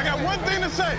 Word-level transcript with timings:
I 0.00 0.02
got 0.02 0.24
one 0.24 0.38
thing 0.48 0.62
to 0.62 0.70
say. 0.70 0.98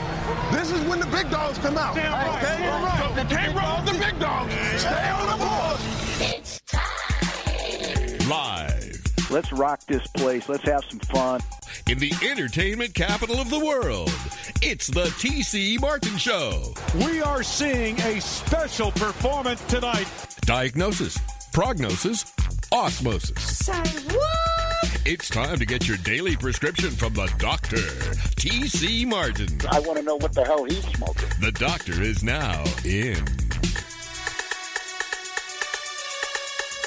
This 0.52 0.70
is 0.70 0.80
when 0.88 1.00
the 1.00 1.08
big 1.08 1.32
dogs 1.32 1.58
come 1.58 1.76
out. 1.76 1.96
Damn 1.96 2.14
right. 2.14 2.44
Okay? 2.44 2.64
Damn 2.64 2.84
right. 2.84 3.16
So 3.16 3.36
can't 3.36 3.56
roll 3.56 3.84
with 3.84 3.94
the 3.94 4.06
big 4.06 4.20
dogs. 4.20 4.54
Stay 4.80 5.10
on 5.10 5.40
the 5.40 5.44
board. 5.44 5.80
It's 6.20 6.62
time. 6.68 8.30
Live 8.30 9.02
Let's 9.32 9.52
rock 9.52 9.80
this 9.88 10.06
place. 10.18 10.48
Let's 10.48 10.66
have 10.66 10.84
some 10.88 11.00
fun. 11.00 11.40
in 11.88 11.98
the 11.98 12.14
entertainment 12.22 12.94
capital 12.94 13.40
of 13.40 13.50
the 13.50 13.58
world, 13.58 14.12
it's 14.62 14.86
the 14.86 15.06
TC 15.06 15.82
Martin 15.82 16.18
Show. 16.18 16.76
We 16.94 17.24
are 17.24 17.42
seeing 17.42 18.00
a 18.02 18.22
special 18.22 18.92
performance 18.92 19.64
tonight. 19.64 20.08
Diagnosis, 20.42 21.18
prognosis, 21.54 22.32
osmosis. 22.72 23.42
Say 23.42 23.82
what? 24.14 24.51
It's 25.04 25.30
time 25.30 25.58
to 25.58 25.66
get 25.66 25.88
your 25.88 25.98
daily 25.98 26.36
prescription 26.36 26.92
from 26.92 27.16
the 27.16 27.26
doctor, 27.40 27.78
TC 28.38 29.08
Martin. 29.08 29.48
I 29.72 29.80
want 29.80 29.98
to 29.98 30.04
know 30.04 30.16
what 30.18 30.32
the 30.34 30.46
hell 30.46 30.64
he's 30.64 30.84
smoking. 30.94 31.28
The 31.40 31.52
doctor 31.54 32.00
is 32.04 32.24
now 32.24 32.64
in. 32.86 33.18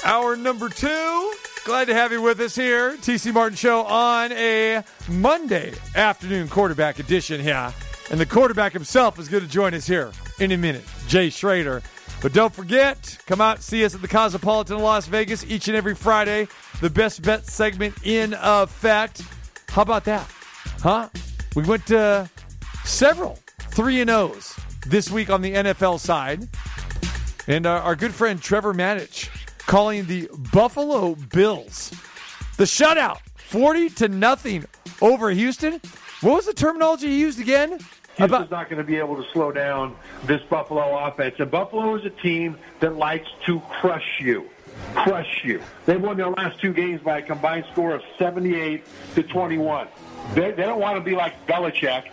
Hour 0.05 0.37
number 0.37 0.69
two. 0.69 1.33
Glad 1.65 1.85
to 1.85 1.93
have 1.93 2.13
you 2.13 2.21
with 2.21 2.39
us 2.39 2.55
here. 2.55 2.95
TC 2.95 3.33
Martin 3.33 3.57
Show 3.57 3.83
on 3.83 4.31
a 4.31 4.85
Monday 5.09 5.73
afternoon 5.93 6.47
quarterback 6.47 6.99
edition 6.99 7.41
here. 7.41 7.73
And 8.11 8.17
the 8.17 8.25
quarterback 8.25 8.71
himself 8.71 9.19
is 9.19 9.27
going 9.27 9.43
to 9.43 9.49
join 9.49 9.73
us 9.73 9.87
here 9.87 10.13
in 10.39 10.53
a 10.53 10.57
minute, 10.57 10.85
Jay 11.07 11.29
Schroeder. 11.29 11.81
But 12.21 12.33
don't 12.33 12.53
forget, 12.53 13.17
come 13.27 13.41
out 13.41 13.61
see 13.61 13.85
us 13.85 13.93
at 13.93 14.01
the 14.01 14.07
Cosmopolitan 14.07 14.79
Las 14.79 15.05
Vegas 15.07 15.45
each 15.45 15.67
and 15.67 15.77
every 15.77 15.95
Friday. 15.95 16.47
The 16.81 16.89
best 16.89 17.21
bet 17.21 17.45
segment 17.45 17.95
in 18.03 18.35
effect. 18.39 19.21
How 19.69 19.81
about 19.83 20.05
that? 20.05 20.27
Huh? 20.79 21.09
We 21.55 21.63
went 21.63 21.85
to 21.87 22.29
several 22.83 23.37
3 23.59 24.01
and 24.01 24.09
O's 24.09 24.57
this 24.87 25.11
week 25.11 25.29
on 25.29 25.41
the 25.41 25.53
NFL 25.53 25.99
side. 25.99 26.47
And 27.47 27.65
uh, 27.65 27.81
our 27.81 27.95
good 27.95 28.13
friend 28.13 28.41
Trevor 28.41 28.73
Manich 28.73 29.29
calling 29.59 30.05
the 30.05 30.29
Buffalo 30.51 31.15
Bills 31.15 31.91
the 32.57 32.63
shutout, 32.63 33.19
forty 33.35 33.89
to 33.91 34.07
nothing 34.07 34.65
over 35.01 35.29
Houston. 35.29 35.81
What 36.21 36.35
was 36.35 36.45
the 36.45 36.53
terminology 36.53 37.07
he 37.07 37.19
used 37.19 37.39
again? 37.39 37.79
Houston's 38.17 38.51
not 38.51 38.69
going 38.69 38.77
to 38.77 38.83
be 38.83 38.95
able 38.97 39.21
to 39.21 39.29
slow 39.31 39.51
down 39.51 39.95
this 40.23 40.41
Buffalo 40.43 40.97
offense. 41.05 41.35
And 41.39 41.51
Buffalo 41.51 41.95
is 41.95 42.05
a 42.05 42.09
team 42.09 42.57
that 42.79 42.95
likes 42.95 43.27
to 43.45 43.59
crush 43.69 44.21
you. 44.21 44.49
Crush 44.93 45.43
you. 45.43 45.61
They've 45.85 46.01
won 46.01 46.17
their 46.17 46.29
last 46.29 46.59
two 46.59 46.73
games 46.73 47.01
by 47.01 47.19
a 47.19 47.21
combined 47.21 47.65
score 47.71 47.93
of 47.93 48.01
78 48.17 48.83
to 49.15 49.23
21. 49.23 49.87
They, 50.33 50.51
they 50.51 50.63
don't 50.63 50.79
want 50.79 50.97
to 50.97 51.01
be 51.01 51.15
like 51.15 51.45
Belichick. 51.47 52.09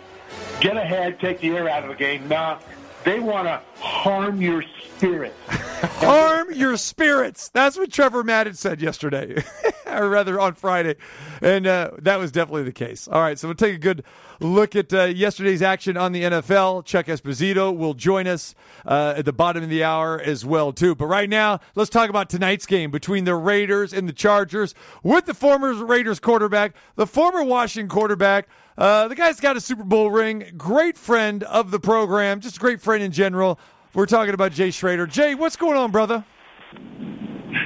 Get 0.59 0.77
ahead, 0.77 1.19
take 1.19 1.39
the 1.39 1.49
air 1.49 1.69
out 1.69 1.83
of 1.83 1.89
the 1.89 1.95
game. 1.95 2.27
Nah, 2.27 2.59
they 3.03 3.19
want 3.19 3.47
to 3.47 3.61
harm 3.79 4.41
your 4.41 4.63
spirit. 4.95 5.33
harm 5.47 6.51
your 6.53 6.77
spirits. 6.77 7.49
That's 7.49 7.77
what 7.77 7.91
Trevor 7.91 8.23
Madden 8.23 8.53
said 8.53 8.81
yesterday, 8.81 9.43
or 9.85 10.09
rather 10.09 10.39
on 10.39 10.53
Friday, 10.53 10.95
and 11.41 11.67
uh, 11.67 11.91
that 11.99 12.19
was 12.19 12.31
definitely 12.31 12.63
the 12.63 12.71
case. 12.71 13.07
All 13.07 13.21
right, 13.21 13.37
so 13.37 13.47
we'll 13.47 13.55
take 13.55 13.75
a 13.75 13.79
good 13.79 14.03
look 14.39 14.75
at 14.75 14.93
uh, 14.93 15.03
yesterday's 15.05 15.61
action 15.61 15.97
on 15.97 16.11
the 16.11 16.23
NFL. 16.23 16.85
Chuck 16.85 17.07
Esposito 17.07 17.75
will 17.75 17.93
join 17.93 18.27
us 18.27 18.55
uh, 18.85 19.13
at 19.17 19.25
the 19.25 19.33
bottom 19.33 19.63
of 19.63 19.69
the 19.69 19.83
hour 19.83 20.19
as 20.19 20.45
well 20.45 20.73
too. 20.73 20.95
But 20.95 21.07
right 21.07 21.29
now, 21.29 21.59
let's 21.75 21.89
talk 21.89 22.09
about 22.09 22.29
tonight's 22.29 22.65
game 22.65 22.91
between 22.91 23.25
the 23.25 23.35
Raiders 23.35 23.93
and 23.93 24.07
the 24.07 24.13
Chargers 24.13 24.75
with 25.01 25.25
the 25.25 25.33
former 25.33 25.73
Raiders 25.73 26.19
quarterback, 26.19 26.73
the 26.95 27.07
former 27.07 27.43
Washington 27.43 27.89
quarterback. 27.89 28.47
Uh, 28.77 29.07
the 29.07 29.15
guy's 29.15 29.39
got 29.39 29.55
a 29.55 29.61
Super 29.61 29.83
Bowl 29.83 30.09
ring. 30.09 30.53
Great 30.57 30.97
friend 30.97 31.43
of 31.43 31.71
the 31.71 31.79
program, 31.79 32.39
just 32.39 32.57
a 32.57 32.59
great 32.59 32.81
friend 32.81 33.03
in 33.03 33.11
general. 33.11 33.59
We're 33.93 34.07
talking 34.07 34.33
about 34.33 34.51
Jay 34.51 34.71
Schroeder. 34.71 35.05
Jay, 35.05 35.35
what's 35.35 35.55
going 35.55 35.77
on, 35.77 35.91
brother? 35.91 36.25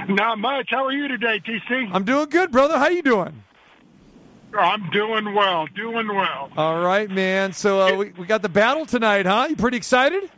Not 0.08 0.38
much. 0.38 0.68
How 0.70 0.84
are 0.86 0.92
you 0.92 1.08
today, 1.08 1.40
TC? 1.40 1.90
I'm 1.92 2.04
doing 2.04 2.28
good, 2.28 2.50
brother. 2.50 2.78
How 2.78 2.88
you 2.88 3.02
doing? 3.02 3.42
I'm 4.58 4.88
doing 4.90 5.34
well, 5.34 5.66
doing 5.74 6.08
well. 6.08 6.50
All 6.56 6.80
right, 6.82 7.10
man. 7.10 7.52
So 7.52 7.80
uh, 7.80 7.96
we, 7.96 8.10
we 8.10 8.26
got 8.26 8.42
the 8.42 8.48
battle 8.48 8.86
tonight, 8.86 9.26
huh? 9.26 9.46
You 9.50 9.56
pretty 9.56 9.76
excited? 9.76 10.30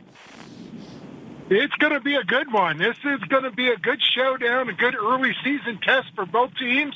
It's 1.49 1.73
going 1.75 1.93
to 1.93 1.99
be 1.99 2.15
a 2.15 2.23
good 2.23 2.51
one. 2.51 2.77
This 2.77 2.95
is 3.03 3.19
going 3.27 3.43
to 3.43 3.51
be 3.51 3.67
a 3.69 3.77
good 3.77 4.01
showdown, 4.01 4.69
a 4.69 4.73
good 4.73 4.95
early 4.95 5.35
season 5.43 5.79
test 5.81 6.07
for 6.15 6.25
both 6.25 6.55
teams. 6.55 6.95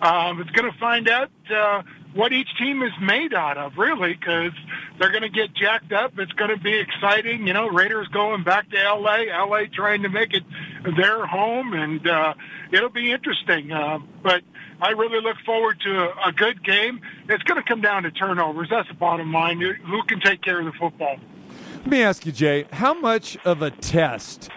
Um, 0.00 0.40
it's 0.40 0.50
going 0.50 0.70
to 0.70 0.78
find 0.78 1.08
out 1.08 1.30
uh, 1.52 1.82
what 2.16 2.32
each 2.32 2.48
team 2.58 2.82
is 2.82 2.92
made 3.00 3.34
out 3.34 3.58
of, 3.58 3.76
really, 3.76 4.14
because 4.14 4.52
they're 4.98 5.10
going 5.10 5.22
to 5.22 5.28
get 5.28 5.54
jacked 5.54 5.92
up. 5.92 6.18
It's 6.18 6.32
going 6.32 6.50
to 6.50 6.58
be 6.58 6.74
exciting. 6.74 7.46
You 7.46 7.52
know, 7.52 7.68
Raiders 7.68 8.08
going 8.08 8.42
back 8.42 8.70
to 8.70 8.78
L.A., 8.78 9.30
L.A. 9.30 9.68
trying 9.68 10.02
to 10.02 10.08
make 10.08 10.32
it 10.32 10.42
their 10.96 11.26
home, 11.26 11.74
and 11.74 12.06
uh, 12.08 12.34
it'll 12.72 12.88
be 12.88 13.12
interesting. 13.12 13.70
Uh, 13.70 13.98
but 14.22 14.42
I 14.80 14.90
really 14.90 15.20
look 15.20 15.36
forward 15.44 15.78
to 15.80 15.90
a, 15.90 16.28
a 16.28 16.32
good 16.32 16.64
game. 16.64 17.00
It's 17.28 17.42
going 17.44 17.62
to 17.62 17.68
come 17.68 17.82
down 17.82 18.04
to 18.04 18.10
turnovers. 18.10 18.68
That's 18.70 18.88
the 18.88 18.94
bottom 18.94 19.32
line. 19.32 19.60
Who 19.60 20.02
can 20.04 20.20
take 20.20 20.42
care 20.42 20.58
of 20.58 20.64
the 20.64 20.72
football? 20.72 21.18
Let 21.86 21.92
me 21.92 22.02
ask 22.02 22.26
you, 22.26 22.32
Jay, 22.32 22.66
how 22.72 22.94
much 22.94 23.38
of 23.44 23.62
a 23.62 23.70
test 23.70 24.50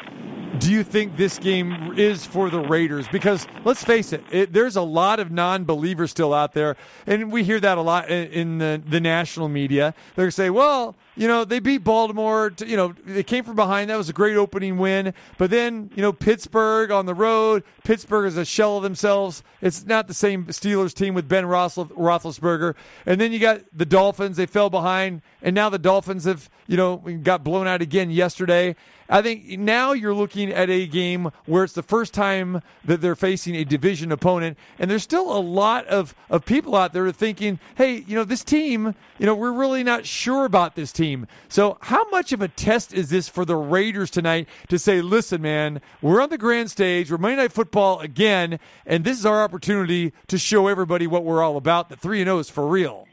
do 0.57 0.71
you 0.71 0.83
think 0.83 1.15
this 1.15 1.37
game 1.37 1.93
is 1.95 2.25
for 2.25 2.49
the 2.49 2.59
Raiders? 2.59 3.07
Because 3.07 3.45
let's 3.63 3.83
face 3.83 4.11
it, 4.13 4.23
it 4.31 4.51
there's 4.51 4.75
a 4.75 4.81
lot 4.81 5.19
of 5.19 5.29
non-believers 5.29 6.09
still 6.09 6.33
out 6.33 6.53
there, 6.53 6.75
and 7.05 7.31
we 7.31 7.43
hear 7.43 7.59
that 7.59 7.77
a 7.77 7.81
lot 7.81 8.09
in, 8.09 8.31
in 8.31 8.57
the, 8.57 8.81
the 8.83 8.99
national 8.99 9.47
media. 9.47 9.93
They're 10.15 10.23
going 10.23 10.29
to 10.29 10.31
say, 10.31 10.49
well, 10.49 10.95
you 11.19 11.27
know, 11.27 11.43
they 11.43 11.59
beat 11.59 11.79
Baltimore. 11.79 12.49
To, 12.49 12.65
you 12.65 12.77
know, 12.77 12.95
they 13.05 13.23
came 13.23 13.43
from 13.43 13.57
behind. 13.57 13.89
That 13.89 13.97
was 13.97 14.07
a 14.07 14.13
great 14.13 14.37
opening 14.37 14.77
win. 14.77 15.13
But 15.37 15.49
then, 15.49 15.91
you 15.93 16.01
know, 16.01 16.13
Pittsburgh 16.13 16.91
on 16.91 17.07
the 17.07 17.13
road. 17.13 17.65
Pittsburgh 17.83 18.25
is 18.25 18.37
a 18.37 18.45
shell 18.45 18.77
of 18.77 18.83
themselves. 18.83 19.43
It's 19.59 19.85
not 19.85 20.07
the 20.07 20.13
same 20.13 20.45
Steelers 20.45 20.93
team 20.93 21.13
with 21.13 21.27
Ben 21.27 21.43
Roethlis- 21.43 21.91
Roethlisberger. 21.91 22.73
And 23.05 23.19
then 23.19 23.33
you 23.33 23.39
got 23.39 23.59
the 23.73 23.85
Dolphins. 23.85 24.37
They 24.37 24.45
fell 24.45 24.69
behind, 24.69 25.21
and 25.41 25.53
now 25.53 25.67
the 25.67 25.77
Dolphins 25.77 26.23
have, 26.23 26.49
you 26.67 26.77
know, 26.77 26.95
got 27.21 27.43
blown 27.43 27.67
out 27.67 27.81
again 27.81 28.11
yesterday. 28.11 28.77
I 29.09 29.23
think 29.23 29.57
now 29.57 29.93
you're 29.93 30.13
looking 30.13 30.51
at 30.51 30.69
a 30.69 30.85
game 30.85 31.31
where 31.47 31.63
it's 31.63 31.73
the 31.73 31.81
first 31.81 32.13
time 32.13 32.61
that 32.85 33.01
they're 33.01 33.15
facing 33.15 33.55
a 33.55 33.63
division 33.63 34.11
opponent, 34.11 34.57
and 34.77 34.89
there's 34.89 35.01
still 35.01 35.35
a 35.35 35.41
lot 35.41 35.87
of, 35.87 36.13
of 36.29 36.45
people 36.45 36.75
out 36.75 36.93
there 36.93 37.11
thinking, 37.11 37.59
hey, 37.75 38.03
you 38.07 38.15
know, 38.15 38.23
this 38.23 38.43
team, 38.43 38.93
you 39.17 39.25
know, 39.25 39.33
we're 39.33 39.51
really 39.51 39.83
not 39.83 40.05
sure 40.05 40.45
about 40.45 40.75
this 40.75 40.91
team. 40.91 41.25
So, 41.47 41.79
how 41.81 42.07
much 42.11 42.31
of 42.31 42.41
a 42.41 42.47
test 42.47 42.93
is 42.93 43.09
this 43.09 43.27
for 43.27 43.45
the 43.45 43.55
Raiders 43.55 44.11
tonight 44.11 44.47
to 44.67 44.77
say, 44.77 45.01
listen, 45.01 45.41
man, 45.41 45.81
we're 46.01 46.21
on 46.21 46.29
the 46.29 46.37
grand 46.37 46.69
stage, 46.69 47.09
we're 47.09 47.17
Monday 47.17 47.37
Night 47.37 47.51
Football 47.51 47.99
again, 48.01 48.59
and 48.85 49.03
this 49.03 49.17
is 49.17 49.25
our 49.25 49.41
opportunity 49.41 50.13
to 50.27 50.37
show 50.37 50.67
everybody 50.67 51.07
what 51.07 51.23
we're 51.23 51.41
all 51.41 51.57
about. 51.57 51.89
The 51.89 51.95
3 51.95 52.23
0 52.23 52.37
is 52.37 52.49
for 52.49 52.67
real. 52.67 53.07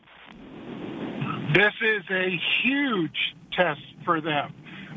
This 1.55 1.73
is 1.81 2.03
a 2.11 2.39
huge 2.63 3.35
test 3.53 3.81
for 4.05 4.21
them. 4.21 4.53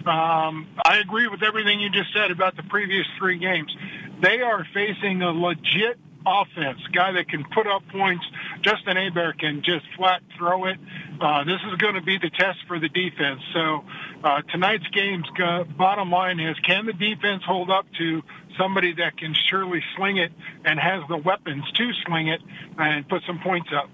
Um, 0.06 0.68
I 0.86 1.00
agree 1.02 1.28
with 1.28 1.44
everything 1.44 1.80
you 1.80 1.90
just 1.90 2.14
said 2.14 2.32
about 2.32 2.56
the 2.56 2.64
previous 2.64 3.06
three 3.18 3.38
games. 3.38 3.76
They 4.22 4.42
are 4.42 4.66
facing 4.74 5.22
a 5.22 5.32
legit 5.32 6.00
offense, 6.26 6.80
guy 6.92 7.14
that 7.14 7.30
can 7.30 7.46
put 7.54 7.68
up 7.68 7.82
points. 7.90 8.26
Justin 8.62 8.98
Herbert 8.98 9.40
can 9.40 9.62
just 9.64 9.86
flat 9.98 10.22
throw 10.38 10.66
it. 10.66 10.78
Uh, 11.22 11.44
this 11.44 11.60
is 11.72 11.76
going 11.78 11.96
to 11.96 12.02
be 12.02 12.18
the 12.18 12.30
test 12.30 12.60
for 12.68 12.80
the 12.80 12.90
defense. 12.90 13.42
So 13.54 13.84
uh, 14.24 14.42
tonight's 14.52 14.88
game's 14.88 15.28
go- 15.38 15.66
bottom 15.78 16.12
line 16.12 16.40
is, 16.40 16.58
can 16.60 16.86
the 16.86 16.94
defense 16.94 17.44
hold 17.46 17.70
up 17.70 17.86
to 17.98 18.22
somebody 18.58 18.94
that 18.96 19.18
can 19.18 19.34
surely 19.34 19.82
sling 19.96 20.18
it 20.18 20.32
and 20.66 20.80
has 20.80 21.04
the 21.08 21.18
weapons 21.18 21.70
to 21.72 21.92
sling 22.06 22.28
it 22.28 22.42
and 22.78 23.08
put 23.08 23.24
some 23.26 23.40
points 23.40 23.70
up? 23.76 23.90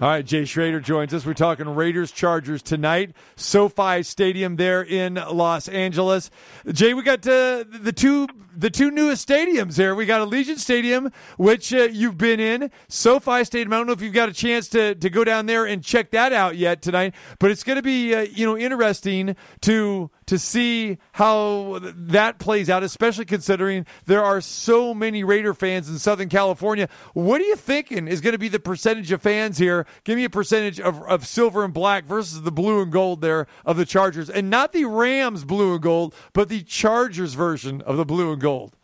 All 0.00 0.08
right, 0.08 0.24
Jay 0.24 0.46
Schroeder 0.46 0.80
joins 0.80 1.12
us. 1.12 1.26
We're 1.26 1.34
talking 1.34 1.68
Raiders 1.74 2.10
Chargers 2.10 2.62
tonight, 2.62 3.14
SoFi 3.36 4.02
Stadium 4.02 4.56
there 4.56 4.82
in 4.82 5.16
Los 5.16 5.68
Angeles. 5.68 6.30
Jay, 6.72 6.94
we 6.94 7.02
got 7.02 7.18
uh, 7.26 7.64
the 7.68 7.92
two 7.94 8.26
the 8.56 8.70
two 8.70 8.90
newest 8.90 9.28
stadiums 9.28 9.76
there. 9.76 9.94
We 9.94 10.06
got 10.06 10.26
Allegiant 10.26 10.58
Stadium, 10.58 11.12
which 11.36 11.74
uh, 11.74 11.82
you've 11.92 12.16
been 12.16 12.40
in, 12.40 12.70
SoFi 12.88 13.44
Stadium. 13.44 13.74
I 13.74 13.76
don't 13.76 13.88
know 13.88 13.92
if 13.92 14.00
you've 14.00 14.14
got 14.14 14.30
a 14.30 14.32
chance 14.32 14.70
to 14.70 14.94
to 14.94 15.10
go 15.10 15.22
down 15.22 15.44
there 15.44 15.66
and 15.66 15.84
check 15.84 16.12
that 16.12 16.32
out 16.32 16.56
yet 16.56 16.80
tonight, 16.80 17.14
but 17.38 17.50
it's 17.50 17.62
going 17.62 17.76
to 17.76 17.82
be 17.82 18.14
uh, 18.14 18.22
you 18.22 18.46
know 18.46 18.56
interesting 18.56 19.36
to 19.60 20.10
to 20.30 20.38
see 20.38 20.96
how 21.10 21.80
that 21.82 22.38
plays 22.38 22.70
out, 22.70 22.84
especially 22.84 23.24
considering 23.24 23.84
there 24.06 24.22
are 24.22 24.40
so 24.40 24.94
many 24.94 25.24
Raider 25.24 25.52
fans 25.54 25.88
in 25.88 25.98
Southern 25.98 26.28
California. 26.28 26.88
What 27.14 27.40
are 27.40 27.44
you 27.44 27.56
thinking 27.56 28.06
is 28.06 28.20
going 28.20 28.34
to 28.34 28.38
be 28.38 28.46
the 28.46 28.60
percentage 28.60 29.10
of 29.10 29.20
fans 29.20 29.58
here? 29.58 29.86
Give 30.04 30.16
me 30.16 30.22
a 30.22 30.30
percentage 30.30 30.78
of, 30.78 31.02
of 31.02 31.26
silver 31.26 31.64
and 31.64 31.74
black 31.74 32.04
versus 32.04 32.42
the 32.42 32.52
blue 32.52 32.80
and 32.80 32.92
gold 32.92 33.22
there 33.22 33.48
of 33.66 33.76
the 33.76 33.84
Chargers, 33.84 34.30
and 34.30 34.48
not 34.48 34.72
the 34.72 34.84
Rams 34.84 35.44
blue 35.44 35.72
and 35.72 35.82
gold, 35.82 36.14
but 36.32 36.48
the 36.48 36.62
Chargers 36.62 37.34
version 37.34 37.80
of 37.80 37.96
the 37.96 38.04
blue 38.04 38.30
and 38.30 38.40
gold. 38.40 38.76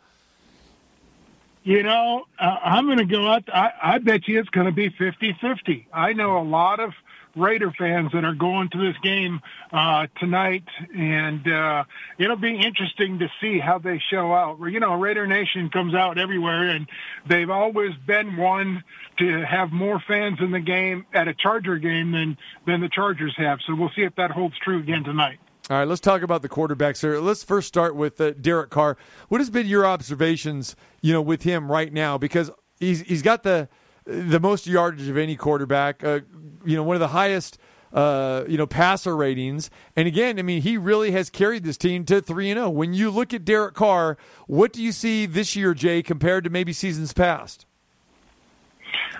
You 1.63 1.81
know, 1.81 2.25
uh, 2.37 2.57
I'm 2.61 2.87
going 2.87 2.97
to 2.97 3.05
go 3.05 3.25
out. 3.25 3.45
I, 3.53 3.71
I 3.81 3.97
bet 3.99 4.27
you 4.27 4.37
it's 4.37 4.49
going 4.49 4.65
to 4.65 4.73
be 4.73 4.89
50-50. 4.89 5.85
I 5.93 6.11
know 6.11 6.39
a 6.39 6.43
lot 6.43 6.81
of 6.81 6.91
Raider 7.37 7.71
fans 7.77 8.11
that 8.13 8.25
are 8.25 8.33
going 8.33 8.69
to 8.69 8.77
this 8.77 8.95
game 9.03 9.39
uh, 9.71 10.07
tonight, 10.19 10.65
and 10.95 11.47
uh, 11.47 11.83
it'll 12.17 12.35
be 12.35 12.55
interesting 12.55 13.19
to 13.19 13.27
see 13.39 13.59
how 13.59 13.79
they 13.79 14.01
show 14.09 14.33
out. 14.33 14.57
You 14.59 14.79
know, 14.79 14.95
Raider 14.95 15.27
Nation 15.27 15.69
comes 15.69 15.93
out 15.93 16.17
everywhere, 16.17 16.69
and 16.69 16.87
they've 17.27 17.49
always 17.49 17.91
been 18.05 18.37
one 18.37 18.83
to 19.19 19.45
have 19.45 19.71
more 19.71 20.01
fans 20.07 20.39
in 20.41 20.51
the 20.51 20.59
game 20.59 21.05
at 21.13 21.27
a 21.27 21.33
Charger 21.33 21.77
game 21.77 22.11
than 22.11 22.37
than 22.65 22.81
the 22.81 22.89
Chargers 22.89 23.35
have. 23.37 23.59
So 23.65 23.75
we'll 23.75 23.91
see 23.95 24.03
if 24.03 24.15
that 24.15 24.31
holds 24.31 24.55
true 24.63 24.79
again 24.79 25.03
tonight. 25.03 25.39
All 25.69 25.77
right, 25.77 25.87
let's 25.87 25.99
talk 25.99 26.21
about 26.21 26.41
the 26.41 26.49
quarterbacks 26.49 27.01
here. 27.01 27.19
Let's 27.19 27.43
first 27.43 27.67
start 27.67 27.93
with 27.93 28.21
uh, 28.21 28.31
Derek 28.31 28.69
Carr. 28.69 28.95
What 29.27 29.41
has 29.41 29.49
been 29.49 29.67
your 29.67 29.85
observations, 29.85 30.77
you 31.01 31.11
know, 31.11 31.21
with 31.21 31.43
him 31.43 31.69
right 31.69 31.91
now? 31.91 32.17
Because 32.17 32.49
he's 32.79 33.01
he's 33.01 33.21
got 33.21 33.43
the 33.43 33.67
the 34.07 34.39
most 34.39 34.65
yardage 34.65 35.07
of 35.07 35.17
any 35.17 35.35
quarterback. 35.35 36.03
Uh, 36.03 36.21
you 36.65 36.75
know, 36.75 36.83
one 36.83 36.95
of 36.95 37.01
the 37.01 37.09
highest. 37.09 37.59
Uh, 37.93 38.43
you 38.49 38.57
know, 38.57 38.67
passer 38.67 39.15
ratings, 39.15 39.69
and 39.95 40.09
again, 40.09 40.37
I 40.37 40.41
mean, 40.41 40.61
he 40.61 40.77
really 40.77 41.11
has 41.11 41.29
carried 41.29 41.63
this 41.63 41.77
team 41.77 42.03
to 42.05 42.19
three 42.19 42.51
and 42.51 42.57
zero. 42.57 42.69
When 42.69 42.93
you 42.93 43.09
look 43.09 43.33
at 43.33 43.45
Derek 43.45 43.75
Carr, 43.75 44.17
what 44.45 44.73
do 44.73 44.83
you 44.83 44.91
see 44.91 45.25
this 45.25 45.55
year, 45.55 45.73
Jay, 45.73 46.03
compared 46.03 46.43
to 46.43 46.49
maybe 46.49 46.73
seasons 46.73 47.13
past? 47.13 47.65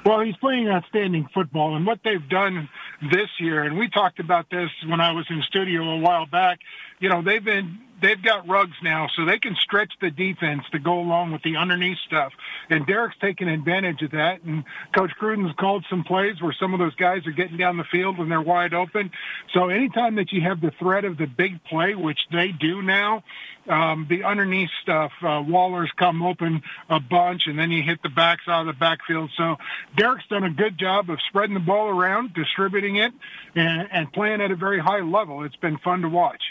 Well, 0.05 0.19
he's 0.19 0.35
playing 0.35 0.67
outstanding 0.67 1.29
football, 1.33 1.77
and 1.77 1.87
what 1.87 2.01
they've 2.03 2.27
done 2.29 2.67
this 3.01 3.29
year, 3.39 3.63
and 3.63 3.77
we 3.77 3.89
talked 3.89 4.19
about 4.19 4.49
this 4.49 4.69
when 4.85 4.99
I 4.99 5.13
was 5.13 5.25
in 5.29 5.41
studio 5.43 5.83
a 5.83 5.99
while 5.99 6.25
back. 6.25 6.59
You 6.99 7.07
know, 7.07 7.21
they've 7.21 7.43
been 7.43 7.79
they've 8.01 8.21
got 8.21 8.47
Ruggs 8.47 8.75
now, 8.83 9.07
so 9.15 9.25
they 9.25 9.39
can 9.39 9.55
stretch 9.61 9.91
the 10.01 10.09
defense 10.09 10.63
to 10.71 10.79
go 10.79 10.99
along 10.99 11.31
with 11.31 11.41
the 11.43 11.55
underneath 11.57 11.97
stuff. 12.05 12.31
And 12.69 12.85
Derek's 12.85 13.15
taking 13.21 13.47
advantage 13.47 14.01
of 14.01 14.11
that. 14.11 14.43
And 14.43 14.63
Coach 14.95 15.11
Gruden's 15.19 15.55
called 15.59 15.85
some 15.89 16.03
plays 16.03 16.41
where 16.41 16.55
some 16.59 16.73
of 16.73 16.79
those 16.79 16.95
guys 16.95 17.25
are 17.27 17.31
getting 17.31 17.57
down 17.57 17.77
the 17.77 17.85
field 17.91 18.17
and 18.19 18.29
they're 18.29 18.41
wide 18.41 18.73
open. 18.73 19.11
So 19.53 19.69
anytime 19.69 20.15
that 20.15 20.31
you 20.31 20.41
have 20.41 20.61
the 20.61 20.71
threat 20.79 21.05
of 21.05 21.17
the 21.17 21.25
big 21.25 21.63
play, 21.63 21.95
which 21.95 22.19
they 22.31 22.49
do 22.49 22.81
now, 22.81 23.23
um, 23.67 24.07
the 24.09 24.23
underneath 24.23 24.69
stuff, 24.81 25.11
uh, 25.21 25.43
Waller's 25.45 25.91
come 25.97 26.21
open 26.21 26.61
a 26.89 26.99
bunch, 27.01 27.47
and 27.47 27.59
then 27.59 27.69
you 27.69 27.83
hit 27.83 28.01
the 28.01 28.09
backs 28.09 28.43
out 28.47 28.61
of 28.61 28.67
the 28.67 28.79
backfield. 28.79 29.29
So 29.35 29.57
Derek's 29.95 30.27
done 30.29 30.45
a 30.45 30.49
good 30.49 30.77
job 30.77 31.09
of 31.09 31.19
spreading 31.27 31.53
the 31.53 31.59
ball 31.59 31.89
around, 31.89 32.33
distributing 32.33 32.95
it, 32.97 33.11
and, 33.55 33.89
and 33.91 34.13
playing 34.13 34.41
at 34.41 34.51
a 34.51 34.55
very 34.55 34.79
high 34.79 35.01
level. 35.01 35.43
It's 35.43 35.55
been 35.57 35.77
fun 35.79 36.01
to 36.03 36.09
watch. 36.09 36.41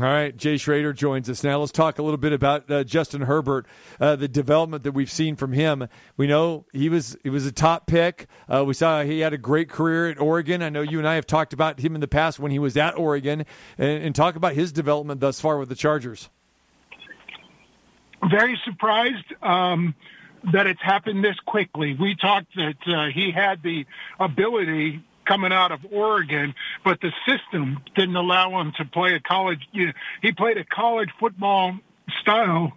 All 0.00 0.04
right, 0.04 0.36
Jay 0.36 0.56
Schroeder 0.56 0.92
joins 0.92 1.30
us 1.30 1.44
now. 1.44 1.60
Let's 1.60 1.70
talk 1.70 2.00
a 2.00 2.02
little 2.02 2.18
bit 2.18 2.32
about 2.32 2.68
uh, 2.68 2.82
Justin 2.82 3.20
Herbert, 3.22 3.64
uh, 4.00 4.16
the 4.16 4.26
development 4.26 4.82
that 4.82 4.90
we've 4.90 5.10
seen 5.10 5.36
from 5.36 5.52
him. 5.52 5.86
We 6.16 6.26
know 6.26 6.64
he 6.72 6.88
was 6.88 7.16
he 7.22 7.30
was 7.30 7.46
a 7.46 7.52
top 7.52 7.86
pick. 7.86 8.26
Uh, 8.48 8.64
we 8.64 8.74
saw 8.74 9.04
he 9.04 9.20
had 9.20 9.32
a 9.32 9.38
great 9.38 9.68
career 9.68 10.10
at 10.10 10.18
Oregon. 10.18 10.62
I 10.62 10.68
know 10.68 10.82
you 10.82 10.98
and 10.98 11.06
I 11.06 11.14
have 11.14 11.28
talked 11.28 11.52
about 11.52 11.78
him 11.78 11.94
in 11.94 12.00
the 12.00 12.08
past 12.08 12.40
when 12.40 12.50
he 12.50 12.58
was 12.58 12.76
at 12.76 12.98
Oregon, 12.98 13.44
and, 13.78 14.02
and 14.02 14.14
talk 14.16 14.34
about 14.34 14.54
his 14.54 14.72
development 14.72 15.20
thus 15.20 15.38
far 15.38 15.58
with 15.58 15.68
the 15.68 15.76
Chargers. 15.76 16.28
Very 18.28 18.58
surprised. 18.64 19.32
Um, 19.42 19.94
that 20.52 20.66
it's 20.66 20.82
happened 20.82 21.24
this 21.24 21.38
quickly. 21.46 21.96
We 21.98 22.16
talked 22.16 22.54
that 22.56 22.76
uh, 22.86 23.06
he 23.14 23.30
had 23.30 23.62
the 23.62 23.86
ability 24.18 25.02
coming 25.26 25.52
out 25.52 25.72
of 25.72 25.80
Oregon, 25.90 26.54
but 26.84 27.00
the 27.00 27.12
system 27.26 27.78
didn't 27.94 28.16
allow 28.16 28.60
him 28.60 28.72
to 28.78 28.84
play 28.84 29.14
a 29.14 29.20
college. 29.20 29.60
You 29.72 29.86
know, 29.86 29.92
he 30.22 30.32
played 30.32 30.58
a 30.58 30.64
college 30.64 31.10
football 31.18 31.78
style. 32.20 32.72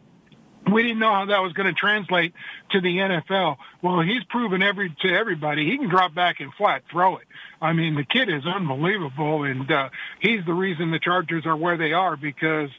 We 0.72 0.84
didn't 0.84 1.00
know 1.00 1.14
how 1.14 1.26
that 1.28 1.40
was 1.40 1.54
going 1.54 1.68
to 1.68 1.74
translate 1.74 2.34
to 2.72 2.82
the 2.82 2.98
NFL. 2.98 3.56
Well, 3.82 4.02
he's 4.02 4.24
proven 4.26 4.62
every 4.62 4.94
to 5.02 5.08
everybody 5.08 5.66
he 5.70 5.78
can 5.78 5.90
drop 5.90 6.14
back 6.14 6.42
and 6.42 6.54
flat 6.54 6.84
throw 6.92 7.18
it. 7.18 7.28
I 7.62 7.72
mean, 7.72 7.96
the 7.96 8.04
kid 8.04 8.30
is 8.30 8.46
unbelievable, 8.46 9.44
and 9.44 9.72
uh, 9.72 9.90
he's 10.20 10.46
the 10.46 10.54
reason 10.54 10.92
the 10.92 11.00
Chargers 11.00 11.46
are 11.46 11.56
where 11.56 11.78
they 11.78 11.94
are 11.94 12.18
because 12.18 12.70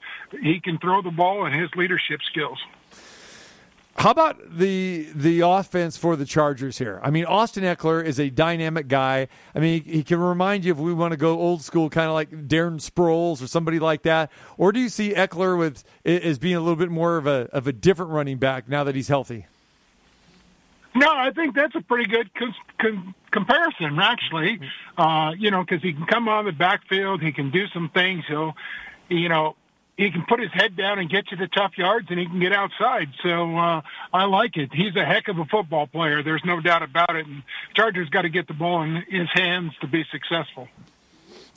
he 0.43 0.61
can 0.61 0.79
throw 0.79 1.00
the 1.00 1.11
ball 1.11 1.47
and 1.47 1.59
his 1.59 1.71
leadership 1.76 2.21
skills. 2.31 2.59
How 3.99 4.12
about 4.12 4.56
the 4.56 5.09
the 5.12 5.41
offense 5.41 5.97
for 5.97 6.15
the 6.15 6.25
Chargers 6.25 6.79
here? 6.79 7.00
I 7.03 7.11
mean, 7.11 7.25
Austin 7.25 7.65
Ekeler 7.65 8.05
is 8.05 8.21
a 8.21 8.31
dynamic 8.31 8.87
guy. 8.87 9.27
I 9.56 9.59
mean, 9.59 9.83
he, 9.83 9.91
he 9.91 10.05
can 10.05 10.21
remind 10.21 10.65
you 10.65 10.71
if 10.71 10.79
we 10.79 10.95
want 10.95 11.11
to 11.11 11.17
go 11.17 11.37
old 11.37 11.62
school, 11.62 11.91
kind 11.91 12.06
of 12.06 12.15
like 12.15 12.31
Darren 12.31 12.77
Sproles 12.77 13.43
or 13.43 13.49
somebody 13.49 13.81
like 13.81 14.03
that. 14.03 14.31
Or 14.56 14.71
do 14.71 14.79
you 14.79 14.89
see 14.89 15.15
Ekeler 15.15 15.59
with 15.59 15.83
as 16.05 16.39
being 16.39 16.55
a 16.55 16.61
little 16.61 16.77
bit 16.77 16.91
more 16.91 17.17
of 17.17 17.27
a 17.27 17.49
of 17.53 17.67
a 17.67 17.73
different 17.73 18.12
running 18.12 18.39
back 18.39 18.69
now 18.69 18.85
that 18.85 18.95
he's 18.95 19.09
healthy? 19.09 19.47
No, 20.95 21.09
I 21.11 21.33
think 21.33 21.56
that's 21.56 21.75
a 21.75 21.81
pretty 21.81 22.09
good 22.09 22.33
com- 22.35 22.55
com- 22.79 23.15
comparison, 23.33 23.99
actually. 23.99 24.61
Uh, 24.97 25.33
you 25.37 25.50
know, 25.50 25.65
because 25.65 25.83
he 25.83 25.93
can 25.93 26.06
come 26.06 26.29
on 26.29 26.45
the 26.45 26.53
backfield, 26.53 27.21
he 27.21 27.33
can 27.33 27.50
do 27.50 27.67
some 27.69 27.89
things. 27.89 28.25
He'll, 28.29 28.55
you 29.09 29.29
know, 29.29 29.56
he 29.99 30.12
can 30.12 30.25
put 30.29 30.41
his 30.41 30.50
head 30.53 30.77
down 30.77 31.00
and 31.00 31.11
get 31.11 31.27
to 31.27 31.37
the 31.37 31.49
tough 31.49 31.73
yards, 31.77 32.06
and 32.09 32.21
he 32.21 32.27
can 32.27 32.39
get 32.39 32.53
outside. 32.53 33.09
So 33.23 33.56
uh, 33.56 33.83
I 34.12 34.25
like 34.27 34.56
it. 34.56 34.71
He's 34.73 34.95
a 34.95 35.05
heck 35.05 35.27
of 35.27 35.39
a 35.39 35.45
football 35.45 35.89
player. 35.89 36.23
There's 36.23 36.45
no 36.45 36.61
doubt 36.61 36.85
about 36.85 37.17
it. 37.17 37.27
And 37.27 37.43
Chargers 37.75 38.09
got 38.09 38.23
to 38.23 38.29
get 38.29 38.47
the 38.47 38.55
ball 38.55 38.83
in 38.83 39.03
his 39.09 39.29
hands 39.35 39.73
to 39.81 39.89
be 39.89 40.05
successful. 40.12 40.69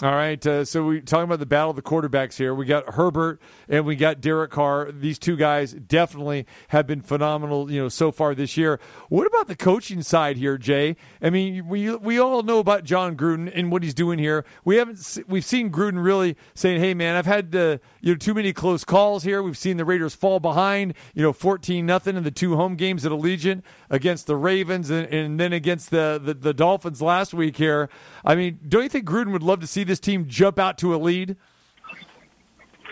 All 0.03 0.15
right, 0.15 0.43
uh, 0.47 0.65
so 0.65 0.83
we're 0.83 1.01
talking 1.01 1.25
about 1.25 1.37
the 1.37 1.45
battle 1.45 1.69
of 1.69 1.75
the 1.75 1.83
quarterbacks 1.83 2.35
here. 2.35 2.55
We 2.55 2.65
got 2.65 2.95
Herbert 2.95 3.39
and 3.69 3.85
we 3.85 3.95
got 3.95 4.19
Derek 4.19 4.49
Carr. 4.49 4.91
These 4.91 5.19
two 5.19 5.35
guys 5.35 5.73
definitely 5.73 6.47
have 6.69 6.87
been 6.87 7.01
phenomenal, 7.01 7.69
you 7.69 7.83
know, 7.83 7.87
so 7.87 8.11
far 8.11 8.33
this 8.33 8.57
year. 8.57 8.79
What 9.09 9.27
about 9.27 9.47
the 9.47 9.55
coaching 9.55 10.01
side 10.01 10.37
here, 10.37 10.57
Jay? 10.57 10.95
I 11.21 11.29
mean, 11.29 11.67
we 11.67 11.95
we 11.97 12.17
all 12.17 12.41
know 12.41 12.57
about 12.57 12.83
Jon 12.83 13.15
Gruden 13.15 13.51
and 13.53 13.71
what 13.71 13.83
he's 13.83 13.93
doing 13.93 14.17
here. 14.17 14.43
We 14.65 14.77
haven't 14.77 15.19
we've 15.27 15.45
seen 15.45 15.69
Gruden 15.69 16.03
really 16.03 16.35
saying, 16.55 16.81
"Hey, 16.81 16.95
man, 16.95 17.15
I've 17.15 17.27
had 17.27 17.55
uh, 17.55 17.77
you 18.01 18.13
know 18.13 18.15
too 18.15 18.33
many 18.33 18.53
close 18.53 18.83
calls 18.83 19.21
here. 19.21 19.43
We've 19.43 19.55
seen 19.55 19.77
the 19.77 19.85
Raiders 19.85 20.15
fall 20.15 20.39
behind, 20.39 20.95
you 21.13 21.21
know, 21.21 21.31
fourteen 21.31 21.85
nothing 21.85 22.17
in 22.17 22.23
the 22.23 22.31
two 22.31 22.55
home 22.55 22.75
games 22.75 23.05
at 23.05 23.11
Allegiant 23.11 23.61
against 23.91 24.25
the 24.25 24.35
Ravens 24.35 24.89
and, 24.89 25.05
and 25.13 25.39
then 25.39 25.53
against 25.53 25.91
the, 25.91 26.19
the 26.19 26.33
the 26.33 26.55
Dolphins 26.55 27.03
last 27.03 27.35
week 27.35 27.57
here. 27.57 27.87
I 28.25 28.35
mean, 28.35 28.59
don't 28.67 28.83
you 28.83 28.89
think 28.89 29.07
Gruden 29.07 29.31
would 29.31 29.43
love 29.43 29.59
to 29.61 29.67
see 29.67 29.83
this 29.83 29.99
team 29.99 30.27
jump 30.27 30.59
out 30.59 30.77
to 30.79 30.93
a 30.93 30.97
lead? 30.97 31.35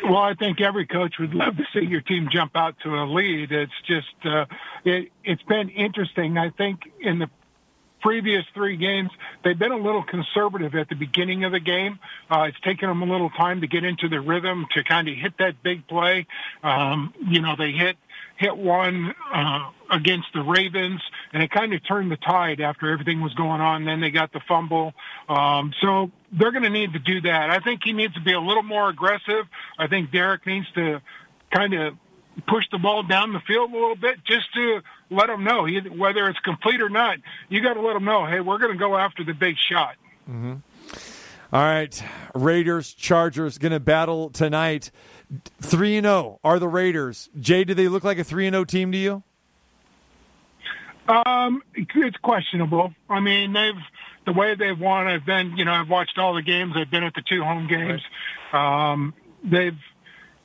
Well, 0.04 0.18
I 0.18 0.34
think 0.34 0.62
every 0.62 0.88
coach 0.88 1.16
would 1.20 1.34
love 1.34 1.58
to 1.58 1.66
see 1.74 1.86
your 1.86 2.02
team 2.02 2.30
jump 2.32 2.56
out 2.56 2.76
to 2.84 2.90
a 2.96 3.06
lead. 3.06 3.52
It's 3.52 3.72
just 3.86 4.08
uh, 4.26 4.46
it, 4.86 5.12
it's 5.24 5.44
been 5.44 5.70
interesting. 5.70 6.38
I 6.38 6.52
think 6.52 6.80
in 7.02 7.20
the 7.20 7.30
previous 8.02 8.46
three 8.54 8.78
games, 8.78 9.10
they've 9.44 9.60
been 9.60 9.74
a 9.74 9.78
little 9.78 10.04
conservative 10.04 10.74
at 10.76 10.88
the 10.88 10.96
beginning 10.96 11.44
of 11.44 11.52
the 11.52 11.60
game. 11.60 12.00
Uh, 12.32 12.44
it's 12.44 12.60
taken 12.62 12.88
them 12.88 13.02
a 13.02 13.06
little 13.06 13.30
time 13.32 13.62
to 13.62 13.68
get 13.68 13.84
into 13.84 14.08
the 14.08 14.22
rhythm 14.22 14.66
to 14.74 14.84
kind 14.84 15.08
of 15.10 15.16
hit 15.16 15.34
that 15.40 15.62
big 15.64 15.86
play. 15.88 16.26
Um, 16.64 17.14
you 17.28 17.42
know, 17.42 17.56
they 17.58 17.72
hit 17.72 17.98
hit 18.38 18.56
one 18.56 19.14
uh, 19.34 19.70
against 19.92 20.28
the 20.34 20.42
Ravens, 20.42 21.02
and 21.34 21.42
it 21.42 21.52
kind 21.52 21.74
of 21.74 21.86
turned 21.88 22.12
the 22.12 22.18
tide 22.18 22.62
after 22.62 22.92
everything 22.92 23.22
was 23.22 23.34
going 23.34 23.62
on. 23.62 23.86
Then 23.86 24.02
they 24.02 24.12
got 24.12 24.32
the 24.32 24.42
fumble, 24.48 24.94
um, 25.28 25.74
so 25.82 26.12
they're 26.32 26.52
going 26.52 26.64
to 26.64 26.70
need 26.70 26.94
to 26.94 27.00
do 27.00 27.22
that. 27.22 27.50
I 27.50 27.60
think 27.60 27.82
he 27.84 27.94
needs 27.94 28.14
to 28.14 28.22
be 28.22 28.34
a 28.34 28.40
little 28.40 28.64
more 28.64 28.90
aggressive. 28.90 29.46
I 29.78 29.88
think 29.88 30.12
Derek 30.12 30.46
needs 30.46 30.68
to 30.76 31.02
kind 31.52 31.74
of 31.74 31.96
push 32.48 32.66
the 32.72 32.78
ball 32.78 33.04
down 33.04 33.34
the 33.34 33.42
field 33.42 33.72
a 33.72 33.74
little 33.74 33.96
bit 33.96 34.24
just 34.26 34.54
to 34.54 34.82
let 35.10 35.28
them 35.28 35.44
know 35.44 35.68
whether 35.98 36.28
it's 36.30 36.40
complete 36.40 36.82
or 36.82 36.90
not. 36.90 37.18
You 37.50 37.62
got 37.62 37.74
to 37.74 37.82
let 37.82 37.94
them 37.94 38.06
know, 38.06 38.26
hey, 38.26 38.40
we're 38.40 38.60
going 38.60 38.72
to 38.72 38.78
go 38.78 38.96
after 38.96 39.24
the 39.24 39.34
big 39.34 39.56
shot. 39.58 39.96
Mm-hmm. 40.30 40.56
All 41.52 41.64
right, 41.64 42.04
Raiders 42.36 42.94
Chargers 42.94 43.58
going 43.58 43.72
to 43.72 43.80
battle 43.80 44.30
tonight. 44.30 44.92
Three 45.60 45.98
and 45.98 46.06
zero 46.06 46.16
oh 46.16 46.40
are 46.44 46.60
the 46.60 46.68
Raiders. 46.68 47.30
Jay, 47.40 47.64
do 47.64 47.74
they 47.74 47.88
look 47.88 48.04
like 48.04 48.20
a 48.20 48.24
three 48.24 48.46
and 48.46 48.54
zero 48.54 48.62
oh 48.62 48.66
team 48.66 48.92
to 48.92 48.98
you? 48.98 49.24
Um, 51.10 51.64
it's 51.76 52.18
questionable. 52.18 52.94
I 53.10 53.20
mean, 53.20 53.54
they've 53.54 53.82
the 54.26 54.34
way 54.34 54.54
they've 54.54 54.80
won. 54.80 55.08
I've 55.08 55.26
been, 55.26 55.58
you 55.58 55.66
know, 55.66 55.72
I've 55.72 55.90
watched 55.90 56.20
all 56.20 56.36
the 56.36 56.44
games. 56.44 56.74
I've 56.78 56.92
been 56.92 57.04
at 57.04 57.16
the 57.16 57.24
two 57.28 57.42
home 57.44 57.68
games. 57.68 58.02
Um, 58.54 59.16
they've 59.44 59.78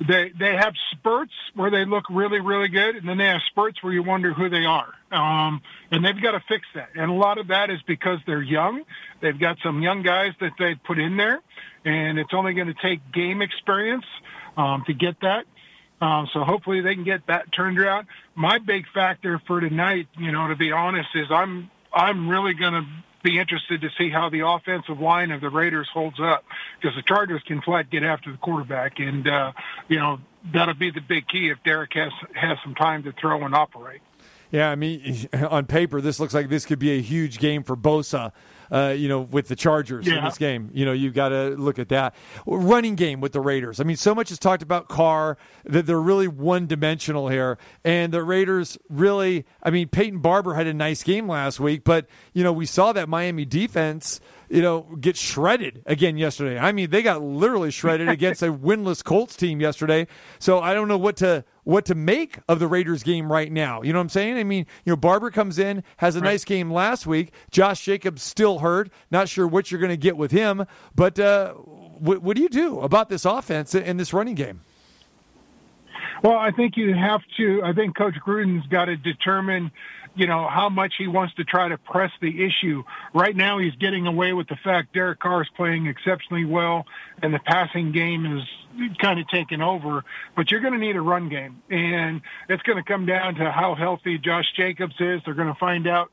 they 0.00 0.32
they 0.38 0.56
have 0.56 0.72
spurts 0.92 1.32
where 1.54 1.70
they 1.70 1.84
look 1.84 2.04
really 2.08 2.40
really 2.40 2.68
good, 2.68 2.96
and 2.96 3.06
then 3.06 3.18
they 3.18 3.26
have 3.26 3.42
spurts 3.50 3.82
where 3.82 3.92
you 3.92 4.02
wonder 4.02 4.32
who 4.32 4.48
they 4.48 4.64
are. 4.64 4.94
Um, 5.12 5.60
and 5.90 6.02
they've 6.02 6.20
got 6.20 6.32
to 6.32 6.42
fix 6.48 6.66
that. 6.74 6.88
And 6.94 7.10
a 7.10 7.14
lot 7.14 7.36
of 7.36 7.48
that 7.48 7.68
is 7.68 7.80
because 7.86 8.18
they're 8.26 8.42
young. 8.42 8.84
They've 9.20 9.38
got 9.38 9.58
some 9.62 9.82
young 9.82 10.02
guys 10.02 10.32
that 10.40 10.52
they 10.58 10.76
put 10.76 10.98
in 10.98 11.18
there, 11.18 11.40
and 11.84 12.18
it's 12.18 12.32
only 12.32 12.54
going 12.54 12.68
to 12.68 12.82
take 12.82 13.00
game 13.12 13.42
experience 13.42 14.06
um, 14.56 14.82
to 14.86 14.94
get 14.94 15.20
that. 15.20 15.44
Um, 16.00 16.28
so 16.32 16.40
hopefully 16.40 16.80
they 16.80 16.94
can 16.94 17.04
get 17.04 17.26
that 17.28 17.52
turned 17.52 17.78
around. 17.78 18.08
My 18.34 18.58
big 18.58 18.86
factor 18.92 19.40
for 19.46 19.60
tonight, 19.60 20.08
you 20.18 20.32
know, 20.32 20.48
to 20.48 20.56
be 20.56 20.72
honest, 20.72 21.08
is 21.14 21.26
I'm 21.30 21.70
I'm 21.92 22.28
really 22.28 22.54
going 22.54 22.72
to 22.72 22.86
be 23.22 23.38
interested 23.38 23.80
to 23.80 23.90
see 23.96 24.10
how 24.10 24.28
the 24.28 24.46
offensive 24.46 25.00
line 25.00 25.30
of 25.30 25.40
the 25.40 25.48
Raiders 25.48 25.88
holds 25.92 26.20
up 26.20 26.44
because 26.80 26.94
the 26.94 27.02
Chargers 27.02 27.42
can 27.46 27.62
flat 27.62 27.90
get 27.90 28.04
after 28.04 28.30
the 28.30 28.38
quarterback, 28.38 28.98
and 28.98 29.26
uh, 29.26 29.52
you 29.88 29.98
know 29.98 30.18
that'll 30.52 30.74
be 30.74 30.90
the 30.90 31.00
big 31.00 31.26
key 31.28 31.48
if 31.48 31.58
Derek 31.64 31.92
has 31.94 32.12
has 32.34 32.58
some 32.62 32.74
time 32.74 33.02
to 33.04 33.12
throw 33.12 33.44
and 33.44 33.54
operate. 33.54 34.00
Yeah, 34.50 34.70
I 34.70 34.76
mean, 34.76 35.28
on 35.50 35.66
paper, 35.66 36.00
this 36.00 36.20
looks 36.20 36.34
like 36.34 36.48
this 36.48 36.64
could 36.64 36.78
be 36.78 36.92
a 36.92 37.00
huge 37.00 37.38
game 37.38 37.64
for 37.64 37.76
Bosa. 37.76 38.32
Uh, 38.70 38.94
you 38.96 39.08
know, 39.08 39.20
with 39.20 39.48
the 39.48 39.56
Chargers 39.56 40.06
in 40.06 40.22
this 40.24 40.38
game, 40.38 40.70
you 40.72 40.84
know, 40.84 40.92
you've 40.92 41.14
got 41.14 41.30
to 41.30 41.50
look 41.50 41.78
at 41.78 41.88
that 41.88 42.14
running 42.46 42.94
game 42.94 43.20
with 43.20 43.32
the 43.32 43.40
Raiders. 43.40 43.80
I 43.80 43.84
mean, 43.84 43.96
so 43.96 44.14
much 44.14 44.30
is 44.30 44.38
talked 44.38 44.62
about 44.62 44.88
Carr 44.88 45.36
that 45.64 45.86
they're 45.86 46.00
really 46.00 46.28
one 46.28 46.66
dimensional 46.66 47.28
here, 47.28 47.58
and 47.84 48.12
the 48.12 48.22
Raiders 48.22 48.78
really. 48.88 49.44
I 49.62 49.70
mean, 49.70 49.88
Peyton 49.88 50.20
Barber 50.20 50.54
had 50.54 50.66
a 50.66 50.74
nice 50.74 51.02
game 51.02 51.28
last 51.28 51.60
week, 51.60 51.84
but 51.84 52.06
you 52.32 52.42
know, 52.42 52.52
we 52.52 52.66
saw 52.66 52.92
that 52.92 53.08
Miami 53.08 53.44
defense 53.44 54.20
you 54.48 54.62
know, 54.62 54.82
get 55.00 55.16
shredded 55.16 55.82
again 55.86 56.16
yesterday. 56.16 56.58
I 56.58 56.72
mean, 56.72 56.90
they 56.90 57.02
got 57.02 57.22
literally 57.22 57.70
shredded 57.70 58.08
against 58.10 58.42
a 58.42 58.52
winless 58.52 59.02
Colts 59.02 59.36
team 59.36 59.60
yesterday. 59.60 60.06
So 60.38 60.60
I 60.60 60.74
don't 60.74 60.88
know 60.88 60.98
what 60.98 61.16
to 61.16 61.44
what 61.64 61.84
to 61.86 61.94
make 61.94 62.38
of 62.48 62.58
the 62.58 62.68
Raiders 62.68 63.02
game 63.02 63.30
right 63.30 63.50
now. 63.50 63.82
You 63.82 63.92
know 63.92 63.98
what 63.98 64.04
I'm 64.04 64.08
saying? 64.10 64.36
I 64.36 64.44
mean, 64.44 64.66
you 64.84 64.92
know, 64.92 64.96
Barber 64.96 65.30
comes 65.30 65.58
in, 65.58 65.82
has 65.96 66.16
a 66.16 66.20
nice 66.20 66.44
game 66.44 66.70
last 66.70 67.06
week. 67.06 67.32
Josh 67.50 67.84
Jacobs 67.84 68.22
still 68.22 68.60
hurt. 68.60 68.90
Not 69.10 69.28
sure 69.28 69.46
what 69.46 69.70
you're 69.70 69.80
going 69.80 69.90
to 69.90 69.96
get 69.96 70.16
with 70.16 70.30
him, 70.30 70.66
but 70.94 71.18
uh, 71.18 71.54
what, 71.54 72.22
what 72.22 72.36
do 72.36 72.42
you 72.42 72.48
do 72.48 72.80
about 72.80 73.08
this 73.08 73.24
offense 73.24 73.74
and 73.74 73.98
this 73.98 74.12
running 74.12 74.34
game? 74.34 74.60
Well, 76.22 76.38
I 76.38 76.52
think 76.52 76.76
you 76.76 76.94
have 76.94 77.20
to. 77.36 77.62
I 77.62 77.72
think 77.74 77.96
Coach 77.96 78.14
Gruden's 78.26 78.66
got 78.68 78.86
to 78.86 78.96
determine, 78.96 79.70
you 80.16 80.26
know, 80.26 80.48
how 80.48 80.68
much 80.68 80.94
he 80.96 81.08
wants 81.08 81.34
to 81.34 81.44
try 81.44 81.68
to 81.68 81.78
press 81.78 82.12
the 82.20 82.44
issue. 82.44 82.84
Right 83.12 83.34
now, 83.34 83.58
he's 83.58 83.74
getting 83.74 84.06
away 84.06 84.32
with 84.32 84.48
the 84.48 84.56
fact 84.56 84.94
Derek 84.94 85.18
Carr 85.18 85.42
is 85.42 85.48
playing 85.56 85.86
exceptionally 85.86 86.44
well, 86.44 86.86
and 87.22 87.34
the 87.34 87.40
passing 87.40 87.92
game 87.92 88.38
is 88.38 88.44
kind 88.98 89.18
of 89.18 89.28
taken 89.28 89.60
over. 89.60 90.04
But 90.36 90.50
you're 90.50 90.60
going 90.60 90.74
to 90.74 90.78
need 90.78 90.96
a 90.96 91.00
run 91.00 91.28
game, 91.28 91.62
and 91.68 92.20
it's 92.48 92.62
going 92.62 92.78
to 92.78 92.84
come 92.84 93.06
down 93.06 93.34
to 93.36 93.50
how 93.50 93.74
healthy 93.74 94.18
Josh 94.18 94.46
Jacobs 94.56 94.94
is. 95.00 95.20
They're 95.24 95.34
going 95.34 95.52
to 95.52 95.58
find 95.58 95.86
out, 95.88 96.10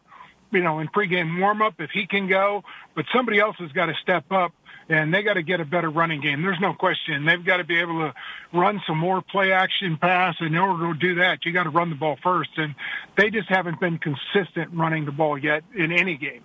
you 0.51 0.62
know, 0.62 0.79
in 0.79 0.88
pregame 0.88 1.38
warmup 1.38 1.75
if 1.79 1.91
he 1.91 2.08
can 2.08 2.27
go. 2.27 2.63
But 2.96 3.05
somebody 3.13 3.39
else 3.39 3.55
has 3.60 3.72
got 3.72 3.86
to 3.86 3.93
step 4.01 4.31
up 4.31 4.51
and 4.91 5.13
they 5.13 5.24
got 5.24 5.36
to 5.36 5.41
get 5.41 5.62
a 5.62 5.65
better 5.65 5.89
running 5.89 6.19
game. 6.19 6.41
There's 6.41 6.60
no 6.60 6.74
question. 6.74 7.25
They've 7.25 7.43
got 7.43 7.57
to 7.57 7.63
be 7.63 7.79
able 7.79 8.00
to 8.00 8.13
run 8.53 8.81
some 8.86 8.98
more 8.98 9.21
play 9.21 9.53
action 9.53 9.98
pass. 9.98 10.36
And 10.39 10.50
In 10.50 10.57
order 10.57 10.93
to 10.93 11.00
do 11.00 11.15
that, 11.15 11.45
you 11.45 11.53
got 11.53 11.63
to 11.63 11.69
run 11.69 11.89
the 11.89 11.95
ball 11.95 12.17
first, 12.21 12.50
and 12.57 12.75
they 13.15 13.29
just 13.29 13.48
haven't 13.48 13.79
been 13.79 14.00
consistent 14.00 14.71
running 14.74 15.05
the 15.05 15.13
ball 15.13 15.38
yet 15.38 15.63
in 15.74 15.93
any 15.93 16.17
game. 16.17 16.43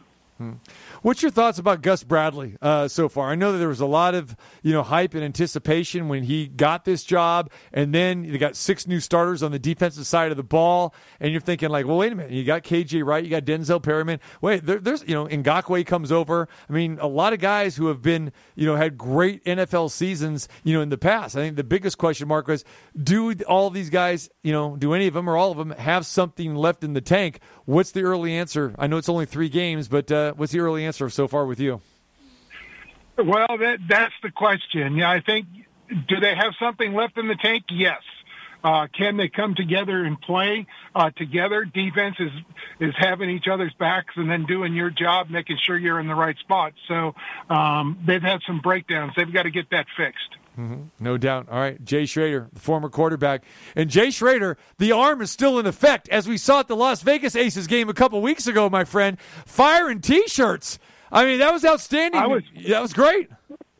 What's 1.01 1.23
your 1.23 1.31
thoughts 1.31 1.59
about 1.59 1.81
Gus 1.81 2.05
Bradley 2.05 2.57
uh, 2.61 2.89
so 2.89 3.09
far? 3.09 3.31
I 3.31 3.37
know 3.37 3.53
that 3.53 3.59
there 3.59 3.69
was 3.69 3.81
a 3.81 3.87
lot 3.87 4.15
of 4.15 4.37
you 4.63 4.73
know 4.73 4.83
hype 4.83 5.15
and 5.15 5.25
anticipation 5.25 6.09
when 6.09 6.25
he 6.25 6.47
got 6.47 6.85
this 6.85 7.05
job, 7.05 7.51
and 7.73 7.95
then 7.95 8.25
you 8.25 8.37
got 8.37 8.55
six 8.55 8.87
new 8.87 9.01
starters 9.01 9.43
on 9.43 9.51
the 9.51 9.59
defensive 9.59 10.07
side 10.07 10.31
of 10.31 10.37
the 10.37 10.43
ball, 10.43 10.95
and 11.21 11.33
you're 11.33 11.41
thinking 11.41 11.71
like, 11.71 11.87
well, 11.87 11.97
wait 11.97 12.13
a 12.13 12.15
minute, 12.15 12.33
you 12.33 12.45
got 12.45 12.65
KJ 12.65 13.05
Wright, 13.05 13.25
you 13.25 13.31
got 13.31 13.45
Denzel 13.45 13.83
Perryman. 13.83 14.21
Wait, 14.43 14.67
there, 14.67 14.79
there's 14.79 15.03
you 15.09 15.15
know 15.15 15.27
Ngakoue 15.27 15.87
comes 15.87 16.13
over. 16.13 16.49
I 16.69 16.73
mean, 16.73 16.99
a 17.01 17.07
lot 17.07 17.33
of 17.33 17.39
guys 17.39 17.77
who 17.77 17.87
have 17.87 18.03
been 18.03 18.31
you 18.55 18.67
know 18.67 18.77
had 18.77 18.99
great 18.99 19.43
NFL 19.45 19.91
seasons 19.91 20.49
you 20.65 20.75
know 20.75 20.83
in 20.83 20.91
the 20.91 20.99
past. 20.99 21.35
I 21.35 21.41
think 21.41 21.57
the 21.57 21.65
biggest 21.65 21.97
question 21.97 22.29
mark 22.29 22.47
was, 22.47 22.63
do 23.03 23.33
all 23.49 23.71
these 23.71 23.89
guys 23.89 24.29
you 24.43 24.53
know 24.53 24.77
do 24.77 24.93
any 24.93 25.07
of 25.07 25.15
them 25.15 25.31
or 25.31 25.37
all 25.39 25.51
of 25.51 25.57
them 25.57 25.71
have 25.71 26.05
something 26.05 26.55
left 26.55 26.85
in 26.85 26.93
the 26.93 27.01
tank? 27.01 27.41
What's 27.67 27.91
the 27.91 28.03
early 28.03 28.33
answer? 28.33 28.75
I 28.79 28.87
know 28.87 28.97
it's 28.97 29.09
only 29.09 29.27
three 29.27 29.49
games, 29.49 29.89
but 29.89 30.11
uh, 30.11 30.33
what's 30.35 30.53
the 30.53 30.61
early 30.61 30.85
answer 30.87 31.11
so 31.11 31.27
far 31.27 31.47
with 31.47 31.61
you? 31.61 31.81
Well, 33.19 33.59
that 33.59 33.79
that's 33.89 34.15
the 34.23 34.31
question. 34.31 34.97
Yeah, 34.97 35.11
I 35.11 35.21
think 35.21 35.47
do 36.09 36.21
they 36.21 36.35
have 36.35 36.53
something 36.61 36.95
left 36.95 37.19
in 37.19 37.29
the 37.29 37.35
tank? 37.35 37.65
Yes. 37.71 38.03
Uh, 38.63 38.87
can 38.97 39.17
they 39.17 39.29
come 39.29 39.55
together 39.55 40.05
and 40.05 40.21
play 40.21 40.67
uh, 40.95 41.11
together? 41.17 41.65
Defense 41.65 42.17
is 42.19 42.31
is 42.81 42.95
having 42.99 43.31
each 43.31 43.47
other's 43.49 43.73
backs 43.75 44.15
and 44.17 44.31
then 44.31 44.45
doing 44.45 44.75
your 44.75 44.91
job, 44.91 45.31
making 45.31 45.59
sure 45.63 45.77
you're 45.77 46.01
in 46.01 46.07
the 46.07 46.15
right 46.15 46.39
spot. 46.39 46.73
So 46.89 47.15
um, 47.49 47.99
they've 48.07 48.23
had 48.23 48.41
some 48.47 48.61
breakdowns. 48.61 49.13
They've 49.17 49.33
got 49.33 49.43
to 49.43 49.51
get 49.51 49.71
that 49.71 49.87
fixed. 49.97 50.37
Mm-hmm. 50.59 50.83
No 51.05 51.17
doubt. 51.19 51.49
All 51.51 51.59
right, 51.59 51.83
Jay 51.85 52.07
Schroeder, 52.07 52.49
the 52.53 52.61
former 52.61 52.89
quarterback, 52.89 53.45
and 53.75 53.91
Jay 53.91 54.11
Schroeder, 54.11 54.57
the 54.79 54.93
arm 54.93 55.21
is 55.21 55.31
still 55.31 55.59
in 55.59 55.67
effect, 55.67 56.09
as 56.09 56.27
we 56.27 56.39
saw 56.39 56.61
at 56.61 56.69
the 56.69 56.77
Las 56.77 57.03
Vegas 57.03 57.37
Aces 57.37 57.67
game 57.67 57.89
a 57.89 57.95
couple 57.95 58.21
weeks 58.23 58.47
ago. 58.47 58.69
My 58.71 58.85
friend, 58.85 59.19
firing 59.45 60.01
T-shirts. 60.01 60.79
I 61.13 61.25
mean, 61.25 61.39
that 61.39 61.53
was 61.53 61.65
outstanding. 61.65 62.21
I 62.21 62.27
was- 62.27 62.43
that 62.69 62.81
was 62.83 62.93
great. 62.93 63.29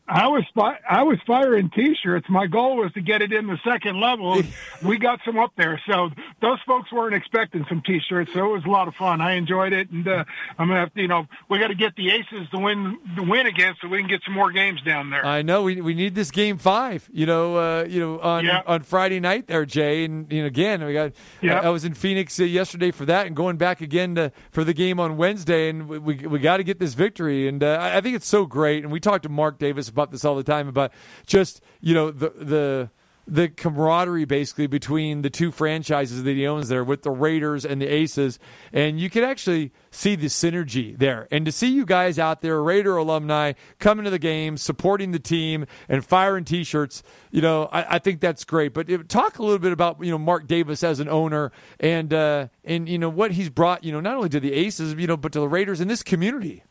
I 0.09 0.27
was 0.27 0.43
fi- 0.55 0.79
I 0.89 1.03
was 1.03 1.17
firing 1.27 1.69
T-shirts. 1.69 2.27
My 2.29 2.47
goal 2.47 2.77
was 2.77 2.93
to 2.93 3.01
get 3.01 3.21
it 3.21 3.33
in 3.33 3.47
the 3.47 3.57
second 3.65 3.99
level. 3.99 4.41
we 4.83 4.97
got 4.97 5.19
some 5.25 5.37
up 5.37 5.51
there, 5.57 5.81
so 5.85 6.09
those 6.41 6.59
folks 6.65 6.91
weren't 6.93 7.13
expecting 7.13 7.65
some 7.67 7.81
T-shirts. 7.85 8.31
So 8.33 8.45
it 8.49 8.53
was 8.53 8.63
a 8.65 8.69
lot 8.69 8.87
of 8.87 8.95
fun. 8.95 9.19
I 9.19 9.33
enjoyed 9.33 9.73
it, 9.73 9.89
and 9.91 10.07
uh, 10.07 10.23
I'm 10.57 10.69
gonna 10.69 10.79
have 10.79 10.93
to, 10.93 11.01
you 11.01 11.09
know, 11.09 11.27
we 11.49 11.59
got 11.59 11.67
to 11.67 11.75
get 11.75 11.95
the 11.97 12.09
Aces 12.11 12.49
to 12.51 12.57
win 12.57 12.97
to 13.17 13.23
win 13.23 13.47
again, 13.47 13.75
so 13.81 13.89
we 13.89 13.99
can 13.99 14.07
get 14.07 14.21
some 14.23 14.33
more 14.33 14.51
games 14.51 14.81
down 14.81 15.09
there. 15.09 15.25
I 15.25 15.41
know 15.41 15.63
we, 15.63 15.81
we 15.81 15.93
need 15.93 16.15
this 16.15 16.31
game 16.31 16.57
five. 16.57 17.09
You 17.11 17.25
know, 17.25 17.57
uh, 17.57 17.83
you 17.83 17.99
know 17.99 18.19
on 18.21 18.45
Yeah. 18.45 18.61
on 18.65 18.83
Friday 18.83 19.19
night 19.19 19.47
there, 19.47 19.65
Jay, 19.65 20.05
and 20.05 20.31
you 20.31 20.41
know 20.41 20.47
again 20.47 20.85
we 20.85 20.93
got. 20.93 21.11
Yeah. 21.41 21.59
I, 21.59 21.65
I 21.65 21.69
was 21.69 21.83
in 21.83 21.93
Phoenix 21.93 22.39
uh, 22.39 22.43
yesterday 22.43 22.91
for 22.91 23.03
that, 23.05 23.27
and 23.27 23.35
going 23.35 23.57
back 23.57 23.81
again 23.81 24.15
to, 24.15 24.31
for 24.51 24.63
the 24.63 24.73
game 24.73 25.01
on 25.01 25.17
Wednesday, 25.17 25.69
and 25.69 25.89
we 25.89 25.97
we, 25.99 26.15
we 26.27 26.39
got 26.39 26.57
to 26.57 26.63
get 26.63 26.79
this 26.79 26.93
victory. 26.93 27.47
And 27.49 27.61
uh, 27.61 27.77
I, 27.81 27.97
I 27.97 28.01
think 28.01 28.15
it's 28.15 28.27
so 28.27 28.45
great. 28.45 28.83
And 28.83 28.91
we 28.93 28.99
talked 29.01 29.23
to 29.23 29.29
Mark 29.29 29.59
Davis 29.59 29.89
about 29.97 30.11
this 30.11 30.23
all 30.23 30.35
the 30.35 30.43
time 30.43 30.67
about 30.67 30.91
just 31.25 31.61
you 31.81 31.93
know 31.93 32.11
the 32.11 32.29
the. 32.29 32.89
The 33.29 33.49
camaraderie 33.49 34.23
basically 34.23 34.67
between 34.67 35.21
the 35.21 35.29
two 35.29 35.51
franchises 35.51 36.23
that 36.23 36.31
he 36.31 36.47
owns 36.47 36.69
there 36.69 36.81
with 36.81 37.01
the 37.01 37.11
Raiders 37.11 37.65
and 37.65 37.81
the 37.81 37.85
Aces. 37.85 38.39
And 38.71 39.01
you 39.01 39.09
can 39.09 39.25
actually 39.25 39.73
see 39.91 40.15
the 40.15 40.27
synergy 40.27 40.97
there. 40.97 41.27
And 41.29 41.45
to 41.45 41.51
see 41.51 41.67
you 41.67 41.85
guys 41.85 42.17
out 42.17 42.39
there, 42.39 42.63
Raider 42.63 42.95
alumni, 42.95 43.51
coming 43.79 44.05
to 44.05 44.11
the 44.11 44.17
game, 44.17 44.55
supporting 44.55 45.11
the 45.11 45.19
team, 45.19 45.65
and 45.89 46.05
firing 46.05 46.45
t 46.45 46.63
shirts, 46.63 47.03
you 47.29 47.41
know, 47.41 47.65
I, 47.65 47.95
I 47.95 47.99
think 47.99 48.21
that's 48.21 48.45
great. 48.45 48.73
But 48.73 48.89
if, 48.89 49.09
talk 49.09 49.39
a 49.39 49.43
little 49.43 49.59
bit 49.59 49.73
about, 49.73 50.01
you 50.01 50.11
know, 50.11 50.17
Mark 50.17 50.47
Davis 50.47 50.81
as 50.81 51.01
an 51.01 51.09
owner 51.09 51.51
and, 51.81 52.13
uh, 52.13 52.47
and, 52.63 52.87
you 52.87 52.97
know, 52.97 53.09
what 53.09 53.31
he's 53.31 53.49
brought, 53.49 53.83
you 53.83 53.91
know, 53.91 53.99
not 53.99 54.15
only 54.15 54.29
to 54.29 54.39
the 54.39 54.53
Aces, 54.53 54.93
you 54.93 55.05
know, 55.05 55.17
but 55.17 55.33
to 55.33 55.41
the 55.41 55.49
Raiders 55.49 55.81
in 55.81 55.89
this 55.89 56.01
community. 56.01 56.63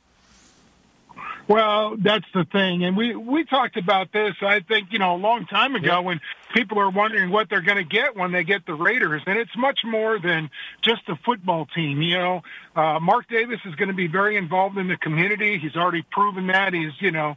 Well, 1.48 1.96
that's 1.96 2.24
the 2.34 2.44
thing, 2.44 2.84
and 2.84 2.96
we 2.96 3.14
we 3.14 3.44
talked 3.44 3.76
about 3.76 4.12
this. 4.12 4.34
I 4.42 4.60
think 4.60 4.92
you 4.92 4.98
know 4.98 5.14
a 5.14 5.16
long 5.16 5.46
time 5.46 5.76
ago 5.76 6.02
when 6.02 6.20
people 6.56 6.80
are 6.80 6.88
wondering 6.88 7.30
what 7.30 7.50
they're 7.50 7.60
going 7.60 7.76
to 7.76 7.84
get 7.84 8.16
when 8.16 8.32
they 8.32 8.42
get 8.42 8.64
the 8.64 8.72
Raiders, 8.72 9.22
and 9.26 9.38
it's 9.38 9.54
much 9.56 9.80
more 9.84 10.18
than 10.18 10.48
just 10.82 11.02
a 11.08 11.16
football 11.16 11.66
team. 11.66 12.00
You 12.00 12.18
know, 12.18 12.42
uh, 12.74 12.98
Mark 12.98 13.28
Davis 13.28 13.60
is 13.66 13.74
going 13.74 13.88
to 13.88 13.94
be 13.94 14.06
very 14.06 14.36
involved 14.36 14.78
in 14.78 14.88
the 14.88 14.96
community. 14.96 15.58
He's 15.58 15.76
already 15.76 16.02
proven 16.10 16.46
that. 16.46 16.72
He's 16.72 16.92
you 16.98 17.10
know 17.10 17.36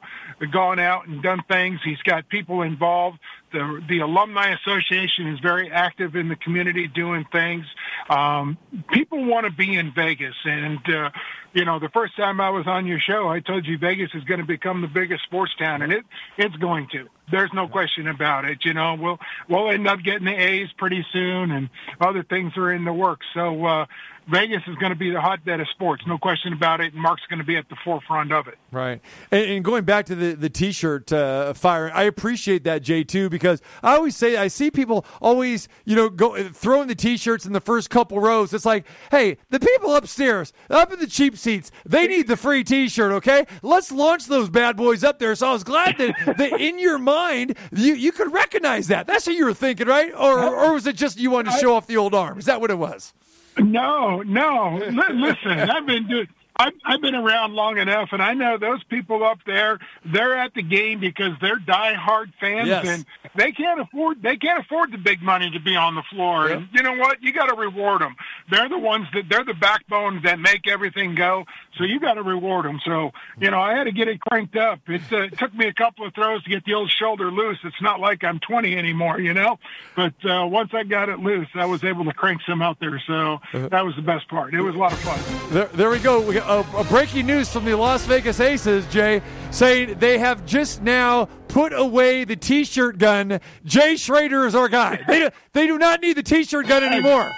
gone 0.51 0.79
out 0.79 1.07
and 1.07 1.21
done 1.21 1.41
things. 1.49 1.81
He's 1.83 2.01
got 2.03 2.29
people 2.29 2.61
involved. 2.61 3.19
The 3.51 3.83
the 3.89 3.99
alumni 3.99 4.53
association 4.53 5.27
is 5.27 5.39
very 5.41 5.69
active 5.69 6.15
in 6.15 6.29
the 6.29 6.37
community 6.37 6.87
doing 6.87 7.25
things. 7.29 7.65
Um, 8.09 8.57
people 8.91 9.25
want 9.25 9.45
to 9.45 9.51
be 9.51 9.75
in 9.75 9.91
Vegas, 9.93 10.35
and 10.45 10.79
uh, 10.87 11.09
you 11.53 11.65
know 11.65 11.79
the 11.79 11.89
first 11.89 12.15
time 12.15 12.39
I 12.39 12.51
was 12.51 12.67
on 12.67 12.87
your 12.87 12.99
show, 12.99 13.27
I 13.27 13.41
told 13.41 13.65
you 13.65 13.77
Vegas 13.77 14.11
is 14.13 14.23
going 14.23 14.39
to 14.39 14.45
become 14.45 14.81
the 14.81 14.87
biggest 14.87 15.23
sports 15.23 15.53
town, 15.59 15.81
and 15.81 15.91
it 15.91 16.05
it's 16.37 16.55
going 16.55 16.87
to. 16.93 17.09
There's 17.31 17.51
no 17.53 17.67
question 17.67 18.07
about 18.07 18.45
it. 18.45 18.59
You 18.63 18.73
know, 18.73 18.95
we'll 18.99 19.19
we'll 19.47 19.69
end 19.69 19.87
up 19.87 20.01
getting 20.03 20.25
the 20.25 20.35
A's 20.35 20.69
pretty 20.77 21.05
soon, 21.11 21.51
and 21.51 21.69
other 22.01 22.23
things 22.23 22.57
are 22.57 22.71
in 22.71 22.85
the 22.85 22.93
works. 22.93 23.25
So 23.33 23.65
uh, 23.65 23.85
Vegas 24.29 24.61
is 24.67 24.75
going 24.75 24.91
to 24.91 24.97
be 24.97 25.11
the 25.11 25.21
hotbed 25.21 25.59
of 25.59 25.67
sports, 25.69 26.03
no 26.05 26.17
question 26.17 26.53
about 26.53 26.81
it. 26.81 26.93
And 26.93 27.01
Mark's 27.01 27.23
going 27.29 27.39
to 27.39 27.45
be 27.45 27.57
at 27.57 27.67
the 27.69 27.75
forefront 27.83 28.31
of 28.31 28.47
it. 28.47 28.57
Right. 28.71 29.01
And, 29.31 29.45
and 29.49 29.65
going 29.65 29.85
back 29.85 30.05
to 30.07 30.15
the, 30.15 30.35
the 30.35 30.49
t 30.49 30.71
shirt 30.71 31.11
uh, 31.11 31.53
fire, 31.53 31.91
I 31.93 32.03
appreciate 32.03 32.63
that, 32.65 32.81
Jay, 32.83 33.03
too, 33.03 33.29
because 33.29 33.61
I 33.81 33.95
always 33.95 34.15
say, 34.15 34.37
I 34.37 34.47
see 34.47 34.69
people 34.71 35.05
always, 35.21 35.67
you 35.85 35.95
know, 35.95 36.09
go 36.09 36.49
throwing 36.49 36.87
the 36.87 36.95
t 36.95 37.17
shirts 37.17 37.45
in 37.45 37.53
the 37.53 37.61
first 37.61 37.89
couple 37.89 38.19
rows. 38.19 38.53
It's 38.53 38.65
like, 38.65 38.85
hey, 39.11 39.37
the 39.49 39.59
people 39.59 39.95
upstairs, 39.95 40.53
up 40.69 40.93
in 40.93 40.99
the 40.99 41.07
cheap 41.07 41.37
seats, 41.37 41.71
they 41.85 42.07
need 42.07 42.27
the 42.27 42.37
free 42.37 42.63
t 42.63 42.87
shirt, 42.87 43.11
okay? 43.13 43.45
Let's 43.63 43.91
launch 43.91 44.27
those 44.27 44.49
bad 44.49 44.77
boys 44.77 45.03
up 45.03 45.19
there. 45.19 45.33
So 45.35 45.49
I 45.49 45.53
was 45.53 45.63
glad 45.63 45.97
that, 45.97 46.37
that 46.37 46.61
in 46.61 46.79
your 46.79 46.99
mind, 46.99 47.57
you, 47.71 47.93
you 47.95 48.11
could 48.11 48.31
recognize 48.31 48.87
that. 48.87 49.07
That's 49.07 49.25
what 49.25 49.35
you 49.35 49.45
were 49.45 49.53
thinking, 49.53 49.87
right? 49.87 50.13
Or, 50.13 50.43
or 50.43 50.73
was 50.73 50.85
it 50.85 50.95
just 50.95 51.19
you 51.19 51.31
wanted 51.31 51.51
to 51.51 51.57
show 51.57 51.75
off 51.75 51.87
the 51.87 51.97
old 51.97 52.13
arm? 52.13 52.37
Is 52.37 52.45
that 52.45 52.61
what 52.61 52.69
it 52.71 52.77
was? 52.77 53.13
No, 53.57 54.21
no. 54.21 54.77
Li- 54.77 55.13
listen, 55.13 55.51
I've 55.69 55.85
been 55.85 56.07
doing. 56.07 56.27
I've, 56.61 56.73
I've 56.85 56.99
been 57.01 57.15
around 57.15 57.53
long 57.53 57.77
enough, 57.77 58.09
and 58.11 58.21
I 58.21 58.33
know 58.33 58.57
those 58.57 58.83
people 58.83 59.23
up 59.23 59.37
there. 59.45 59.79
They're 60.03 60.35
at 60.37 60.53
the 60.55 60.61
game 60.61 60.99
because 60.99 61.31
they're 61.39 61.57
diehard 61.57 62.33
fans, 62.41 62.67
Yes. 62.67 62.85
and 62.85 63.05
they 63.33 63.53
can't 63.53 63.79
afford. 63.79 64.21
They 64.21 64.35
can't 64.35 64.59
afford 64.65 64.91
the 64.91 64.97
big 64.97 65.21
money 65.21 65.49
to 65.51 65.59
be 65.61 65.77
on 65.77 65.95
the 65.95 66.03
floor. 66.11 66.49
And 66.49 66.67
you 66.73 66.83
know 66.83 66.97
what? 66.97 67.23
You 67.23 67.31
got 67.31 67.45
to 67.45 67.55
reward 67.55 68.01
them. 68.01 68.13
They're 68.51 68.67
the 68.67 68.77
ones 68.77 69.07
that 69.13 69.29
they're 69.29 69.45
the 69.45 69.53
backbone 69.53 70.19
that 70.25 70.37
make 70.37 70.67
everything 70.67 71.15
go. 71.15 71.45
So 71.79 71.85
you 71.85 71.99
got 71.99 72.15
to 72.15 72.23
reward 72.23 72.65
them. 72.65 72.79
So 72.85 73.11
you 73.39 73.49
know, 73.49 73.59
I 73.59 73.73
had 73.73 73.85
to 73.85 73.91
get 73.91 74.07
it 74.07 74.19
cranked 74.19 74.57
up. 74.57 74.81
It, 74.87 75.01
uh, 75.11 75.21
it 75.21 75.39
took 75.39 75.53
me 75.55 75.67
a 75.67 75.73
couple 75.73 76.05
of 76.05 76.13
throws 76.13 76.43
to 76.43 76.49
get 76.49 76.65
the 76.65 76.73
old 76.73 76.91
shoulder 76.91 77.31
loose. 77.31 77.57
It's 77.63 77.81
not 77.81 78.01
like 78.01 78.23
I'm 78.23 78.39
20 78.39 78.75
anymore, 78.75 79.19
you 79.19 79.33
know. 79.33 79.57
But 79.95 80.13
uh, 80.25 80.45
once 80.45 80.71
I 80.73 80.83
got 80.83 81.07
it 81.07 81.19
loose, 81.19 81.47
I 81.55 81.65
was 81.65 81.83
able 81.83 82.03
to 82.05 82.13
crank 82.13 82.41
some 82.45 82.61
out 82.61 82.79
there. 82.81 83.01
So 83.07 83.39
that 83.53 83.85
was 83.85 83.95
the 83.95 84.01
best 84.01 84.27
part. 84.27 84.53
It 84.53 84.61
was 84.61 84.75
a 84.75 84.77
lot 84.77 84.91
of 84.91 84.99
fun. 84.99 85.19
There, 85.53 85.67
there 85.67 85.89
we 85.89 85.99
go. 85.99 86.19
We 86.19 86.35
got 86.35 86.89
breaking 86.89 87.25
news 87.25 87.51
from 87.51 87.63
the 87.63 87.75
Las 87.75 88.05
Vegas 88.05 88.41
Aces, 88.41 88.85
Jay, 88.87 89.21
saying 89.51 89.99
they 89.99 90.17
have 90.17 90.45
just 90.45 90.81
now 90.81 91.25
put 91.47 91.71
away 91.73 92.25
the 92.25 92.35
T-shirt 92.35 92.97
gun. 92.97 93.39
Jay 93.63 93.95
Schroeder 93.95 94.45
is 94.45 94.53
our 94.53 94.67
guy. 94.67 94.99
They, 95.07 95.29
they 95.53 95.65
do 95.65 95.77
not 95.77 96.01
need 96.01 96.17
the 96.17 96.23
T-shirt 96.23 96.67
gun 96.67 96.83
anymore. 96.83 97.31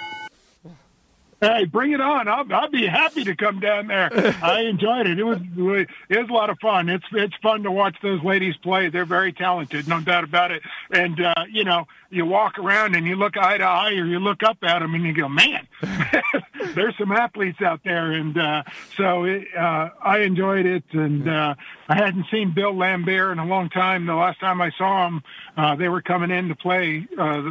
Hey, 1.42 1.66
bring 1.66 1.92
it 1.92 2.00
on! 2.00 2.28
I'll, 2.28 2.46
I'll 2.54 2.70
be 2.70 2.86
happy 2.86 3.24
to 3.24 3.36
come 3.36 3.60
down 3.60 3.88
there. 3.88 4.12
I 4.44 4.62
enjoyed 4.62 5.08
it. 5.08 5.18
It 5.18 5.24
was 5.24 5.40
it 5.58 6.20
was 6.20 6.30
a 6.30 6.34
lot 6.34 6.52
of 6.52 6.60
fun. 6.60 6.88
It's 6.88 7.06
it's 7.14 7.34
fun 7.42 7.64
to 7.64 7.72
watch 7.72 7.96
those 8.04 8.24
ladies 8.24 8.56
play. 8.58 8.90
They're 8.90 9.06
very 9.06 9.34
talented, 9.34 9.88
no 9.88 10.00
doubt 10.02 10.24
about 10.24 10.52
it. 10.52 10.62
And 10.92 11.20
uh, 11.20 11.46
you 11.52 11.64
know, 11.64 11.88
you 12.12 12.28
walk 12.28 12.60
around 12.60 12.94
and 12.94 13.08
you 13.08 13.16
look 13.16 13.38
eye 13.38 13.58
to 13.58 13.64
eye, 13.64 13.94
or 13.94 14.06
you 14.06 14.20
look 14.20 14.44
up 14.44 14.60
at 14.62 14.80
them 14.80 14.94
and 14.94 15.04
you 15.04 15.16
go, 15.16 15.28
"Man, 15.28 15.68
there's 16.76 16.96
some 17.00 17.12
athletes 17.12 17.60
out 17.60 17.82
there." 17.84 18.12
And 18.12 18.38
uh, 18.38 18.62
so 18.96 19.24
it, 19.24 19.48
uh, 19.58 19.90
I 20.00 20.20
enjoyed 20.20 20.68
it. 20.68 20.84
And 20.92 21.28
uh, 21.28 21.56
I 21.90 21.96
hadn't 21.96 22.28
seen 22.30 22.54
Bill 22.54 22.74
Laimbeer 22.74 23.32
in 23.32 23.40
a 23.40 23.46
long 23.48 23.70
time. 23.70 24.06
The 24.06 24.14
last 24.14 24.40
time 24.40 24.62
I 24.62 24.70
saw 24.78 25.08
him, 25.08 25.24
uh, 25.58 25.76
they 25.76 25.90
were 25.90 26.04
coming 26.04 26.30
in 26.30 26.50
to 26.50 26.56
play. 26.56 27.08
Uh, 27.18 27.50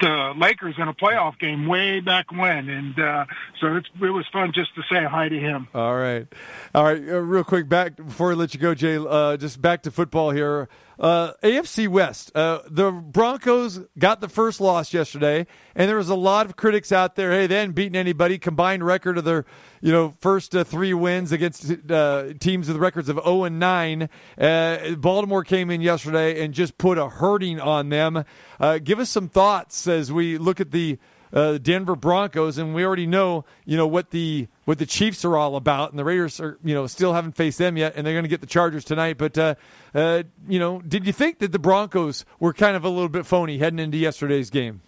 the 0.00 0.34
Lakers 0.36 0.74
in 0.78 0.88
a 0.88 0.94
playoff 0.94 1.38
game 1.38 1.66
way 1.66 2.00
back 2.00 2.30
when, 2.32 2.68
and 2.68 2.98
uh, 2.98 3.24
so 3.60 3.76
it 3.76 4.10
was 4.10 4.26
fun 4.32 4.52
just 4.54 4.74
to 4.74 4.82
say 4.90 5.04
hi 5.04 5.28
to 5.28 5.38
him. 5.38 5.68
All 5.74 5.96
right, 5.96 6.26
all 6.74 6.84
right. 6.84 7.00
Uh, 7.00 7.18
real 7.18 7.44
quick, 7.44 7.68
back 7.68 7.96
before 7.96 8.32
I 8.32 8.34
let 8.34 8.54
you 8.54 8.60
go, 8.60 8.74
Jay. 8.74 8.96
Uh, 8.96 9.36
just 9.36 9.60
back 9.60 9.82
to 9.82 9.90
football 9.90 10.30
here. 10.30 10.68
Uh, 11.00 11.32
AFC 11.42 11.88
West. 11.88 12.30
Uh, 12.34 12.60
the 12.68 12.92
Broncos 12.92 13.80
got 13.98 14.20
the 14.20 14.28
first 14.28 14.60
loss 14.60 14.92
yesterday, 14.92 15.46
and 15.74 15.88
there 15.88 15.96
was 15.96 16.10
a 16.10 16.14
lot 16.14 16.44
of 16.44 16.56
critics 16.56 16.92
out 16.92 17.16
there. 17.16 17.32
Hey, 17.32 17.46
they 17.46 17.56
hadn't 17.56 17.72
beaten 17.72 17.96
anybody. 17.96 18.38
Combined 18.38 18.84
record 18.84 19.16
of 19.16 19.24
their, 19.24 19.46
you 19.80 19.92
know, 19.92 20.10
first 20.20 20.54
uh, 20.54 20.62
three 20.62 20.92
wins 20.92 21.32
against 21.32 21.72
uh, 21.90 22.34
teams 22.38 22.68
with 22.68 22.76
records 22.76 23.08
of 23.08 23.16
zero 23.16 23.44
and 23.44 23.58
nine. 23.58 24.10
Uh, 24.38 24.94
Baltimore 24.96 25.42
came 25.42 25.70
in 25.70 25.80
yesterday 25.80 26.44
and 26.44 26.52
just 26.52 26.76
put 26.76 26.98
a 26.98 27.08
hurting 27.08 27.58
on 27.58 27.88
them. 27.88 28.22
Uh, 28.60 28.78
give 28.78 28.98
us 28.98 29.08
some 29.08 29.30
thoughts 29.30 29.86
as 29.86 30.12
we 30.12 30.36
look 30.36 30.60
at 30.60 30.70
the 30.70 30.98
uh, 31.32 31.58
Denver 31.58 31.96
Broncos, 31.96 32.58
and 32.58 32.74
we 32.74 32.84
already 32.84 33.06
know 33.06 33.44
you 33.64 33.76
know 33.76 33.86
what 33.86 34.10
the 34.10 34.48
what 34.64 34.78
the 34.78 34.86
Chiefs 34.86 35.24
are 35.24 35.36
all 35.36 35.56
about, 35.56 35.90
and 35.90 35.98
the 35.98 36.04
Raiders 36.04 36.40
are 36.40 36.58
you 36.64 36.74
know 36.74 36.86
still 36.86 37.12
haven't 37.12 37.36
faced 37.36 37.58
them 37.58 37.76
yet, 37.76 37.94
and 37.96 38.06
they're 38.06 38.14
going 38.14 38.24
to 38.24 38.28
get 38.28 38.40
the 38.40 38.46
Chargers 38.46 38.84
tonight. 38.84 39.18
But 39.18 39.38
uh, 39.38 39.54
uh, 39.94 40.24
you 40.48 40.58
know, 40.58 40.80
did 40.80 41.06
you 41.06 41.12
think 41.12 41.38
that 41.38 41.52
the 41.52 41.58
Broncos 41.58 42.24
were 42.38 42.52
kind 42.52 42.76
of 42.76 42.84
a 42.84 42.88
little 42.88 43.08
bit 43.08 43.26
phony 43.26 43.58
heading 43.58 43.78
into 43.78 43.98
yesterday's 43.98 44.50
game? 44.50 44.80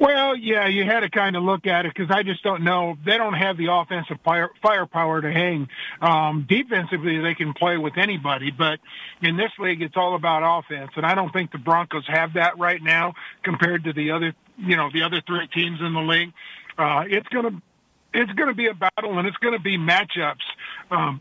Well, 0.00 0.34
yeah, 0.34 0.66
you 0.66 0.84
had 0.84 1.00
to 1.00 1.10
kind 1.10 1.36
of 1.36 1.42
look 1.42 1.66
at 1.66 1.84
it 1.84 1.92
because 1.94 2.10
I 2.10 2.22
just 2.22 2.42
don't 2.42 2.64
know. 2.64 2.96
They 3.04 3.18
don't 3.18 3.34
have 3.34 3.58
the 3.58 3.66
offensive 3.70 4.18
fire, 4.24 4.48
firepower 4.62 5.20
to 5.20 5.30
hang. 5.30 5.68
Um, 6.00 6.46
defensively, 6.48 7.18
they 7.18 7.34
can 7.34 7.52
play 7.52 7.76
with 7.76 7.98
anybody, 7.98 8.50
but 8.50 8.80
in 9.20 9.36
this 9.36 9.50
league, 9.58 9.82
it's 9.82 9.98
all 9.98 10.14
about 10.14 10.40
offense, 10.42 10.92
and 10.96 11.04
I 11.04 11.14
don't 11.14 11.30
think 11.34 11.52
the 11.52 11.58
Broncos 11.58 12.06
have 12.06 12.32
that 12.32 12.58
right 12.58 12.82
now 12.82 13.12
compared 13.42 13.84
to 13.84 13.92
the 13.92 14.12
other, 14.12 14.34
you 14.60 14.76
know, 14.76 14.90
the 14.92 15.02
other 15.02 15.20
three 15.26 15.46
teams 15.48 15.80
in 15.80 15.92
the 15.94 16.00
league. 16.00 16.32
Uh, 16.78 17.04
it's 17.06 17.28
gonna, 17.28 17.60
it's 18.14 18.32
gonna 18.32 18.54
be 18.54 18.66
a 18.68 18.74
battle, 18.74 19.18
and 19.18 19.26
it's 19.26 19.36
gonna 19.38 19.58
be 19.58 19.78
matchups. 19.78 20.36
Um, 20.90 21.20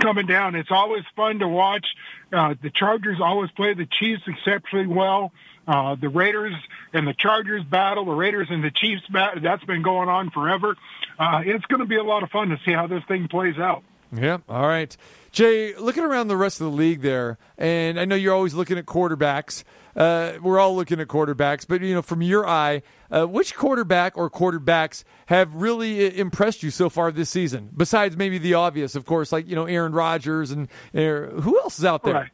coming 0.00 0.26
down. 0.26 0.54
It's 0.54 0.70
always 0.70 1.02
fun 1.16 1.38
to 1.38 1.48
watch. 1.48 1.86
Uh, 2.32 2.54
the 2.62 2.70
Chargers 2.70 3.18
always 3.22 3.50
play 3.52 3.74
the 3.74 3.86
Chiefs 3.86 4.22
exceptionally 4.26 4.86
well. 4.86 5.32
Uh, 5.66 5.96
the 6.00 6.08
Raiders 6.08 6.54
and 6.92 7.06
the 7.06 7.14
Chargers 7.14 7.62
battle, 7.64 8.06
the 8.06 8.12
Raiders 8.12 8.48
and 8.50 8.64
the 8.64 8.70
Chiefs 8.70 9.06
battle, 9.08 9.42
that's 9.42 9.64
been 9.64 9.82
going 9.82 10.08
on 10.08 10.30
forever. 10.30 10.76
Uh, 11.18 11.42
it's 11.44 11.64
going 11.66 11.80
to 11.80 11.86
be 11.86 11.96
a 11.96 12.02
lot 12.02 12.22
of 12.22 12.30
fun 12.30 12.48
to 12.48 12.58
see 12.64 12.72
how 12.72 12.86
this 12.86 13.02
thing 13.06 13.28
plays 13.28 13.58
out. 13.58 13.82
Yeah. 14.12 14.38
All 14.48 14.66
right. 14.66 14.96
Jay, 15.32 15.74
looking 15.76 16.04
around 16.04 16.28
the 16.28 16.36
rest 16.36 16.60
of 16.60 16.70
the 16.70 16.76
league 16.76 17.02
there, 17.02 17.38
and 17.58 18.00
I 18.00 18.04
know 18.04 18.14
you're 18.14 18.34
always 18.34 18.54
looking 18.54 18.78
at 18.78 18.86
quarterbacks. 18.86 19.62
Uh, 19.94 20.34
we're 20.42 20.58
all 20.58 20.74
looking 20.74 21.00
at 21.00 21.08
quarterbacks, 21.08 21.66
but 21.66 21.80
you 21.82 21.94
know, 21.94 22.02
from 22.02 22.22
your 22.22 22.46
eye, 22.46 22.82
uh, 23.10 23.26
which 23.26 23.54
quarterback 23.54 24.16
or 24.16 24.30
quarterbacks 24.30 25.04
have 25.26 25.54
really 25.54 26.06
uh, 26.06 26.10
impressed 26.12 26.62
you 26.62 26.70
so 26.70 26.88
far 26.88 27.12
this 27.12 27.28
season? 27.28 27.70
Besides 27.76 28.16
maybe 28.16 28.38
the 28.38 28.54
obvious, 28.54 28.94
of 28.94 29.04
course, 29.04 29.32
like 29.32 29.48
you 29.48 29.54
know 29.54 29.66
Aaron 29.66 29.92
Rodgers 29.92 30.50
and 30.50 30.68
uh, 30.94 31.40
who 31.40 31.58
else 31.60 31.78
is 31.78 31.84
out 31.84 32.04
there? 32.04 32.14
Right. 32.14 32.30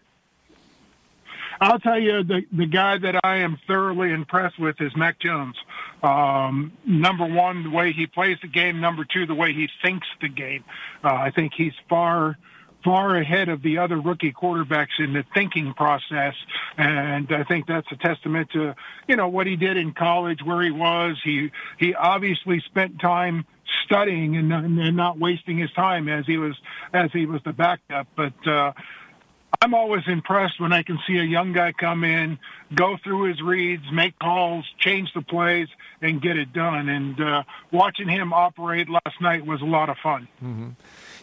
I'll 1.61 1.79
tell 1.79 1.99
you 1.99 2.25
the 2.25 2.43
the 2.53 2.67
guy 2.67 2.99
that 2.99 3.21
I 3.25 3.39
am 3.39 3.59
thoroughly 3.67 4.11
impressed 4.11 4.59
with 4.59 4.81
is 4.81 4.93
Mac 4.97 5.21
Jones. 5.21 5.57
Um, 6.03 6.73
number 6.87 7.27
one, 7.27 7.65
the 7.65 7.71
way 7.71 7.93
he 7.93 8.07
plays 8.07 8.37
the 8.43 8.49
game. 8.49 8.81
Number 8.81 9.05
two, 9.05 9.27
the 9.27 9.35
way 9.35 9.53
he 9.53 9.69
thinks 9.83 10.07
the 10.21 10.29
game. 10.29 10.65
Uh, 11.03 11.15
I 11.15 11.31
think 11.31 11.53
he's 11.57 11.73
far 11.89 12.37
far 12.85 13.17
ahead 13.17 13.49
of 13.49 13.63
the 13.63 13.79
other 13.79 13.99
rookie 13.99 14.33
quarterbacks 14.33 14.99
in 14.99 15.15
the 15.15 15.25
thinking 15.33 15.73
process. 15.73 16.35
And 16.77 17.33
I 17.33 17.43
think 17.45 17.67
that's 17.67 17.87
a 17.91 17.97
testament 17.97 18.51
to, 18.53 18.75
you 19.09 19.17
know, 19.17 19.29
what 19.29 19.47
he 19.47 19.57
did 19.57 19.79
in 19.79 19.95
college, 19.95 20.41
where 20.45 20.63
he 20.63 20.71
was. 20.71 21.19
He, 21.25 21.51
he 21.79 21.95
obviously 21.95 22.61
spent 22.67 23.01
time 23.01 23.47
studying 23.85 24.37
and, 24.37 24.53
and 24.53 24.97
not 24.97 25.19
wasting 25.19 25.57
his 25.57 25.73
time 25.73 26.09
as 26.09 26.27
he 26.27 26.37
was, 26.37 26.55
as 26.93 27.11
he 27.13 27.25
was 27.25 27.41
the 27.45 27.55
backup. 27.55 28.07
But, 28.15 28.47
uh, 28.47 28.73
I'm 29.61 29.75
always 29.75 30.03
impressed 30.07 30.61
when 30.61 30.73
I 30.73 30.83
can 30.83 30.99
see 31.07 31.17
a 31.19 31.23
young 31.23 31.53
guy 31.53 31.73
come 31.73 32.05
in, 32.05 32.39
go 32.75 32.97
through 33.03 33.25
his 33.29 33.43
reads, 33.43 33.85
make 33.93 34.19
calls, 34.19 34.65
change 34.79 35.13
the 35.15 35.23
plays, 35.23 35.69
and 36.01 36.21
get 36.21 36.37
it 36.37 36.53
done. 36.53 36.89
And 36.89 37.21
uh, 37.21 37.43
watching 37.71 38.09
him 38.09 38.33
operate 38.33 38.89
last 38.89 39.21
night 39.21 39.45
was 39.47 39.61
a 39.61 39.67
lot 39.67 39.89
of 39.89 39.97
fun. 40.03 40.29
Mm-hmm. 40.43 40.71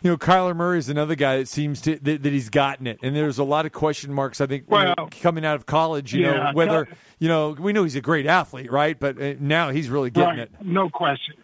You 0.04 0.10
know, 0.10 0.18
Kyler 0.18 0.56
Murray 0.56 0.80
is 0.80 0.90
another 0.90 1.16
guy 1.16 1.38
that 1.38 1.48
seems 1.48 1.82
to 1.82 1.98
that, 2.00 2.24
that, 2.24 2.34
he's 2.34 2.50
gotten 2.50 2.88
it, 2.88 3.00
and 3.04 3.16
there's 3.16 3.38
a 3.38 3.44
lot 3.44 3.68
of 3.68 3.72
question 3.72 4.12
marks. 4.12 4.42
I 4.42 4.48
think 4.48 4.66
well, 4.68 4.96
coming 5.22 5.46
out 5.46 5.56
of 5.56 5.68
college, 5.68 6.14
you 6.14 6.22
yeah, 6.26 6.32
know, 6.32 6.52
whether 6.54 6.88
you 7.20 7.28
know, 7.28 7.52
we 7.52 7.72
know 7.72 7.84
he's 7.84 7.96
a 7.96 8.02
great 8.02 8.26
athlete, 8.26 8.72
right? 8.72 9.00
But 9.00 9.22
uh, 9.22 9.36
now 9.40 9.70
he's 9.70 9.90
really 9.90 10.10
getting 10.10 10.40
right, 10.40 10.40
it. 10.40 10.52
No 10.62 10.90
question. 10.90 11.36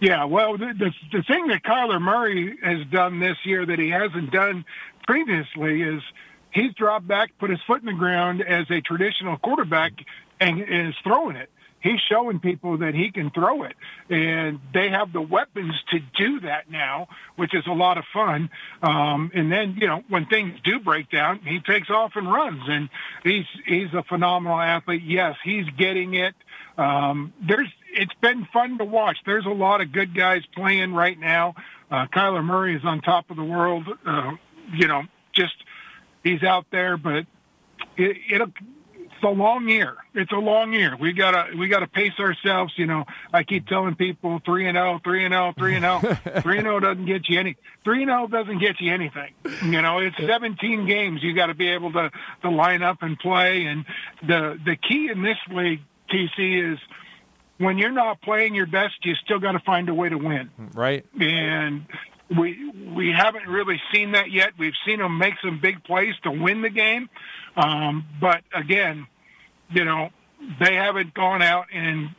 Yeah, 0.00 0.24
well, 0.24 0.58
the, 0.58 0.74
the 0.78 0.92
the 1.12 1.22
thing 1.22 1.46
that 1.46 1.62
Kyler 1.62 2.00
Murray 2.00 2.58
has 2.62 2.86
done 2.88 3.20
this 3.20 3.38
year 3.44 3.64
that 3.64 3.78
he 3.78 3.88
hasn't 3.88 4.30
done 4.30 4.66
previously 5.06 5.82
is 5.82 6.02
he's 6.52 6.72
dropped 6.74 7.06
back, 7.06 7.30
put 7.38 7.50
his 7.50 7.60
foot 7.66 7.80
in 7.80 7.86
the 7.86 7.92
ground 7.92 8.42
as 8.42 8.70
a 8.70 8.80
traditional 8.80 9.36
quarterback, 9.38 9.92
and 10.40 10.60
is 10.60 10.94
throwing 11.02 11.36
it. 11.36 11.50
He's 11.84 12.00
showing 12.10 12.40
people 12.40 12.78
that 12.78 12.94
he 12.94 13.10
can 13.10 13.30
throw 13.30 13.64
it, 13.64 13.74
and 14.08 14.58
they 14.72 14.88
have 14.88 15.12
the 15.12 15.20
weapons 15.20 15.74
to 15.90 15.98
do 16.16 16.40
that 16.40 16.70
now, 16.70 17.08
which 17.36 17.54
is 17.54 17.66
a 17.66 17.72
lot 17.72 17.98
of 17.98 18.04
fun. 18.10 18.48
Um, 18.82 19.30
and 19.34 19.52
then, 19.52 19.76
you 19.78 19.86
know, 19.86 20.02
when 20.08 20.24
things 20.24 20.58
do 20.64 20.80
break 20.80 21.10
down, 21.10 21.40
he 21.40 21.60
takes 21.60 21.90
off 21.90 22.12
and 22.16 22.26
runs, 22.26 22.62
and 22.66 22.88
he's 23.22 23.44
he's 23.66 23.92
a 23.92 24.02
phenomenal 24.02 24.58
athlete. 24.58 25.02
Yes, 25.04 25.36
he's 25.44 25.66
getting 25.76 26.14
it. 26.14 26.34
Um, 26.78 27.34
there's 27.46 27.68
it's 27.92 28.14
been 28.22 28.48
fun 28.50 28.78
to 28.78 28.84
watch. 28.86 29.18
There's 29.26 29.44
a 29.44 29.50
lot 29.50 29.82
of 29.82 29.92
good 29.92 30.14
guys 30.14 30.40
playing 30.54 30.94
right 30.94 31.18
now. 31.18 31.54
Uh, 31.90 32.06
Kyler 32.06 32.42
Murray 32.42 32.76
is 32.76 32.82
on 32.86 33.02
top 33.02 33.30
of 33.30 33.36
the 33.36 33.44
world. 33.44 33.86
Uh, 34.06 34.32
you 34.76 34.86
know, 34.86 35.02
just 35.32 35.54
he's 36.22 36.42
out 36.42 36.66
there, 36.70 36.96
but 36.96 37.26
it, 37.96 38.16
it'll 38.30 38.52
it's 39.14 39.22
a 39.22 39.28
long 39.28 39.68
year. 39.68 39.96
It's 40.14 40.32
a 40.32 40.36
long 40.36 40.72
year. 40.72 40.96
We 40.96 41.12
gotta 41.12 41.56
we 41.56 41.68
gotta 41.68 41.86
pace 41.86 42.18
ourselves. 42.18 42.72
You 42.76 42.86
know, 42.86 43.04
I 43.32 43.42
keep 43.44 43.66
telling 43.68 43.94
people 43.94 44.40
three 44.44 44.66
and 44.66 44.76
zero, 44.76 45.00
three 45.04 45.24
and 45.24 45.32
zero, 45.32 45.54
three 45.56 45.76
and 45.76 45.84
zero. 45.84 46.00
Oh. 46.02 46.40
Three 46.40 46.58
and 46.58 46.66
zero 46.66 46.80
doesn't 46.80 47.06
get 47.06 47.28
you 47.28 47.38
any. 47.38 47.56
Three 47.84 48.02
and 48.02 48.10
zero 48.10 48.26
doesn't 48.26 48.58
get 48.58 48.80
you 48.80 48.92
anything. 48.92 49.32
You 49.62 49.82
know, 49.82 49.98
it's 49.98 50.16
17 50.16 50.86
games. 50.86 51.22
You 51.22 51.34
got 51.34 51.46
to 51.46 51.54
be 51.54 51.68
able 51.68 51.92
to 51.92 52.10
to 52.42 52.50
line 52.50 52.82
up 52.82 53.02
and 53.02 53.18
play. 53.18 53.66
And 53.66 53.84
the 54.26 54.58
the 54.64 54.76
key 54.76 55.08
in 55.10 55.22
this 55.22 55.38
league, 55.50 55.80
TC, 56.10 56.72
is 56.72 56.78
when 57.58 57.78
you're 57.78 57.92
not 57.92 58.20
playing 58.20 58.54
your 58.54 58.66
best, 58.66 58.94
you 59.04 59.14
still 59.14 59.38
got 59.38 59.52
to 59.52 59.60
find 59.60 59.88
a 59.88 59.94
way 59.94 60.08
to 60.08 60.18
win. 60.18 60.50
Right. 60.74 61.06
And 61.20 61.86
we 62.30 62.70
we 62.94 63.12
haven't 63.12 63.46
really 63.46 63.80
seen 63.92 64.12
that 64.12 64.30
yet. 64.30 64.52
We've 64.58 64.74
seen 64.86 64.98
them 64.98 65.18
make 65.18 65.34
some 65.42 65.60
big 65.60 65.84
plays 65.84 66.14
to 66.22 66.30
win 66.30 66.62
the 66.62 66.70
game, 66.70 67.08
um, 67.56 68.06
but 68.20 68.42
again, 68.54 69.06
you 69.70 69.84
know, 69.84 70.10
they 70.60 70.74
haven't 70.74 71.14
gone 71.14 71.42
out 71.42 71.66
and 71.72 72.10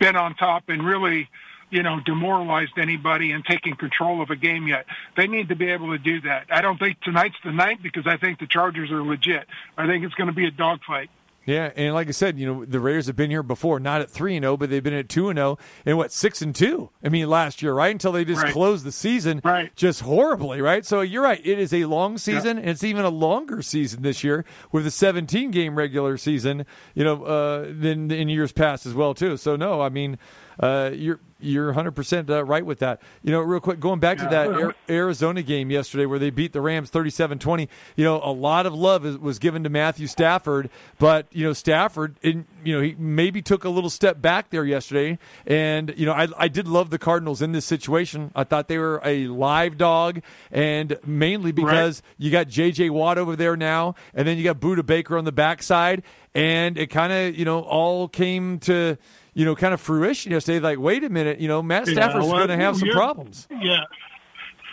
been 0.00 0.16
on 0.16 0.34
top 0.34 0.64
and 0.68 0.84
really, 0.84 1.28
you 1.70 1.82
know, 1.82 2.00
demoralized 2.04 2.78
anybody 2.78 3.32
and 3.32 3.44
taking 3.44 3.76
control 3.76 4.22
of 4.22 4.30
a 4.30 4.36
game 4.36 4.66
yet. 4.66 4.86
They 5.16 5.26
need 5.26 5.48
to 5.50 5.56
be 5.56 5.70
able 5.70 5.92
to 5.92 5.98
do 5.98 6.20
that. 6.22 6.46
I 6.50 6.60
don't 6.60 6.78
think 6.78 7.00
tonight's 7.00 7.36
the 7.44 7.52
night 7.52 7.82
because 7.82 8.06
I 8.06 8.16
think 8.16 8.40
the 8.40 8.46
Chargers 8.46 8.90
are 8.90 9.02
legit. 9.02 9.46
I 9.76 9.86
think 9.86 10.04
it's 10.04 10.14
going 10.14 10.28
to 10.28 10.34
be 10.34 10.46
a 10.46 10.50
dogfight. 10.50 11.10
Yeah, 11.48 11.70
and 11.76 11.94
like 11.94 12.08
I 12.08 12.10
said, 12.10 12.38
you 12.38 12.44
know 12.46 12.64
the 12.66 12.78
Raiders 12.78 13.06
have 13.06 13.16
been 13.16 13.30
here 13.30 13.42
before, 13.42 13.80
not 13.80 14.02
at 14.02 14.10
three 14.10 14.36
and 14.36 14.44
zero, 14.44 14.58
but 14.58 14.68
they've 14.68 14.82
been 14.82 14.92
at 14.92 15.08
two 15.08 15.30
and 15.30 15.38
zero, 15.38 15.56
and 15.86 15.96
what 15.96 16.12
six 16.12 16.42
and 16.42 16.54
two? 16.54 16.90
I 17.02 17.08
mean, 17.08 17.26
last 17.30 17.62
year, 17.62 17.72
right 17.72 17.90
until 17.90 18.12
they 18.12 18.26
just 18.26 18.42
Right. 18.42 18.52
closed 18.52 18.84
the 18.84 18.92
season, 18.92 19.40
Right. 19.42 19.74
just 19.74 20.02
horribly, 20.02 20.60
right? 20.60 20.84
So 20.84 21.00
you're 21.00 21.22
right; 21.22 21.40
it 21.42 21.58
is 21.58 21.72
a 21.72 21.86
long 21.86 22.18
season, 22.18 22.58
and 22.58 22.68
it's 22.68 22.84
even 22.84 23.06
a 23.06 23.08
longer 23.08 23.62
season 23.62 24.02
this 24.02 24.22
year 24.22 24.44
with 24.72 24.86
a 24.86 24.90
17 24.90 25.50
game 25.50 25.76
regular 25.76 26.18
season, 26.18 26.66
you 26.94 27.02
know, 27.02 27.24
uh, 27.24 27.62
than 27.70 28.10
in 28.10 28.28
years 28.28 28.52
past 28.52 28.84
as 28.84 28.92
well 28.92 29.14
too. 29.14 29.38
So 29.38 29.56
no, 29.56 29.80
I 29.80 29.88
mean, 29.88 30.18
uh, 30.60 30.90
you're 30.92 31.20
you're 31.40 31.66
100 31.66 31.92
percent 31.92 32.30
uh, 32.30 32.44
right 32.44 32.64
with 32.64 32.80
that. 32.80 33.00
You 33.22 33.30
know, 33.30 33.40
real 33.40 33.60
quick, 33.60 33.78
going 33.78 34.00
back 34.00 34.18
to 34.18 34.24
that 34.24 34.48
Ar- 34.48 34.74
Arizona 34.88 35.42
game 35.42 35.70
yesterday 35.70 36.06
where 36.06 36.18
they 36.18 36.30
beat 36.30 36.52
the 36.52 36.60
Rams 36.60 36.90
37-20. 36.90 37.68
You 37.96 38.04
know, 38.04 38.20
a 38.22 38.32
lot 38.32 38.66
of 38.66 38.74
love 38.74 39.06
is, 39.06 39.16
was 39.18 39.38
given 39.38 39.62
to 39.64 39.70
Matthew 39.70 40.06
Stafford, 40.06 40.68
but 40.98 41.26
you 41.30 41.44
know 41.44 41.52
Stafford, 41.52 42.16
in, 42.22 42.46
you 42.64 42.74
know, 42.74 42.82
he 42.82 42.94
maybe 42.98 43.40
took 43.40 43.64
a 43.64 43.68
little 43.68 43.90
step 43.90 44.20
back 44.20 44.50
there 44.50 44.64
yesterday. 44.64 45.18
And 45.46 45.94
you 45.96 46.06
know, 46.06 46.12
I, 46.12 46.28
I 46.36 46.48
did 46.48 46.66
love 46.66 46.90
the 46.90 46.98
Cardinals 46.98 47.40
in 47.40 47.52
this 47.52 47.64
situation. 47.64 48.32
I 48.34 48.44
thought 48.44 48.68
they 48.68 48.78
were 48.78 49.00
a 49.04 49.28
live 49.28 49.78
dog, 49.78 50.22
and 50.50 50.98
mainly 51.06 51.52
because 51.52 52.02
you 52.16 52.30
got 52.30 52.48
J.J. 52.48 52.90
Watt 52.90 53.18
over 53.18 53.36
there 53.36 53.56
now, 53.56 53.94
and 54.14 54.26
then 54.26 54.38
you 54.38 54.44
got 54.44 54.58
Budda 54.58 54.84
Baker 54.84 55.16
on 55.16 55.24
the 55.24 55.32
backside, 55.32 56.02
and 56.34 56.76
it 56.76 56.88
kind 56.88 57.12
of 57.12 57.38
you 57.38 57.44
know 57.44 57.60
all 57.60 58.08
came 58.08 58.58
to 58.60 58.98
you 59.38 59.44
know 59.44 59.54
kind 59.54 59.72
of 59.72 59.80
fruition 59.80 60.32
yesterday. 60.32 60.58
Like, 60.58 60.80
wait 60.80 61.04
a 61.04 61.08
minute, 61.08 61.38
you 61.38 61.46
know, 61.46 61.62
Matt 61.62 61.86
Yeah, 61.86 61.92
Stafford's 61.92 62.26
well, 62.26 62.38
going 62.38 62.48
to 62.48 62.56
have 62.56 62.76
some 62.76 62.88
problems. 62.88 63.46
Yeah, 63.50 63.84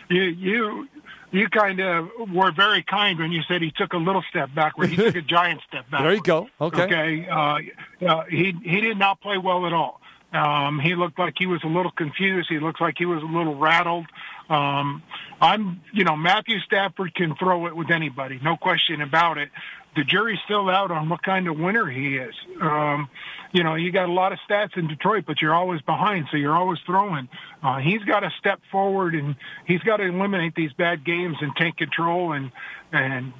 you 0.10 0.24
you 0.24 0.88
you 1.32 1.48
kind 1.50 1.80
of 1.80 2.10
were 2.34 2.52
very 2.52 2.82
kind 2.82 3.20
when 3.20 3.32
you 3.32 3.44
said 3.48 3.62
he 3.62 3.70
took 3.70 3.94
a 3.94 3.98
little 3.98 4.24
step 4.28 4.50
backward. 4.56 4.90
He 4.90 4.96
took 4.96 5.16
a 5.16 5.22
giant 5.38 5.62
step 5.68 5.90
back. 5.92 6.02
There 6.02 6.14
you 6.14 6.22
go. 6.22 6.50
Okay. 6.60 6.84
Okay. 6.84 7.28
Uh, 7.30 7.60
uh, 8.08 8.24
he 8.26 8.54
he 8.64 8.82
did 8.82 8.98
not 8.98 9.22
play 9.22 9.38
well 9.38 9.68
at 9.68 9.74
all. 9.74 10.02
Um, 10.34 10.80
he 10.80 10.96
looked 10.96 11.20
like 11.20 11.36
he 11.38 11.46
was 11.46 11.64
a 11.64 11.68
little 11.68 11.92
confused. 11.92 12.50
He 12.50 12.60
looked 12.60 12.82
like 12.82 12.96
he 12.98 13.06
was 13.06 13.22
a 13.22 13.26
little 13.26 13.56
rattled. 13.56 14.08
Um, 14.50 15.02
I'm, 15.40 15.82
you 15.94 16.04
know, 16.04 16.16
Matthew 16.16 16.60
Stafford 16.60 17.16
can 17.16 17.36
throw 17.36 17.68
it 17.68 17.76
with 17.76 17.90
anybody, 17.90 18.40
no 18.44 18.58
question 18.58 19.02
about 19.02 19.38
it. 19.38 19.50
The 19.96 20.04
jury's 20.04 20.40
still 20.46 20.70
out 20.70 20.92
on 20.92 21.10
what 21.10 21.24
kind 21.24 21.48
of 21.48 21.58
winner 21.58 21.86
he 21.86 22.18
is. 22.18 22.34
Um, 22.62 23.10
you 23.54 23.64
know, 23.64 23.76
you 23.76 23.92
got 23.92 24.10
a 24.10 24.12
lot 24.12 24.34
of 24.34 24.40
stats 24.50 24.76
in 24.78 24.88
Detroit, 24.88 25.24
but 25.26 25.42
you're 25.42 25.54
always 25.54 25.82
behind, 25.82 26.28
so 26.30 26.38
you're 26.38 26.56
always 26.56 26.80
throwing. 26.86 27.30
Uh, 27.64 27.78
he's 27.80 28.04
got 28.04 28.20
to 28.20 28.30
step 28.40 28.60
forward 28.72 29.16
and 29.16 29.36
he's 29.66 29.80
got 29.82 29.98
to 29.98 30.04
eliminate 30.04 30.56
these 30.56 30.74
bad 30.74 31.06
games 31.06 31.38
and 31.40 31.56
take 31.56 31.78
control 31.78 32.34
and 32.34 32.52
and 32.92 33.34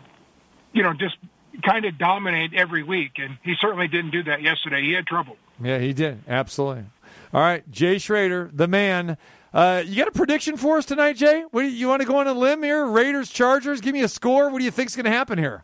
you 0.72 0.84
know 0.84 0.94
just 0.94 1.18
kind 1.64 1.86
of 1.86 1.98
dominate 1.98 2.54
every 2.54 2.84
week. 2.84 3.14
And 3.18 3.38
he 3.44 3.56
certainly 3.60 3.88
didn't 3.88 4.12
do 4.12 4.24
that 4.24 4.42
yesterday. 4.42 4.82
He 4.82 4.94
had 4.94 5.06
trouble. 5.06 5.38
Yeah, 5.62 5.80
he 5.80 5.94
did. 5.94 6.24
Absolutely. 6.28 6.86
All 7.34 7.42
right, 7.42 7.70
Jay 7.70 7.98
Schroeder, 7.98 8.50
the 8.54 8.68
man. 8.68 9.18
Uh, 9.54 9.84
you 9.86 9.96
got 9.98 10.10
a 10.10 10.12
prediction 10.12 10.58
for 10.58 10.78
us 10.78 10.86
tonight, 10.86 11.16
Jay? 11.16 11.46
What 11.52 11.62
you 11.62 11.88
want 11.88 12.02
to 12.02 12.08
go 12.08 12.18
on 12.18 12.28
a 12.28 12.34
limb 12.34 12.62
here? 12.64 12.86
Raiders, 12.86 13.30
Chargers. 13.30 13.80
Give 13.80 13.94
me 13.94 14.02
a 14.02 14.08
score. 14.10 14.50
What 14.50 14.60
do 14.60 14.66
you 14.66 14.72
think's 14.72 14.96
going 14.96 15.06
to 15.06 15.12
happen 15.12 15.38
here? 15.38 15.64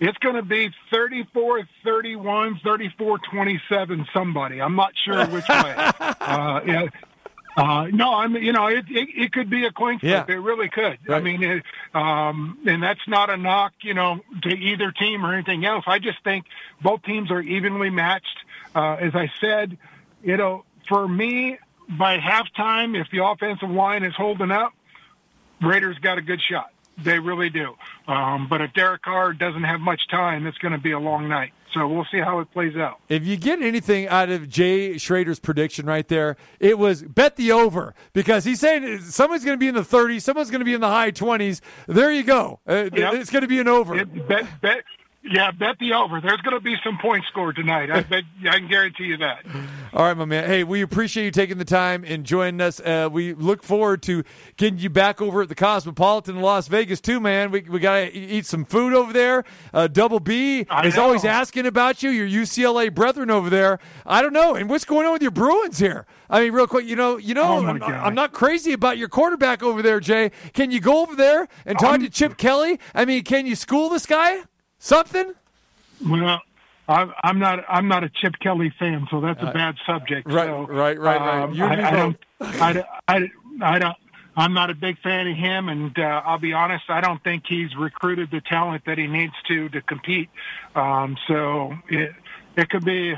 It's 0.00 0.18
going 0.18 0.36
to 0.36 0.42
be 0.42 0.70
34 0.92 1.68
31, 1.84 2.60
34 2.62 3.18
27, 3.30 4.06
somebody. 4.12 4.60
I'm 4.60 4.76
not 4.76 4.92
sure 5.04 5.26
which 5.26 5.48
way. 5.48 5.74
uh, 6.00 6.60
yeah. 6.66 6.86
Uh, 7.56 7.88
no, 7.92 8.14
I'm. 8.14 8.36
You 8.36 8.52
know, 8.52 8.68
it, 8.68 8.84
it 8.88 9.08
it 9.16 9.32
could 9.32 9.50
be 9.50 9.64
a 9.64 9.72
coin 9.72 9.98
flip. 9.98 10.28
Yeah. 10.28 10.34
It 10.34 10.38
really 10.38 10.68
could. 10.68 10.98
I 11.08 11.18
mean, 11.18 11.42
it, 11.42 11.64
um, 11.92 12.58
and 12.64 12.80
that's 12.80 13.00
not 13.08 13.30
a 13.30 13.36
knock, 13.36 13.72
you 13.82 13.94
know, 13.94 14.20
to 14.42 14.50
either 14.50 14.92
team 14.92 15.26
or 15.26 15.34
anything 15.34 15.64
else. 15.64 15.82
I 15.88 15.98
just 15.98 16.22
think 16.22 16.44
both 16.80 17.02
teams 17.02 17.32
are 17.32 17.40
evenly 17.40 17.90
matched. 17.90 18.26
Uh, 18.76 18.94
as 19.00 19.16
I 19.16 19.32
said, 19.40 19.76
you 20.22 20.36
know, 20.36 20.64
for 20.88 21.08
me, 21.08 21.58
by 21.88 22.18
halftime, 22.18 23.00
if 23.00 23.10
the 23.10 23.24
offensive 23.24 23.70
line 23.70 24.04
is 24.04 24.14
holding 24.14 24.52
up, 24.52 24.72
Raiders 25.60 25.98
got 25.98 26.18
a 26.18 26.22
good 26.22 26.40
shot. 26.40 26.70
They 27.02 27.18
really 27.18 27.50
do. 27.50 27.74
Um, 28.06 28.48
but 28.48 28.60
if 28.60 28.72
Derek 28.72 29.02
Carr 29.02 29.32
doesn't 29.32 29.64
have 29.64 29.80
much 29.80 30.08
time, 30.08 30.46
it's 30.46 30.58
going 30.58 30.72
to 30.72 30.78
be 30.78 30.92
a 30.92 30.98
long 30.98 31.28
night. 31.28 31.52
So 31.74 31.86
we'll 31.86 32.06
see 32.10 32.18
how 32.18 32.40
it 32.40 32.50
plays 32.52 32.76
out. 32.76 32.98
If 33.10 33.26
you 33.26 33.36
get 33.36 33.60
anything 33.60 34.08
out 34.08 34.30
of 34.30 34.48
Jay 34.48 34.96
Schroeder's 34.96 35.38
prediction 35.38 35.84
right 35.84 36.08
there, 36.08 36.36
it 36.58 36.78
was 36.78 37.02
bet 37.02 37.36
the 37.36 37.52
over 37.52 37.94
because 38.14 38.44
he's 38.44 38.58
saying 38.60 39.00
someone's 39.02 39.44
going 39.44 39.56
to 39.56 39.60
be 39.60 39.68
in 39.68 39.74
the 39.74 39.82
30s, 39.82 40.22
someone's 40.22 40.50
going 40.50 40.60
to 40.60 40.64
be 40.64 40.72
in 40.72 40.80
the 40.80 40.88
high 40.88 41.10
20s. 41.12 41.60
There 41.86 42.10
you 42.10 42.22
go. 42.24 42.60
Uh, 42.66 42.88
Yep. 42.92 43.14
It's 43.14 43.30
going 43.30 43.42
to 43.42 43.48
be 43.48 43.58
an 43.60 43.68
over. 43.68 43.96
It, 43.98 44.26
bet, 44.28 44.46
bet, 44.62 44.82
yeah, 45.30 45.50
bet 45.50 45.78
the 45.78 45.92
over. 45.94 46.20
There's 46.20 46.40
going 46.40 46.54
to 46.56 46.60
be 46.60 46.76
some 46.84 46.98
points 46.98 47.28
scored 47.28 47.56
tonight. 47.56 47.90
I 47.90 48.00
bet. 48.02 48.24
I 48.48 48.58
can 48.58 48.68
guarantee 48.68 49.04
you 49.04 49.16
that. 49.18 49.44
All 49.92 50.04
right, 50.04 50.16
my 50.16 50.24
man. 50.24 50.46
Hey, 50.46 50.64
we 50.64 50.82
appreciate 50.82 51.24
you 51.24 51.30
taking 51.30 51.58
the 51.58 51.64
time 51.64 52.04
and 52.06 52.24
joining 52.24 52.60
us. 52.60 52.80
Uh, 52.80 53.08
we 53.10 53.34
look 53.34 53.62
forward 53.62 54.02
to 54.02 54.22
getting 54.56 54.78
you 54.78 54.90
back 54.90 55.20
over 55.22 55.42
at 55.42 55.48
the 55.48 55.54
Cosmopolitan 55.54 56.36
in 56.36 56.42
Las 56.42 56.68
Vegas 56.68 57.00
too, 57.00 57.20
man. 57.20 57.50
We 57.50 57.62
we 57.62 57.78
got 57.78 58.00
to 58.00 58.12
eat 58.14 58.46
some 58.46 58.64
food 58.64 58.92
over 58.94 59.12
there. 59.12 59.44
Uh, 59.72 59.86
Double 59.86 60.20
B 60.20 60.66
is 60.84 60.98
always 60.98 61.24
asking 61.24 61.66
about 61.66 62.02
you. 62.02 62.10
Your 62.10 62.28
UCLA 62.42 62.94
brethren 62.94 63.30
over 63.30 63.48
there. 63.50 63.78
I 64.06 64.22
don't 64.22 64.32
know. 64.32 64.54
And 64.54 64.68
what's 64.68 64.84
going 64.84 65.06
on 65.06 65.12
with 65.14 65.22
your 65.22 65.30
Bruins 65.30 65.78
here? 65.78 66.06
I 66.30 66.40
mean, 66.40 66.52
real 66.52 66.66
quick, 66.66 66.86
you 66.86 66.94
know, 66.96 67.16
you 67.16 67.32
know, 67.34 67.42
Oh, 67.58 67.66
I'm, 67.66 67.78
God. 67.78 67.90
I'm 67.90 68.14
not 68.14 68.32
crazy 68.32 68.72
about 68.74 68.98
your 68.98 69.08
quarterback 69.08 69.62
over 69.62 69.80
there, 69.80 69.98
Jay. 70.00 70.30
Can 70.52 70.70
you 70.70 70.80
go 70.80 71.00
over 71.02 71.16
there 71.16 71.48
and 71.64 71.78
talk 71.78 72.00
to 72.00 72.10
Chip 72.10 72.36
Kelly? 72.36 72.78
I 72.94 73.06
mean, 73.06 73.24
can 73.24 73.46
you 73.46 73.56
school 73.56 73.88
this 73.88 74.04
guy? 74.04 74.40
Something? 74.78 75.34
Well, 76.06 76.40
I'm, 76.88 77.12
I'm 77.22 77.38
not. 77.38 77.64
I'm 77.68 77.88
not 77.88 78.04
a 78.04 78.08
Chip 78.08 78.34
Kelly 78.40 78.72
fan, 78.78 79.06
so 79.10 79.20
that's 79.20 79.42
a 79.42 79.52
bad 79.52 79.76
subject. 79.86 80.26
Uh, 80.28 80.34
right, 80.34 80.46
so, 80.46 80.66
right, 80.66 80.98
right, 80.98 81.20
right. 81.20 81.42
um, 81.42 81.52
You 81.52 81.64
and 81.64 81.78
me 81.78 81.84
I, 81.84 81.88
I 81.88 81.90
don't. 81.90 82.16
I, 82.40 82.84
I, 83.08 83.30
I 83.60 83.78
don't. 83.78 83.96
I'm 84.36 84.54
not 84.54 84.70
a 84.70 84.74
big 84.74 84.98
fan 85.00 85.26
of 85.26 85.36
him, 85.36 85.68
and 85.68 85.98
uh, 85.98 86.22
I'll 86.24 86.38
be 86.38 86.52
honest. 86.52 86.84
I 86.88 87.00
don't 87.00 87.22
think 87.24 87.44
he's 87.48 87.74
recruited 87.76 88.30
the 88.30 88.40
talent 88.40 88.84
that 88.86 88.96
he 88.96 89.08
needs 89.08 89.34
to 89.48 89.68
to 89.70 89.82
compete. 89.82 90.30
Um, 90.76 91.16
so 91.26 91.74
it 91.88 92.12
it 92.56 92.70
could 92.70 92.84
be 92.84 93.14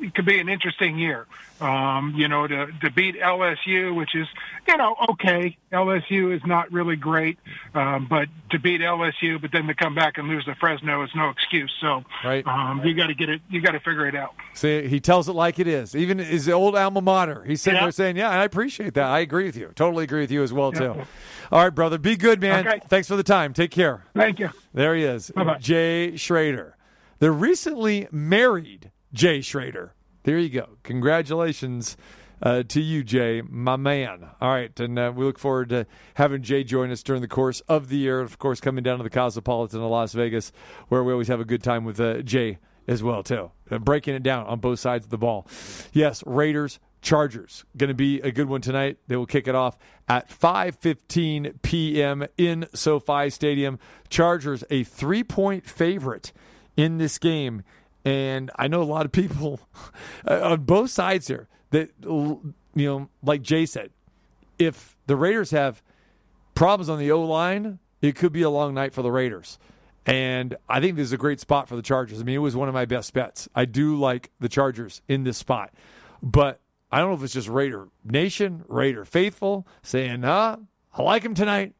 it 0.00 0.14
could 0.14 0.24
be 0.26 0.38
an 0.38 0.48
interesting 0.48 0.98
year. 0.98 1.26
Um, 1.60 2.14
you 2.16 2.28
know, 2.28 2.46
to 2.46 2.66
to 2.82 2.90
beat 2.92 3.16
LSU, 3.16 3.92
which 3.92 4.14
is 4.14 4.28
you 4.68 4.76
know 4.76 4.94
okay. 5.10 5.56
LSU 5.72 6.32
is 6.34 6.40
not 6.46 6.70
really 6.70 6.94
great, 6.94 7.36
um, 7.74 8.06
but 8.08 8.28
to 8.50 8.60
beat 8.60 8.80
LSU, 8.80 9.40
but 9.40 9.50
then 9.50 9.66
to 9.66 9.74
come 9.74 9.94
back 9.96 10.18
and 10.18 10.28
lose 10.28 10.44
to 10.44 10.54
Fresno 10.54 11.02
is 11.02 11.10
no 11.16 11.30
excuse. 11.30 11.72
So 11.80 12.04
Right. 12.24 12.46
um, 12.46 12.82
you 12.84 12.94
got 12.94 13.08
to 13.08 13.14
get 13.14 13.28
it. 13.28 13.40
You 13.50 13.60
got 13.60 13.72
to 13.72 13.80
figure 13.80 14.06
it 14.06 14.14
out. 14.14 14.34
See, 14.54 14.86
he 14.86 15.00
tells 15.00 15.28
it 15.28 15.32
like 15.32 15.58
it 15.58 15.66
is. 15.66 15.96
Even 15.96 16.18
his 16.18 16.48
old 16.48 16.76
alma 16.76 17.00
mater. 17.00 17.42
He's 17.44 17.60
sitting 17.60 17.78
Yeah. 17.78 17.86
there 17.86 17.92
saying, 17.92 18.16
"Yeah, 18.16 18.30
I 18.30 18.44
appreciate 18.44 18.94
that. 18.94 19.06
I 19.06 19.18
agree 19.18 19.44
with 19.44 19.56
you. 19.56 19.72
Totally 19.74 20.04
agree 20.04 20.20
with 20.20 20.30
you 20.30 20.44
as 20.44 20.52
well 20.52 20.70
too." 20.70 20.94
All 21.50 21.64
right, 21.64 21.74
brother. 21.74 21.98
Be 21.98 22.16
good, 22.16 22.40
man. 22.40 22.68
Okay. 22.68 22.80
Thanks 22.88 23.08
for 23.08 23.16
the 23.16 23.24
time. 23.24 23.52
Take 23.52 23.72
care. 23.72 24.04
Thank 24.14 24.38
you. 24.38 24.50
There 24.72 24.94
he 24.94 25.02
is, 25.02 25.32
Bye-bye. 25.34 25.58
Jay 25.58 26.16
Schroeder, 26.16 26.76
the 27.18 27.32
recently 27.32 28.06
married 28.12 28.92
Jay 29.12 29.40
Schroeder. 29.40 29.94
There 30.24 30.38
you 30.38 30.48
go. 30.48 30.76
Congratulations 30.82 31.96
uh, 32.42 32.62
to 32.64 32.80
you, 32.80 33.02
Jay, 33.02 33.42
my 33.42 33.76
man. 33.76 34.28
All 34.40 34.50
right, 34.50 34.78
and 34.78 34.98
uh, 34.98 35.12
we 35.14 35.24
look 35.24 35.38
forward 35.38 35.70
to 35.70 35.86
having 36.14 36.42
Jay 36.42 36.64
join 36.64 36.90
us 36.90 37.02
during 37.02 37.22
the 37.22 37.28
course 37.28 37.60
of 37.62 37.88
the 37.88 37.96
year. 37.96 38.20
Of 38.20 38.38
course, 38.38 38.60
coming 38.60 38.84
down 38.84 38.98
to 38.98 39.04
the 39.04 39.10
Cosmopolitan 39.10 39.80
of 39.80 39.90
Las 39.90 40.12
Vegas, 40.12 40.52
where 40.88 41.02
we 41.02 41.12
always 41.12 41.28
have 41.28 41.40
a 41.40 41.44
good 41.44 41.62
time 41.62 41.84
with 41.84 42.00
uh, 42.00 42.22
Jay 42.22 42.58
as 42.86 43.02
well 43.02 43.22
too, 43.22 43.50
uh, 43.70 43.78
breaking 43.78 44.14
it 44.14 44.22
down 44.22 44.46
on 44.46 44.60
both 44.60 44.80
sides 44.80 45.04
of 45.04 45.10
the 45.10 45.18
ball. 45.18 45.46
Yes, 45.92 46.22
Raiders. 46.26 46.78
Chargers 47.00 47.64
going 47.76 47.88
to 47.88 47.94
be 47.94 48.20
a 48.22 48.32
good 48.32 48.48
one 48.48 48.60
tonight. 48.60 48.98
They 49.06 49.14
will 49.14 49.24
kick 49.24 49.46
it 49.46 49.54
off 49.54 49.78
at 50.08 50.28
5:15 50.28 51.62
p.m. 51.62 52.26
in 52.36 52.66
SoFi 52.74 53.30
Stadium. 53.30 53.78
Chargers 54.08 54.64
a 54.68 54.84
3-point 54.84 55.64
favorite 55.64 56.32
in 56.76 56.98
this 56.98 57.18
game, 57.18 57.62
and 58.04 58.50
I 58.56 58.68
know 58.68 58.82
a 58.82 58.84
lot 58.84 59.06
of 59.06 59.12
people 59.12 59.60
uh, 60.26 60.40
on 60.42 60.62
both 60.62 60.90
sides 60.90 61.28
here 61.28 61.48
that 61.70 61.90
you 62.02 62.54
know, 62.74 63.08
like 63.22 63.42
Jay 63.42 63.66
said, 63.66 63.90
if 64.58 64.96
the 65.06 65.16
Raiders 65.16 65.50
have 65.50 65.82
problems 66.54 66.88
on 66.88 66.98
the 66.98 67.10
O 67.10 67.22
line, 67.22 67.78
it 68.00 68.16
could 68.16 68.32
be 68.32 68.42
a 68.42 68.50
long 68.50 68.74
night 68.74 68.92
for 68.92 69.02
the 69.02 69.10
Raiders. 69.10 69.58
And 70.06 70.56
I 70.68 70.80
think 70.80 70.96
this 70.96 71.04
is 71.04 71.12
a 71.12 71.18
great 71.18 71.38
spot 71.38 71.68
for 71.68 71.76
the 71.76 71.82
Chargers. 71.82 72.20
I 72.20 72.24
mean, 72.24 72.36
it 72.36 72.38
was 72.38 72.56
one 72.56 72.68
of 72.68 72.74
my 72.74 72.86
best 72.86 73.12
bets. 73.12 73.46
I 73.54 73.66
do 73.66 73.96
like 73.96 74.30
the 74.40 74.48
Chargers 74.48 75.02
in 75.06 75.24
this 75.24 75.36
spot. 75.36 75.72
But 76.22 76.60
I 76.90 77.00
don't 77.00 77.10
know 77.10 77.16
if 77.16 77.22
it's 77.22 77.34
just 77.34 77.48
Raider 77.48 77.88
Nation, 78.04 78.64
Raider 78.68 79.04
faithful 79.04 79.66
saying, 79.82 80.24
"Ah, 80.24 80.56
I 80.94 81.02
like 81.02 81.22
them 81.22 81.34
tonight." 81.34 81.74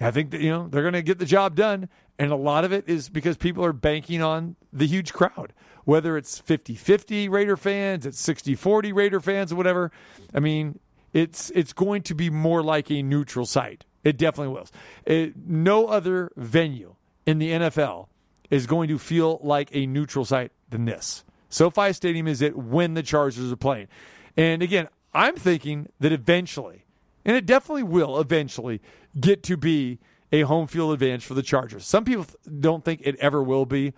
I 0.00 0.10
think 0.10 0.32
that 0.32 0.40
you 0.40 0.50
know 0.50 0.68
they're 0.68 0.82
going 0.82 0.94
to 0.94 1.02
get 1.02 1.18
the 1.18 1.24
job 1.24 1.54
done, 1.54 1.88
and 2.18 2.30
a 2.30 2.36
lot 2.36 2.64
of 2.64 2.72
it 2.72 2.88
is 2.88 3.08
because 3.08 3.36
people 3.36 3.64
are 3.64 3.72
banking 3.72 4.22
on 4.22 4.56
the 4.72 4.86
huge 4.86 5.12
crowd. 5.12 5.52
Whether 5.84 6.16
it's 6.16 6.40
50-50 6.40 7.28
Raider 7.28 7.56
fans, 7.56 8.06
it's 8.06 8.24
60-40 8.24 8.94
Raider 8.94 9.20
fans, 9.20 9.52
or 9.52 9.56
whatever. 9.56 9.90
I 10.32 10.38
mean, 10.38 10.78
it's 11.12 11.50
it's 11.50 11.72
going 11.72 12.02
to 12.02 12.14
be 12.14 12.30
more 12.30 12.62
like 12.62 12.90
a 12.90 13.02
neutral 13.02 13.46
site. 13.46 13.84
It 14.04 14.16
definitely 14.16 14.54
will. 14.54 14.68
It, 15.04 15.34
no 15.36 15.86
other 15.86 16.30
venue 16.36 16.94
in 17.26 17.38
the 17.38 17.50
NFL 17.50 18.08
is 18.50 18.66
going 18.66 18.88
to 18.88 18.98
feel 18.98 19.40
like 19.42 19.70
a 19.72 19.86
neutral 19.86 20.24
site 20.24 20.52
than 20.68 20.84
this. 20.84 21.24
SoFi 21.48 21.92
Stadium 21.92 22.26
is 22.26 22.42
it 22.42 22.56
when 22.56 22.94
the 22.94 23.02
Chargers 23.02 23.52
are 23.52 23.56
playing. 23.56 23.88
And 24.36 24.62
again, 24.62 24.88
I'm 25.14 25.36
thinking 25.36 25.88
that 26.00 26.12
eventually, 26.12 26.84
and 27.24 27.36
it 27.36 27.46
definitely 27.46 27.82
will 27.82 28.18
eventually 28.18 28.80
get 29.18 29.42
to 29.44 29.56
be 29.56 29.98
a 30.32 30.42
home 30.42 30.66
field 30.66 30.92
advantage 30.92 31.24
for 31.24 31.34
the 31.34 31.42
Chargers. 31.42 31.86
Some 31.86 32.04
people 32.04 32.26
don't 32.60 32.84
think 32.84 33.02
it 33.04 33.16
ever 33.16 33.42
will 33.42 33.66
be, 33.66 33.92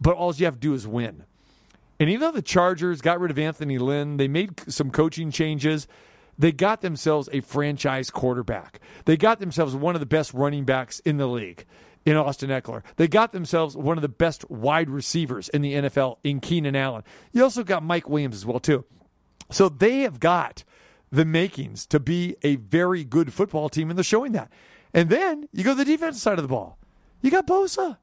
but 0.00 0.14
all 0.14 0.32
you 0.34 0.44
have 0.46 0.54
to 0.54 0.60
do 0.60 0.74
is 0.74 0.86
win. 0.86 1.24
And 2.00 2.08
even 2.08 2.20
though 2.20 2.32
the 2.32 2.42
Chargers 2.42 3.00
got 3.00 3.20
rid 3.20 3.30
of 3.30 3.38
Anthony 3.38 3.78
Lynn, 3.78 4.16
they 4.16 4.28
made 4.28 4.60
some 4.72 4.90
coaching 4.90 5.30
changes. 5.30 5.86
They 6.38 6.52
got 6.52 6.80
themselves 6.80 7.28
a 7.32 7.40
franchise 7.40 8.10
quarterback. 8.10 8.80
They 9.04 9.16
got 9.16 9.40
themselves 9.40 9.76
one 9.76 9.94
of 9.94 10.00
the 10.00 10.06
best 10.06 10.32
running 10.32 10.64
backs 10.64 11.00
in 11.00 11.18
the 11.18 11.26
league 11.26 11.66
in 12.04 12.16
Austin 12.16 12.50
Ekeler. 12.50 12.82
They 12.96 13.06
got 13.06 13.32
themselves 13.32 13.76
one 13.76 13.98
of 13.98 14.02
the 14.02 14.08
best 14.08 14.48
wide 14.50 14.90
receivers 14.90 15.48
in 15.50 15.62
the 15.62 15.74
NFL 15.74 16.18
in 16.24 16.40
Keenan 16.40 16.74
Allen. 16.74 17.04
You 17.32 17.42
also 17.44 17.62
got 17.62 17.82
Mike 17.82 18.08
Williams 18.08 18.36
as 18.36 18.46
well 18.46 18.60
too. 18.60 18.84
So 19.50 19.68
they 19.68 20.00
have 20.00 20.18
got 20.18 20.64
the 21.10 21.24
makings 21.24 21.86
to 21.86 22.00
be 22.00 22.36
a 22.42 22.56
very 22.56 23.04
good 23.04 23.32
football 23.32 23.68
team, 23.68 23.90
and 23.90 23.98
they're 23.98 24.02
showing 24.04 24.32
that. 24.32 24.50
And 24.94 25.08
then 25.08 25.48
you 25.52 25.64
go 25.64 25.70
to 25.70 25.76
the 25.76 25.84
defense 25.84 26.20
side 26.20 26.38
of 26.38 26.42
the 26.42 26.48
ball. 26.48 26.78
You 27.20 27.30
got 27.30 27.46
Bosa. 27.46 27.98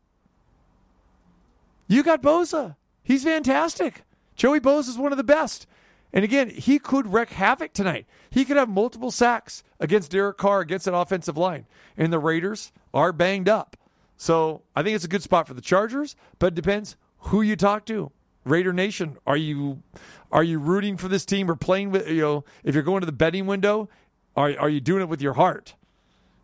You 1.87 2.03
got 2.03 2.21
Bosa. 2.21 2.75
He's 3.03 3.23
fantastic. 3.23 4.03
Joey 4.35 4.59
Bosa 4.59 4.89
is 4.89 4.97
one 4.97 5.11
of 5.11 5.17
the 5.17 5.23
best. 5.23 5.67
And 6.11 6.23
again, 6.23 6.49
he 6.49 6.79
could 6.79 7.11
wreak 7.11 7.29
havoc 7.29 7.73
tonight. 7.73 8.05
He 8.29 8.45
could 8.45 8.57
have 8.57 8.69
multiple 8.69 9.11
sacks 9.11 9.63
against 9.79 10.11
Derek 10.11 10.37
Carr 10.37 10.61
against 10.61 10.87
an 10.87 10.93
offensive 10.93 11.37
line. 11.37 11.65
And 11.97 12.11
the 12.11 12.19
Raiders 12.19 12.71
are 12.93 13.11
banged 13.11 13.49
up. 13.49 13.77
So 14.17 14.63
I 14.75 14.83
think 14.83 14.95
it's 14.95 15.05
a 15.05 15.09
good 15.09 15.23
spot 15.23 15.47
for 15.47 15.53
the 15.53 15.61
Chargers, 15.61 16.15
but 16.39 16.47
it 16.47 16.55
depends 16.55 16.95
who 17.19 17.41
you 17.41 17.55
talk 17.55 17.85
to. 17.85 18.11
Raider 18.43 18.73
Nation, 18.73 19.17
are 19.27 19.37
you 19.37 19.83
are 20.31 20.43
you 20.43 20.59
rooting 20.59 20.97
for 20.97 21.07
this 21.07 21.25
team 21.25 21.49
or 21.49 21.55
playing 21.55 21.91
with 21.91 22.07
you 22.09 22.21
know 22.21 22.45
if 22.63 22.73
you're 22.73 22.83
going 22.83 23.01
to 23.01 23.05
the 23.05 23.11
betting 23.11 23.45
window, 23.45 23.89
are 24.35 24.57
are 24.57 24.69
you 24.69 24.79
doing 24.79 25.01
it 25.01 25.09
with 25.09 25.21
your 25.21 25.33
heart? 25.33 25.75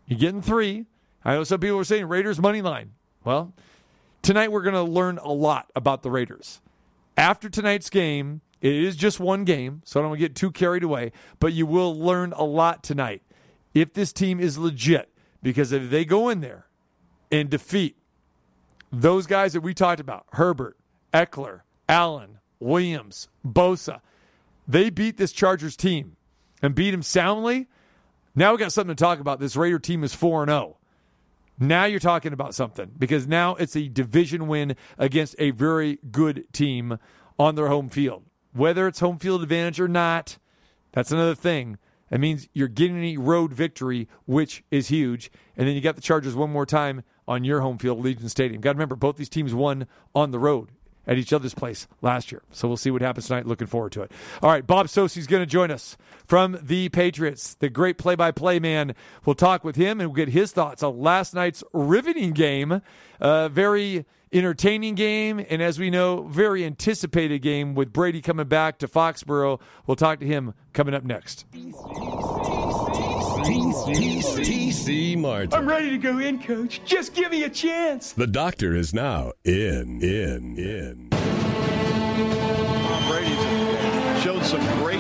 You're 0.07 0.19
getting 0.19 0.41
three. 0.41 0.85
I 1.23 1.35
know 1.35 1.43
some 1.43 1.59
people 1.59 1.79
are 1.79 1.83
saying 1.83 2.05
Raiders 2.07 2.39
money 2.39 2.61
line. 2.61 2.91
Well, 3.23 3.53
tonight 4.21 4.51
we're 4.51 4.61
going 4.61 4.75
to 4.75 4.83
learn 4.83 5.17
a 5.17 5.31
lot 5.31 5.71
about 5.75 6.03
the 6.03 6.11
Raiders. 6.11 6.61
After 7.17 7.49
tonight's 7.49 7.89
game, 7.89 8.41
it 8.61 8.73
is 8.73 8.95
just 8.95 9.19
one 9.19 9.45
game, 9.45 9.81
so 9.85 9.99
I 9.99 10.03
don't 10.03 10.11
want 10.11 10.21
to 10.21 10.27
get 10.27 10.35
too 10.35 10.51
carried 10.51 10.83
away, 10.83 11.11
but 11.39 11.53
you 11.53 11.65
will 11.65 11.97
learn 11.97 12.33
a 12.33 12.43
lot 12.43 12.83
tonight 12.83 13.23
if 13.73 13.93
this 13.93 14.13
team 14.13 14.39
is 14.39 14.57
legit. 14.57 15.09
Because 15.41 15.71
if 15.71 15.89
they 15.89 16.05
go 16.05 16.29
in 16.29 16.41
there 16.41 16.67
and 17.31 17.49
defeat 17.49 17.97
those 18.91 19.27
guys 19.27 19.53
that 19.53 19.61
we 19.61 19.73
talked 19.73 19.99
about 19.99 20.25
Herbert, 20.33 20.77
Ekeler, 21.13 21.61
Allen, 21.87 22.39
Williams, 22.59 23.27
Bosa 23.45 24.01
they 24.67 24.89
beat 24.89 25.17
this 25.17 25.31
Chargers 25.31 25.75
team 25.75 26.15
and 26.61 26.75
beat 26.75 26.91
them 26.91 27.03
soundly. 27.03 27.67
Now 28.35 28.51
we 28.51 28.57
got 28.57 28.73
something 28.73 28.95
to 28.95 29.01
talk 29.01 29.19
about. 29.19 29.39
This 29.39 29.55
Raider 29.55 29.79
team 29.79 30.03
is 30.03 30.13
4 30.13 30.45
0. 30.45 30.77
Now 31.57 31.85
you're 31.85 32.01
talking 32.01 32.33
about 32.33 32.53
something 32.53 32.91
because 32.97 33.27
now 33.27 33.55
it's 33.55 33.77
a 33.77 33.87
division 33.87 34.47
win 34.47 34.75
against 34.97 35.35
a 35.39 35.51
very 35.51 35.99
good 36.11 36.51
team 36.51 36.99
on 37.39 37.55
their 37.55 37.69
home 37.69 37.87
field. 37.87 38.23
Whether 38.51 38.87
it's 38.87 38.99
home 38.99 39.19
field 39.19 39.41
advantage 39.41 39.79
or 39.79 39.87
not, 39.87 40.37
that's 40.91 41.11
another 41.11 41.35
thing. 41.35 41.77
That 42.09 42.19
means 42.19 42.49
you're 42.53 42.67
getting 42.67 43.03
a 43.03 43.17
road 43.17 43.53
victory, 43.53 44.09
which 44.25 44.63
is 44.69 44.89
huge. 44.89 45.31
And 45.55 45.67
then 45.67 45.75
you 45.75 45.81
got 45.81 45.95
the 45.95 46.01
Chargers 46.01 46.35
one 46.35 46.51
more 46.51 46.65
time 46.65 47.03
on 47.27 47.45
your 47.45 47.61
home 47.61 47.77
field, 47.77 48.03
Legion 48.03 48.29
Stadium. 48.29 48.61
Got 48.61 48.73
to 48.73 48.75
remember, 48.75 48.95
both 48.95 49.15
these 49.15 49.29
teams 49.29 49.53
won 49.53 49.87
on 50.13 50.31
the 50.31 50.39
road 50.39 50.71
at 51.07 51.17
each 51.17 51.33
other's 51.33 51.53
place 51.53 51.87
last 52.01 52.31
year. 52.31 52.41
So 52.51 52.67
we'll 52.67 52.77
see 52.77 52.91
what 52.91 53.01
happens 53.01 53.27
tonight. 53.27 53.45
Looking 53.45 53.67
forward 53.67 53.91
to 53.93 54.01
it. 54.01 54.11
All 54.41 54.49
right, 54.49 54.65
Bob 54.65 54.87
Socci's 54.87 55.27
going 55.27 55.41
to 55.41 55.47
join 55.47 55.71
us 55.71 55.97
from 56.25 56.57
the 56.61 56.89
Patriots, 56.89 57.55
the 57.55 57.69
great 57.69 57.97
play-by-play 57.97 58.59
man. 58.59 58.95
We'll 59.25 59.35
talk 59.35 59.63
with 59.63 59.75
him 59.75 59.99
and 59.99 60.09
we'll 60.09 60.25
get 60.25 60.29
his 60.29 60.51
thoughts 60.51 60.83
on 60.83 60.99
last 60.99 61.33
night's 61.33 61.63
riveting 61.73 62.31
game. 62.31 62.81
Uh, 63.19 63.49
very 63.49 64.05
entertaining 64.33 64.95
game, 64.95 65.45
and 65.49 65.61
as 65.61 65.79
we 65.79 65.89
know, 65.89 66.23
very 66.23 66.65
anticipated 66.65 67.39
game 67.39 67.73
with 67.73 67.93
Brady 67.93 68.21
coming 68.21 68.47
back 68.47 68.79
to 68.79 68.87
Foxborough. 68.87 69.61
We'll 69.87 69.95
talk 69.95 70.19
to 70.19 70.25
him 70.25 70.53
coming 70.73 70.93
up 70.93 71.05
next. 71.05 71.45
TC 73.45 75.17
Martin. 75.17 75.53
I'm 75.53 75.67
ready 75.67 75.91
to 75.91 75.97
go 75.97 76.19
in, 76.19 76.41
coach. 76.41 76.81
Just 76.86 77.13
give 77.13 77.31
me 77.31 77.43
a 77.43 77.49
chance. 77.49 78.12
The 78.13 78.27
doctor 78.27 78.75
is 78.75 78.93
now 78.93 79.34
in, 79.43 80.01
in, 80.01 80.58
in. 80.58 81.10
Tom 81.12 83.08
Brady's 83.08 84.23
showed 84.23 84.43
some 84.43 84.62
great 84.84 84.94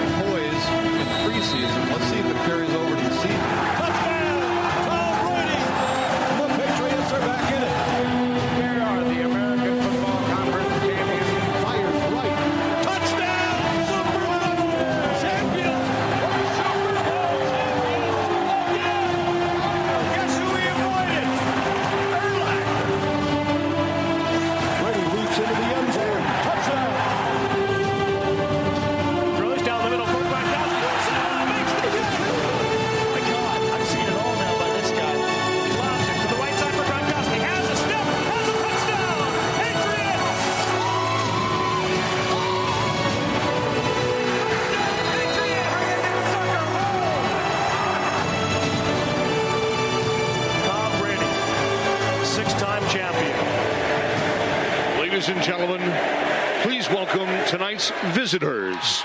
tonight's 57.75 58.15
visitors, 58.15 59.03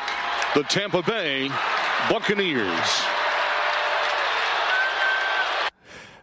the 0.55 0.63
Tampa 0.63 1.03
Bay 1.03 1.49
Buccaneers. 2.09 3.03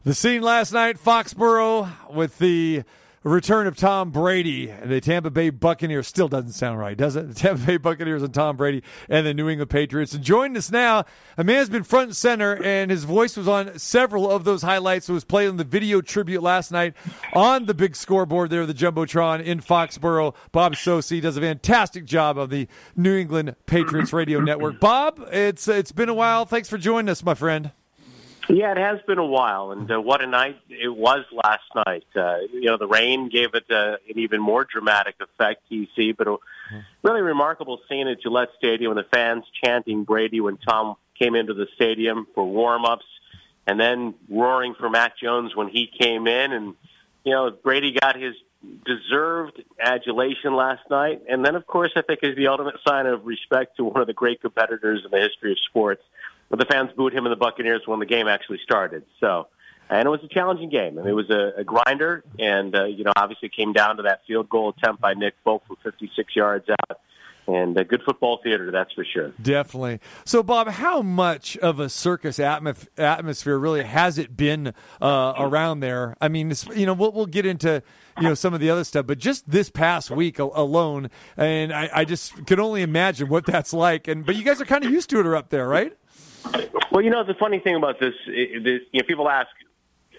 The 0.03 0.13
scene 0.13 0.41
last 0.41 0.71
night, 0.71 0.97
Foxborough, 0.97 2.10
with 2.10 2.38
the 2.38 2.83
return 3.27 3.67
of 3.67 3.75
Tom 3.75 4.11
Brady. 4.11 4.69
And 4.69 4.89
the 4.89 5.01
Tampa 5.01 5.29
Bay 5.29 5.49
Buccaneers 5.49 6.07
still 6.07 6.27
doesn't 6.27 6.53
sound 6.53 6.79
right, 6.79 6.97
does 6.97 7.15
it? 7.15 7.27
The 7.27 7.33
Tampa 7.35 7.65
Bay 7.65 7.77
Buccaneers 7.77 8.23
and 8.23 8.33
Tom 8.33 8.57
Brady 8.57 8.83
and 9.09 9.25
the 9.25 9.33
New 9.33 9.49
England 9.49 9.69
Patriots. 9.69 10.13
And 10.13 10.23
joining 10.23 10.57
us 10.57 10.71
now, 10.71 11.05
a 11.37 11.43
man's 11.43 11.69
been 11.69 11.83
front 11.83 12.07
and 12.07 12.15
center, 12.15 12.61
and 12.63 12.91
his 12.91 13.03
voice 13.03 13.37
was 13.37 13.47
on 13.47 13.77
several 13.79 14.29
of 14.29 14.43
those 14.43 14.61
highlights. 14.61 15.09
It 15.09 15.13
was 15.13 15.23
played 15.25 15.49
on 15.49 15.57
the 15.57 15.63
video 15.63 16.01
tribute 16.01 16.41
last 16.41 16.71
night 16.71 16.93
on 17.33 17.65
the 17.65 17.73
big 17.73 17.95
scoreboard 17.95 18.49
there, 18.49 18.65
the 18.65 18.73
Jumbotron 18.73 19.43
in 19.43 19.59
Foxborough. 19.59 20.35
Bob 20.51 20.73
Socci 20.73 21.21
does 21.21 21.37
a 21.37 21.41
fantastic 21.41 22.05
job 22.05 22.37
of 22.37 22.49
the 22.49 22.67
New 22.95 23.17
England 23.17 23.55
Patriots 23.65 24.13
Radio 24.13 24.39
Network. 24.39 24.79
Bob, 24.79 25.27
it's 25.31 25.67
it's 25.67 25.91
been 25.91 26.09
a 26.09 26.13
while. 26.13 26.45
Thanks 26.45 26.69
for 26.69 26.77
joining 26.77 27.09
us, 27.09 27.23
my 27.23 27.33
friend. 27.33 27.71
Yeah, 28.49 28.71
it 28.71 28.77
has 28.77 29.01
been 29.05 29.17
a 29.17 29.25
while, 29.25 29.71
and 29.71 29.91
uh, 29.91 29.99
what 29.99 30.23
a 30.23 30.27
night 30.27 30.57
it 30.69 30.95
was 30.95 31.25
last 31.33 31.63
night. 31.86 32.05
Uh, 32.15 32.38
you 32.53 32.65
know, 32.65 32.77
the 32.77 32.88
rain 32.88 33.27
gave 33.27 33.53
it 33.53 33.65
uh, 33.69 33.97
an 34.10 34.17
even 34.17 34.39
more 34.39 34.63
dramatic 34.63 35.15
effect, 35.19 35.63
TC, 35.69 36.15
but 36.15 36.27
a 36.27 36.38
really 37.03 37.21
remarkable 37.21 37.79
scene 37.89 38.07
at 38.07 38.21
Gillette 38.21 38.49
Stadium 38.57 38.95
with 38.95 39.03
the 39.03 39.10
fans 39.10 39.43
chanting 39.62 40.05
Brady 40.05 40.39
when 40.39 40.55
Tom 40.57 40.95
came 41.19 41.36
into 41.36 41.53
the 41.53 41.67
stadium 41.75 42.25
for 42.33 42.45
warm-ups, 42.45 43.05
and 43.65 43.77
then 43.77 44.13
roaring 44.29 44.75
for 44.75 44.89
Mac 44.89 45.17
Jones 45.17 45.53
when 45.53 45.67
he 45.67 45.88
came 45.99 46.25
in, 46.25 46.53
and 46.53 46.75
you 47.25 47.33
know, 47.33 47.51
Brady 47.51 47.97
got 47.99 48.15
his 48.15 48.33
deserved 48.86 49.62
adulation 49.79 50.55
last 50.55 50.89
night, 50.89 51.21
and 51.29 51.45
then, 51.45 51.55
of 51.55 51.67
course, 51.67 51.91
I 51.97 52.01
think 52.01 52.19
is 52.23 52.38
the 52.38 52.47
ultimate 52.47 52.75
sign 52.88 53.05
of 53.07 53.25
respect 53.25 53.75
to 53.77 53.83
one 53.83 53.99
of 53.99 54.07
the 54.07 54.13
great 54.13 54.41
competitors 54.41 55.01
in 55.03 55.12
the 55.12 55.19
history 55.19 55.51
of 55.51 55.57
sports. 55.69 56.01
But 56.49 56.60
the 56.60 56.65
fans 56.65 56.91
booed 56.95 57.13
him 57.13 57.25
and 57.25 57.31
the 57.31 57.38
Buccaneers 57.38 57.81
when 57.86 57.99
the 57.99 58.05
game 58.05 58.27
actually 58.27 58.60
started. 58.63 59.03
So, 59.19 59.47
and 59.89 60.05
it 60.05 60.10
was 60.10 60.21
a 60.23 60.27
challenging 60.27 60.69
game. 60.69 60.97
I 60.97 61.01
mean, 61.01 61.12
it 61.12 61.15
was 61.15 61.29
a, 61.29 61.62
a 61.62 61.63
grinder, 61.63 62.23
and 62.39 62.75
uh, 62.75 62.86
you 62.86 63.03
know, 63.03 63.13
obviously, 63.15 63.47
it 63.47 63.55
came 63.55 63.73
down 63.73 63.97
to 63.97 64.03
that 64.03 64.21
field 64.27 64.49
goal 64.49 64.73
attempt 64.77 65.01
by 65.01 65.13
Nick 65.13 65.33
Folk 65.43 65.65
from 65.67 65.77
56 65.83 66.36
yards 66.36 66.67
out. 66.69 66.99
and 67.47 67.77
a 67.77 67.86
good 67.86 68.01
football 68.03 68.39
theater, 68.43 68.69
that's 68.71 68.91
for 68.91 69.05
sure. 69.05 69.31
Definitely. 69.41 70.01
So, 70.25 70.43
Bob, 70.43 70.67
how 70.67 71.01
much 71.01 71.55
of 71.57 71.79
a 71.79 71.88
circus 71.88 72.38
atmos- 72.39 72.88
atmosphere 72.97 73.57
really 73.57 73.83
has 73.83 74.17
it 74.17 74.36
been 74.36 74.73
uh, 75.01 75.33
around 75.38 75.79
there? 75.79 76.17
I 76.19 76.27
mean, 76.27 76.53
you 76.75 76.86
know, 76.86 76.93
we'll, 76.93 77.13
we'll 77.13 77.25
get 77.25 77.45
into 77.45 77.81
you 78.17 78.23
know 78.23 78.33
some 78.33 78.53
of 78.53 78.60
the 78.60 78.69
other 78.69 78.83
stuff, 78.83 79.05
but 79.07 79.19
just 79.19 79.49
this 79.49 79.69
past 79.69 80.12
week 80.12 80.39
alone, 80.39 81.10
and 81.38 81.71
I, 81.71 81.89
I 81.93 82.05
just 82.05 82.45
can 82.45 82.60
only 82.60 82.81
imagine 82.81 83.29
what 83.29 83.45
that's 83.45 83.73
like. 83.73 84.07
And 84.07 84.25
but 84.25 84.36
you 84.36 84.43
guys 84.43 84.60
are 84.60 84.65
kind 84.65 84.83
of 84.83 84.91
used 84.91 85.10
to 85.12 85.19
it 85.19 85.25
or 85.25 85.36
up 85.36 85.49
there, 85.49 85.67
right? 85.67 85.95
Well, 86.91 87.01
you 87.03 87.10
know, 87.10 87.23
the 87.23 87.33
funny 87.36 87.60
thing 87.60 87.75
about 87.75 87.99
this, 87.99 88.13
i- 88.27 88.60
this 88.63 88.81
you 88.91 89.01
know, 89.01 89.07
people 89.07 89.29
ask, 89.29 89.49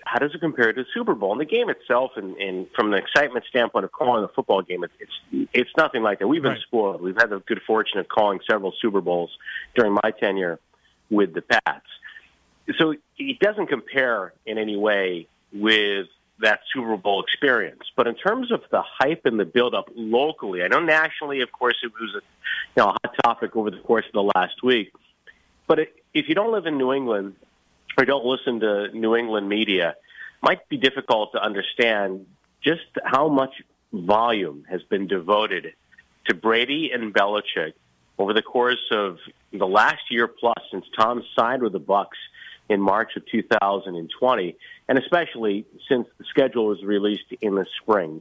how 0.04 0.18
does 0.18 0.34
it 0.34 0.40
compare 0.40 0.72
to 0.72 0.82
the 0.82 0.88
Super 0.94 1.14
Bowl? 1.14 1.32
And 1.32 1.40
the 1.40 1.44
game 1.44 1.68
itself, 1.68 2.12
and, 2.16 2.36
and 2.36 2.66
from 2.74 2.92
an 2.92 2.98
excitement 2.98 3.44
standpoint 3.48 3.84
of 3.84 3.92
calling 3.92 4.24
a 4.24 4.28
football 4.28 4.62
game, 4.62 4.82
it's 4.84 4.92
it's, 5.00 5.48
it's 5.52 5.70
nothing 5.76 6.02
like 6.02 6.18
that. 6.20 6.28
We've 6.28 6.42
been 6.42 6.52
Right. 6.52 6.60
spoiled. 6.62 7.02
We've 7.02 7.16
had 7.16 7.30
the 7.30 7.40
good 7.40 7.60
fortune 7.66 7.98
of 7.98 8.08
calling 8.08 8.40
several 8.50 8.72
Super 8.80 9.00
Bowls 9.00 9.30
during 9.74 9.92
my 10.02 10.10
tenure 10.18 10.60
with 11.10 11.34
the 11.34 11.42
Pats. 11.42 11.86
So 12.78 12.94
it 13.18 13.38
doesn't 13.40 13.66
compare 13.66 14.32
in 14.46 14.56
any 14.58 14.76
way 14.76 15.26
with 15.52 16.06
that 16.40 16.60
Super 16.72 16.96
Bowl 16.96 17.22
experience. 17.22 17.82
But 17.96 18.06
in 18.06 18.14
terms 18.14 18.52
of 18.52 18.62
the 18.70 18.82
hype 18.82 19.22
and 19.26 19.38
the 19.40 19.44
build-up 19.44 19.90
locally, 19.96 20.62
I 20.62 20.68
know 20.68 20.80
nationally, 20.80 21.40
of 21.40 21.50
course, 21.52 21.76
it 21.82 21.92
was 22.00 22.14
a 22.14 22.20
you 22.76 22.82
know 22.82 22.88
a 22.90 22.92
hot 22.92 23.14
topic 23.24 23.56
over 23.56 23.70
the 23.70 23.78
course 23.80 24.06
of 24.06 24.12
the 24.12 24.30
last 24.36 24.62
week. 24.62 24.92
But 25.66 25.80
it, 25.80 25.94
if 26.14 26.28
you 26.28 26.34
don't 26.34 26.52
live 26.52 26.66
in 26.66 26.78
New 26.78 26.92
England 26.92 27.36
or 27.96 28.04
don't 28.04 28.24
listen 28.24 28.60
to 28.60 28.88
New 28.92 29.16
England 29.16 29.48
media, 29.48 29.90
it 29.90 29.96
might 30.42 30.68
be 30.68 30.76
difficult 30.76 31.32
to 31.32 31.42
understand 31.42 32.26
just 32.62 32.86
how 33.04 33.28
much 33.28 33.54
volume 33.92 34.64
has 34.68 34.82
been 34.84 35.06
devoted 35.06 35.72
to 36.26 36.34
Brady 36.34 36.90
and 36.92 37.14
Belichick 37.14 37.72
over 38.18 38.32
the 38.32 38.42
course 38.42 38.84
of 38.90 39.18
the 39.52 39.66
last 39.66 40.10
year 40.10 40.28
plus 40.28 40.58
since 40.70 40.84
Tom 40.96 41.22
signed 41.38 41.62
with 41.62 41.72
the 41.72 41.80
Bucs 41.80 42.18
in 42.68 42.80
March 42.80 43.16
of 43.16 43.24
2020, 43.26 44.56
and 44.88 44.98
especially 44.98 45.64
since 45.88 46.06
the 46.18 46.24
schedule 46.24 46.66
was 46.66 46.82
released 46.82 47.32
in 47.40 47.54
the 47.54 47.66
spring. 47.80 48.20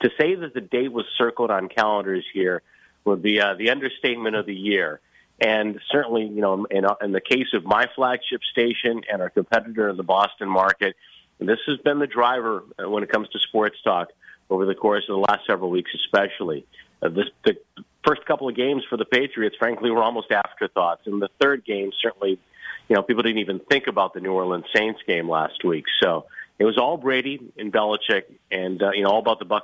To 0.00 0.10
say 0.18 0.34
that 0.34 0.54
the 0.54 0.60
date 0.60 0.92
was 0.92 1.06
circled 1.16 1.50
on 1.50 1.68
calendars 1.68 2.24
here 2.32 2.62
would 3.04 3.22
be 3.22 3.40
uh, 3.40 3.54
the 3.54 3.70
understatement 3.70 4.36
of 4.36 4.46
the 4.46 4.54
year. 4.54 5.00
And 5.40 5.80
certainly, 5.90 6.26
you 6.26 6.40
know, 6.40 6.66
in, 6.70 6.84
in 7.02 7.12
the 7.12 7.20
case 7.20 7.48
of 7.54 7.64
my 7.64 7.86
flagship 7.94 8.40
station 8.52 9.02
and 9.10 9.20
our 9.20 9.30
competitor 9.30 9.88
in 9.88 9.96
the 9.96 10.04
Boston 10.04 10.48
market, 10.48 10.94
this 11.40 11.58
has 11.66 11.78
been 11.78 11.98
the 11.98 12.06
driver 12.06 12.62
when 12.78 13.02
it 13.02 13.10
comes 13.10 13.28
to 13.30 13.38
sports 13.40 13.76
talk 13.82 14.08
over 14.48 14.64
the 14.66 14.74
course 14.74 15.04
of 15.08 15.14
the 15.14 15.20
last 15.20 15.40
several 15.46 15.70
weeks, 15.70 15.90
especially. 15.94 16.64
Uh, 17.02 17.08
this, 17.08 17.26
the 17.44 17.56
first 18.06 18.24
couple 18.26 18.48
of 18.48 18.54
games 18.54 18.84
for 18.88 18.96
the 18.96 19.04
Patriots, 19.04 19.56
frankly, 19.58 19.90
were 19.90 20.02
almost 20.02 20.30
afterthoughts. 20.30 21.02
And 21.06 21.20
the 21.20 21.30
third 21.40 21.64
game, 21.64 21.90
certainly, 22.00 22.38
you 22.88 22.96
know, 22.96 23.02
people 23.02 23.22
didn't 23.22 23.38
even 23.38 23.58
think 23.58 23.86
about 23.86 24.14
the 24.14 24.20
New 24.20 24.32
Orleans 24.32 24.66
Saints 24.74 25.00
game 25.06 25.28
last 25.28 25.64
week. 25.64 25.86
So 26.02 26.26
it 26.58 26.64
was 26.64 26.78
all 26.78 26.96
Brady 26.96 27.40
and 27.58 27.72
Belichick, 27.72 28.24
and 28.50 28.82
uh, 28.82 28.92
you 28.92 29.02
know, 29.02 29.10
all 29.10 29.18
about 29.18 29.38
the 29.38 29.46
Bucs' 29.46 29.62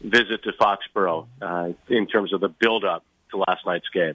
visit 0.00 0.42
to 0.44 0.52
Foxborough 0.52 1.26
uh, 1.40 1.70
in 1.88 2.06
terms 2.06 2.32
of 2.32 2.40
the 2.40 2.48
build-up 2.48 3.04
to 3.30 3.38
last 3.38 3.64
night's 3.66 3.88
game. 3.92 4.14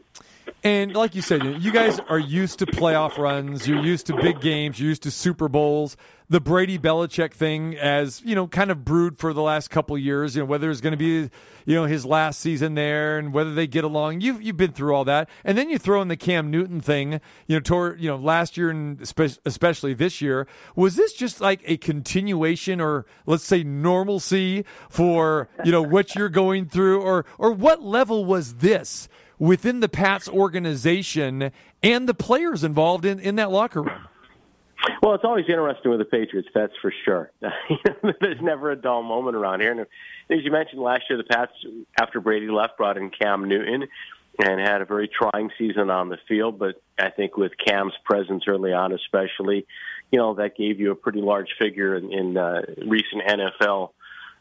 And 0.64 0.96
like 0.96 1.16
you 1.16 1.22
said, 1.22 1.62
you 1.62 1.72
guys 1.72 2.00
are 2.00 2.20
used 2.20 2.60
to 2.60 2.66
playoff 2.66 3.18
runs. 3.18 3.68
You're 3.68 3.84
used 3.84 4.08
to 4.08 4.16
big 4.16 4.40
games. 4.40 4.80
You're 4.80 4.90
used 4.90 5.04
to 5.04 5.12
Super 5.12 5.50
Bowls. 5.50 5.98
The 6.30 6.40
Brady 6.40 6.80
Belichick 6.80 7.34
thing, 7.34 7.76
as 7.76 8.22
you 8.26 8.34
know, 8.34 8.48
kind 8.48 8.72
of 8.72 8.86
brewed 8.86 9.18
for 9.18 9.34
the 9.34 9.42
last 9.42 9.70
couple 9.70 9.98
years. 9.98 10.36
You 10.36 10.42
know 10.42 10.46
whether 10.46 10.72
it's 10.72 10.82
going 10.82 10.92
to 10.92 10.98
be, 10.98 11.30
you 11.66 11.76
know, 11.76 11.86
his 11.86 12.06
last 12.06 12.40
season 12.40 12.76
there, 12.76 13.20
and 13.20 13.34
whether 13.34 13.54
they 13.54 13.68
get 13.68 13.84
along. 13.84 14.22
You've 14.22 14.42
you've 14.42 14.58
been 14.58 14.72
through 14.72 14.96
all 14.96 15.06
that, 15.06 15.30
and 15.44 15.58
then 15.58 15.70
you 15.70 15.78
throw 15.78 16.02
in 16.02 16.08
the 16.08 16.18
Cam 16.18 16.50
Newton 16.50 16.82
thing. 16.82 17.20
You 17.48 17.58
know, 17.58 17.60
toward 17.60 18.00
you 18.00 18.10
know 18.10 18.16
last 18.16 18.58
year 18.58 18.70
and 18.70 19.06
spe- 19.08 19.40
especially 19.46 19.94
this 19.94 20.22
year. 20.22 20.48
Was 20.76 20.96
this 20.96 21.14
just 21.14 21.42
like 21.42 21.62
a 21.66 21.78
continuation, 21.78 22.80
or 22.82 23.06
let's 23.26 23.44
say 23.44 23.64
normalcy 23.64 24.66
for 24.90 25.50
you 25.64 25.72
know 25.72 25.82
what 25.82 26.16
you're 26.16 26.30
going 26.30 26.68
through, 26.68 27.02
or 27.02 27.26
or 27.38 27.52
what 27.52 27.82
level 27.82 28.26
was 28.26 28.56
this? 28.56 29.10
within 29.40 29.82
the 29.82 29.90
Pats 29.90 30.30
organization 30.30 31.52
and 31.82 32.08
the 32.08 32.14
players 32.14 32.64
involved 32.64 33.04
in, 33.04 33.20
in 33.20 33.36
that 33.36 33.52
locker 33.52 33.82
room? 33.82 34.08
Well, 35.02 35.16
it's 35.16 35.24
always 35.24 35.46
interesting 35.48 35.92
with 35.92 36.00
the 36.00 36.06
Patriots, 36.06 36.50
that's 36.54 36.74
for 36.82 36.94
sure. 37.06 37.32
There's 37.42 38.42
never 38.42 38.72
a 38.72 38.76
dull 38.76 39.04
moment 39.04 39.36
around 39.36 39.62
here. 39.62 39.72
And 39.72 39.82
as 39.82 40.44
you 40.44 40.52
mentioned, 40.52 40.82
last 40.82 41.04
year 41.10 41.18
the 41.18 41.24
Pats, 41.24 41.54
after 42.00 42.20
Brady 42.20 42.50
left, 42.50 42.78
brought 42.78 42.98
in 42.98 43.10
Cam 43.10 43.48
Newton 43.48 43.88
and 44.40 44.60
had 44.60 44.82
a 44.82 44.86
very 44.86 45.08
trying 45.08 45.52
season 45.58 45.90
on 45.90 46.10
the 46.10 46.18
field. 46.28 46.60
But 46.60 46.82
I 46.98 47.10
think 47.10 47.38
with 47.38 47.54
Cam's 47.64 47.94
presence 48.04 48.44
early 48.48 48.74
on, 48.74 48.92
especially, 48.92 49.66
you 50.12 50.20
know, 50.20 50.34
that 50.36 50.58
gave 50.58 50.80
you 50.80 50.92
a 50.92 50.96
pretty 50.96 51.22
large 51.22 51.50
figure 51.60 51.96
in, 51.96 52.12
in 52.12 52.38
uh, 52.38 52.62
recent 52.86 53.24
NFL. 53.28 53.92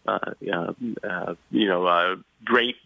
Uh, 0.07 0.19
uh, 0.53 0.73
uh, 1.05 1.35
you 1.51 1.69
know, 1.69 2.17
great 2.45 2.77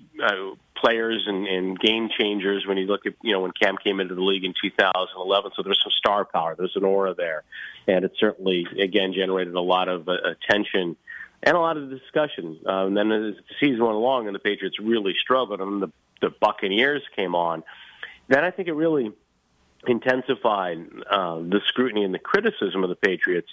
players 0.77 1.25
and, 1.27 1.47
and 1.47 1.79
game 1.79 2.09
changers 2.19 2.67
when 2.67 2.77
you 2.77 2.87
look 2.87 3.07
at, 3.07 3.15
you 3.23 3.33
know, 3.33 3.41
when 3.41 3.53
Cam 3.53 3.77
came 3.83 4.01
into 4.01 4.15
the 4.15 4.21
league 4.21 4.45
in 4.45 4.53
2011. 4.63 5.53
So 5.57 5.63
there's 5.63 5.81
some 5.83 5.93
star 5.93 6.25
power. 6.25 6.55
There's 6.57 6.77
an 6.77 6.85
aura 6.85 7.15
there. 7.15 7.43
And 7.87 8.05
it 8.05 8.13
certainly, 8.19 8.67
again, 8.81 9.13
generated 9.15 9.55
a 9.55 9.61
lot 9.61 9.89
of 9.89 10.09
uh, 10.09 10.13
attention 10.13 10.97
and 11.43 11.57
a 11.57 11.61
lot 11.61 11.77
of 11.77 11.91
discussion. 11.91 12.59
Uh, 12.67 12.87
and 12.87 12.97
then 12.97 13.11
as 13.13 13.35
the 13.37 13.55
season 13.61 13.83
went 13.83 13.97
along 13.97 14.27
and 14.27 14.35
the 14.35 14.41
Patriots 14.41 14.79
really 14.79 15.15
struggled 15.21 15.61
and 15.61 15.83
the, 15.83 15.93
the 16.21 16.31
Buccaneers 16.31 17.03
came 17.15 17.35
on, 17.35 17.63
then 18.29 18.45
I 18.45 18.51
think 18.51 18.69
it 18.69 18.75
really 18.75 19.13
intensified 19.87 20.79
uh, 21.09 21.37
the 21.39 21.61
scrutiny 21.69 22.05
and 22.05 22.13
the 22.13 22.19
criticism 22.19 22.83
of 22.83 22.91
the 22.91 22.97
Patriots 22.97 23.49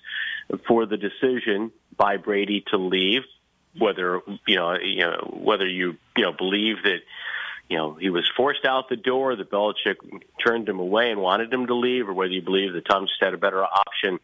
for 0.67 0.85
the 0.85 0.97
decision 0.97 1.71
by 1.95 2.17
Brady 2.17 2.63
to 2.71 2.77
leave 2.77 3.21
whether 3.77 4.21
you 4.47 4.55
know, 4.55 4.77
you 4.79 5.01
know 5.01 5.39
whether 5.41 5.67
you 5.67 5.97
you 6.15 6.23
know 6.23 6.33
believe 6.33 6.77
that 6.83 6.99
you 7.69 7.77
know 7.77 7.93
he 7.93 8.09
was 8.09 8.29
forced 8.35 8.65
out 8.65 8.89
the 8.89 8.95
door, 8.95 9.35
that 9.35 9.49
Belichick 9.49 9.95
turned 10.45 10.67
him 10.67 10.79
away 10.79 11.11
and 11.11 11.21
wanted 11.21 11.51
him 11.53 11.67
to 11.67 11.75
leave, 11.75 12.07
or 12.07 12.13
whether 12.13 12.33
you 12.33 12.41
believe 12.41 12.73
that 12.73 12.85
just 12.85 13.13
had 13.19 13.33
a 13.33 13.37
better 13.37 13.63
option 13.63 14.19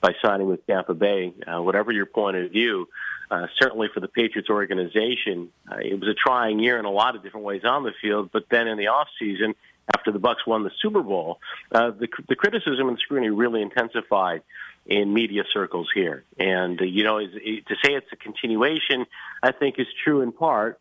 by 0.00 0.14
signing 0.22 0.46
with 0.46 0.66
Tampa 0.66 0.94
Bay. 0.94 1.32
Uh, 1.46 1.62
whatever 1.62 1.92
your 1.92 2.06
point 2.06 2.36
of 2.36 2.50
view, 2.50 2.88
uh, 3.30 3.46
certainly 3.60 3.88
for 3.92 4.00
the 4.00 4.08
Patriots 4.08 4.50
organization, 4.50 5.50
uh, 5.70 5.76
it 5.76 5.98
was 5.98 6.08
a 6.08 6.14
trying 6.14 6.58
year 6.58 6.78
in 6.78 6.84
a 6.84 6.90
lot 6.90 7.16
of 7.16 7.22
different 7.22 7.46
ways 7.46 7.62
on 7.64 7.82
the 7.82 7.92
field. 8.00 8.30
But 8.32 8.44
then 8.50 8.68
in 8.68 8.78
the 8.78 8.88
off 8.88 9.08
season, 9.18 9.54
after 9.94 10.12
the 10.12 10.18
Bucs 10.18 10.46
won 10.46 10.62
the 10.62 10.70
Super 10.80 11.02
Bowl, 11.02 11.40
uh, 11.72 11.90
the, 11.90 12.08
the 12.28 12.36
criticism 12.36 12.88
and 12.88 12.98
scrutiny 12.98 13.30
really 13.30 13.62
intensified 13.62 14.42
in 14.86 15.12
media 15.12 15.44
circles 15.52 15.88
here. 15.94 16.24
And, 16.38 16.80
uh, 16.80 16.84
you 16.84 17.04
know, 17.04 17.18
is, 17.18 17.32
to 17.32 17.74
say 17.82 17.94
it's 17.94 18.12
a 18.12 18.16
continuation, 18.16 19.06
I 19.42 19.52
think 19.52 19.78
is 19.78 19.86
true 20.04 20.20
in 20.20 20.32
part, 20.32 20.80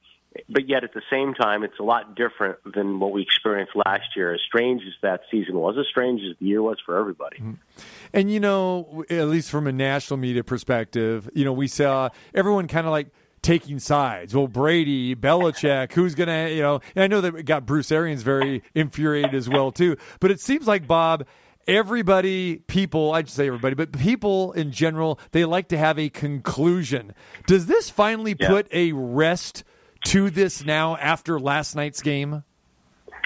but 0.49 0.67
yet 0.67 0.83
at 0.83 0.93
the 0.93 1.01
same 1.09 1.33
time, 1.33 1.63
it's 1.63 1.79
a 1.79 1.83
lot 1.83 2.15
different 2.15 2.57
than 2.73 2.99
what 2.99 3.11
we 3.11 3.21
experienced 3.21 3.73
last 3.75 4.15
year. 4.15 4.33
As 4.33 4.41
strange 4.41 4.81
as 4.81 4.93
that 5.01 5.21
season 5.29 5.55
was, 5.55 5.77
as 5.77 5.85
strange 5.87 6.21
as 6.21 6.35
the 6.39 6.45
year 6.45 6.61
was 6.61 6.77
for 6.85 6.97
everybody. 6.97 7.37
And, 8.13 8.31
you 8.31 8.39
know, 8.39 9.05
at 9.09 9.27
least 9.27 9.49
from 9.51 9.67
a 9.67 9.71
national 9.71 10.17
media 10.17 10.43
perspective, 10.43 11.29
you 11.33 11.45
know, 11.45 11.53
we 11.53 11.67
saw 11.67 12.09
everyone 12.33 12.67
kind 12.67 12.87
of 12.87 12.91
like, 12.91 13.07
taking 13.43 13.77
sides. 13.77 14.33
Well, 14.33 14.47
Brady, 14.47 15.15
Belichick, 15.15 15.91
who's 15.95 16.15
going 16.15 16.29
to, 16.29 16.55
you 16.55 16.61
know, 16.61 16.79
and 16.95 17.03
I 17.03 17.07
know 17.07 17.21
that 17.21 17.43
got 17.43 17.65
Bruce 17.65 17.91
Arians 17.91 18.23
very 18.23 18.63
infuriated 18.73 19.35
as 19.35 19.47
well, 19.47 19.71
too. 19.71 19.97
But 20.19 20.31
it 20.31 20.39
seems 20.39 20.65
like, 20.65 20.87
Bob, 20.87 21.25
everybody, 21.67 22.57
people, 22.57 23.13
I'd 23.13 23.29
say 23.29 23.47
everybody, 23.47 23.75
but 23.75 23.91
people 23.91 24.51
in 24.53 24.71
general, 24.71 25.19
they 25.31 25.45
like 25.45 25.67
to 25.69 25.77
have 25.77 25.97
a 25.99 26.09
conclusion. 26.09 27.13
Does 27.47 27.65
this 27.65 27.89
finally 27.89 28.35
Yeah. 28.39 28.49
put 28.49 28.67
a 28.73 28.91
rest 28.93 29.63
to 30.05 30.29
this 30.29 30.65
now 30.65 30.97
after 30.97 31.39
last 31.39 31.75
night's 31.75 32.01
game? 32.01 32.43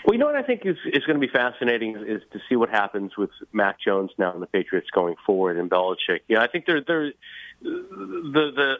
Well, 0.05 0.13
you 0.13 0.19
know 0.19 0.27
what 0.27 0.35
I 0.35 0.43
think 0.43 0.61
is, 0.65 0.77
is 0.85 1.03
going 1.05 1.19
to 1.19 1.25
be 1.27 1.31
fascinating 1.31 1.97
is 2.07 2.21
to 2.31 2.39
see 2.47 2.55
what 2.55 2.69
happens 2.69 3.17
with 3.17 3.31
Mac 3.51 3.79
Jones 3.81 4.11
now 4.17 4.31
and 4.31 4.41
the 4.41 4.47
Patriots 4.47 4.87
going 4.91 5.15
forward 5.25 5.57
and 5.57 5.69
Belichick. 5.69 6.19
You 6.27 6.35
know, 6.37 6.41
I 6.41 6.47
think 6.47 6.65
they're, 6.65 6.81
they're, 6.81 7.11
the 7.61 8.51
the 8.55 8.73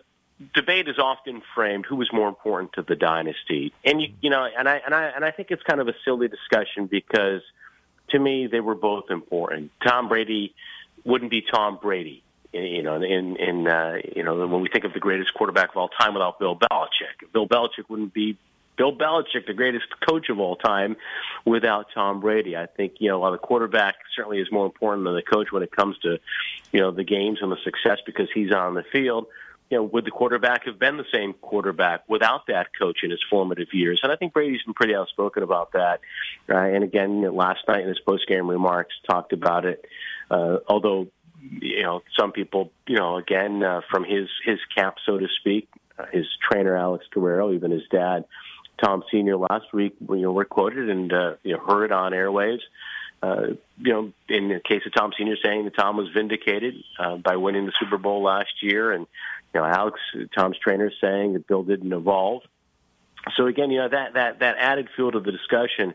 debate 0.53 0.87
is 0.87 0.99
often 0.99 1.41
framed 1.55 1.85
who 1.87 1.95
was 1.95 2.09
more 2.13 2.29
important 2.29 2.73
to 2.73 2.83
the 2.83 2.95
dynasty, 2.95 3.73
and 3.83 3.99
you 4.01 4.09
you 4.21 4.29
know, 4.29 4.47
and 4.57 4.69
I 4.69 4.79
and 4.85 4.93
I 4.93 5.05
and 5.15 5.25
I 5.25 5.31
think 5.31 5.49
it's 5.49 5.63
kind 5.63 5.81
of 5.81 5.87
a 5.87 5.95
silly 6.05 6.27
discussion 6.27 6.85
because 6.85 7.41
to 8.09 8.19
me 8.19 8.47
they 8.47 8.59
were 8.59 8.75
both 8.75 9.09
important. 9.09 9.71
Tom 9.85 10.07
Brady 10.07 10.53
wouldn't 11.03 11.31
be 11.31 11.41
Tom 11.41 11.79
Brady. 11.81 12.23
You 12.53 12.81
know, 12.81 12.95
in 13.01 13.35
in 13.35 13.67
uh, 13.67 13.97
you 14.15 14.23
know 14.23 14.47
when 14.47 14.61
we 14.61 14.69
think 14.69 14.85
of 14.85 14.93
the 14.93 14.99
greatest 14.99 15.33
quarterback 15.33 15.71
of 15.71 15.77
all 15.77 15.89
time 15.89 16.13
without 16.13 16.39
Bill 16.39 16.55
Belichick, 16.55 17.31
Bill 17.33 17.47
Belichick 17.47 17.89
wouldn't 17.89 18.13
be 18.13 18.37
Bill 18.77 18.95
Belichick, 18.95 19.45
the 19.45 19.53
greatest 19.53 19.85
coach 20.07 20.29
of 20.29 20.39
all 20.39 20.55
time, 20.55 20.95
without 21.45 21.87
Tom 21.93 22.21
Brady. 22.21 22.55
I 22.55 22.67
think 22.67 22.95
you 22.99 23.09
know 23.09 23.19
while 23.19 23.31
the 23.31 23.37
quarterback 23.37 23.95
certainly 24.15 24.39
is 24.39 24.51
more 24.51 24.65
important 24.65 25.03
than 25.05 25.15
the 25.15 25.21
coach 25.21 25.51
when 25.51 25.61
it 25.61 25.71
comes 25.71 25.97
to 25.99 26.19
you 26.71 26.79
know 26.79 26.91
the 26.91 27.03
games 27.03 27.39
and 27.41 27.51
the 27.51 27.57
success 27.63 27.99
because 28.05 28.29
he's 28.33 28.51
on 28.51 28.75
the 28.75 28.83
field. 28.83 29.27
You 29.69 29.77
know, 29.77 29.83
would 29.83 30.05
the 30.05 30.11
quarterback 30.11 30.65
have 30.65 30.79
been 30.79 30.97
the 30.97 31.05
same 31.13 31.33
quarterback 31.33 32.07
without 32.07 32.47
that 32.47 32.67
coach 32.77 32.99
in 33.03 33.11
his 33.11 33.19
formative 33.29 33.73
years? 33.73 33.99
And 34.03 34.11
I 34.11 34.15
think 34.15 34.33
Brady's 34.33 34.63
been 34.63 34.73
pretty 34.73 34.95
outspoken 34.95 35.43
about 35.43 35.73
that. 35.73 35.99
Uh, 36.49 36.57
and 36.57 36.83
again, 36.83 37.17
you 37.17 37.21
know, 37.23 37.33
last 37.33 37.59
night 37.67 37.81
in 37.81 37.89
his 37.89 37.99
post-game 37.99 38.49
remarks, 38.49 38.95
talked 39.09 39.33
about 39.33 39.65
it. 39.65 39.85
Uh, 40.31 40.57
although, 40.67 41.07
you 41.61 41.83
know, 41.83 42.01
some 42.17 42.31
people, 42.31 42.71
you 42.87 42.97
know, 42.97 43.17
again 43.17 43.63
uh, 43.63 43.81
from 43.89 44.03
his 44.03 44.29
his 44.45 44.59
camp, 44.75 44.95
so 45.05 45.17
to 45.17 45.27
speak, 45.39 45.67
uh, 45.99 46.05
his 46.11 46.25
trainer 46.49 46.75
Alex 46.75 47.05
Guerrero, 47.11 47.53
even 47.53 47.71
his 47.71 47.83
dad, 47.91 48.25
Tom 48.81 49.03
Senior, 49.11 49.37
last 49.37 49.73
week, 49.73 49.95
you 50.09 50.21
know, 50.21 50.31
were 50.31 50.45
quoted 50.45 50.89
and 50.89 51.11
uh, 51.11 51.35
you 51.43 51.53
know 51.53 51.59
heard 51.59 51.91
on 51.91 52.11
airwaves. 52.11 52.61
Uh, 53.21 53.47
you 53.79 53.93
know, 53.93 54.13
in 54.29 54.49
the 54.49 54.59
case 54.59 54.83
of 54.85 54.93
Tom 54.93 55.11
Senior, 55.17 55.37
saying 55.43 55.65
that 55.65 55.75
Tom 55.75 55.97
was 55.97 56.07
vindicated 56.09 56.75
uh, 56.99 57.15
by 57.17 57.35
winning 57.35 57.65
the 57.65 57.71
Super 57.79 57.97
Bowl 57.97 58.21
last 58.21 58.61
year, 58.61 58.91
and 58.91 59.07
know, 59.57 59.65
Alex, 59.65 59.99
Tom's 60.37 60.57
trainer, 60.57 60.91
saying 61.01 61.33
that 61.33 61.47
Bill 61.47 61.63
didn't 61.63 61.93
evolve. 61.93 62.43
So 63.35 63.45
again, 63.47 63.71
you 63.71 63.79
know 63.79 63.89
that 63.89 64.13
that 64.13 64.39
that 64.39 64.55
added 64.59 64.87
fuel 64.95 65.11
to 65.11 65.19
the 65.19 65.31
discussion. 65.31 65.93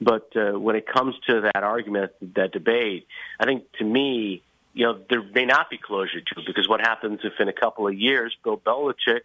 But 0.00 0.30
uh, 0.36 0.58
when 0.58 0.76
it 0.76 0.86
comes 0.86 1.16
to 1.26 1.40
that 1.52 1.62
argument, 1.64 2.12
that 2.36 2.52
debate, 2.52 3.08
I 3.40 3.46
think 3.46 3.64
to 3.78 3.84
me, 3.84 4.42
you 4.72 4.86
know, 4.86 5.00
there 5.10 5.22
may 5.22 5.44
not 5.44 5.70
be 5.70 5.78
closure 5.78 6.20
to 6.20 6.40
it 6.40 6.46
because 6.46 6.68
what 6.68 6.80
happens 6.80 7.20
if 7.24 7.32
in 7.40 7.48
a 7.48 7.52
couple 7.52 7.88
of 7.88 7.94
years 7.94 8.36
Bill 8.44 8.56
Belichick 8.56 9.22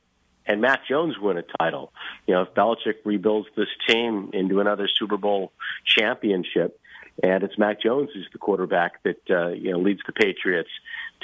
and 0.48 0.62
Mac 0.62 0.88
Jones 0.88 1.20
win 1.20 1.38
a 1.38 1.44
title? 1.60 1.94
You 2.26 2.34
know, 2.34 2.42
if 2.42 2.56
Belichick 2.56 3.06
rebuilds 3.06 3.50
this 3.56 3.68
team 3.88 4.32
into 4.34 4.62
another 4.62 4.88
Super 4.88 5.18
Bowl 5.18 5.52
championship, 5.86 6.80
and 7.22 7.44
it's 7.44 7.58
Mac 7.58 7.82
Jones 7.82 8.10
who's 8.14 8.28
the 8.32 8.40
quarterback 8.40 9.04
that 9.04 9.22
uh, 9.30 9.50
you 9.50 9.72
know 9.72 9.80
leads 9.80 10.02
the 10.08 10.14
Patriots 10.14 10.70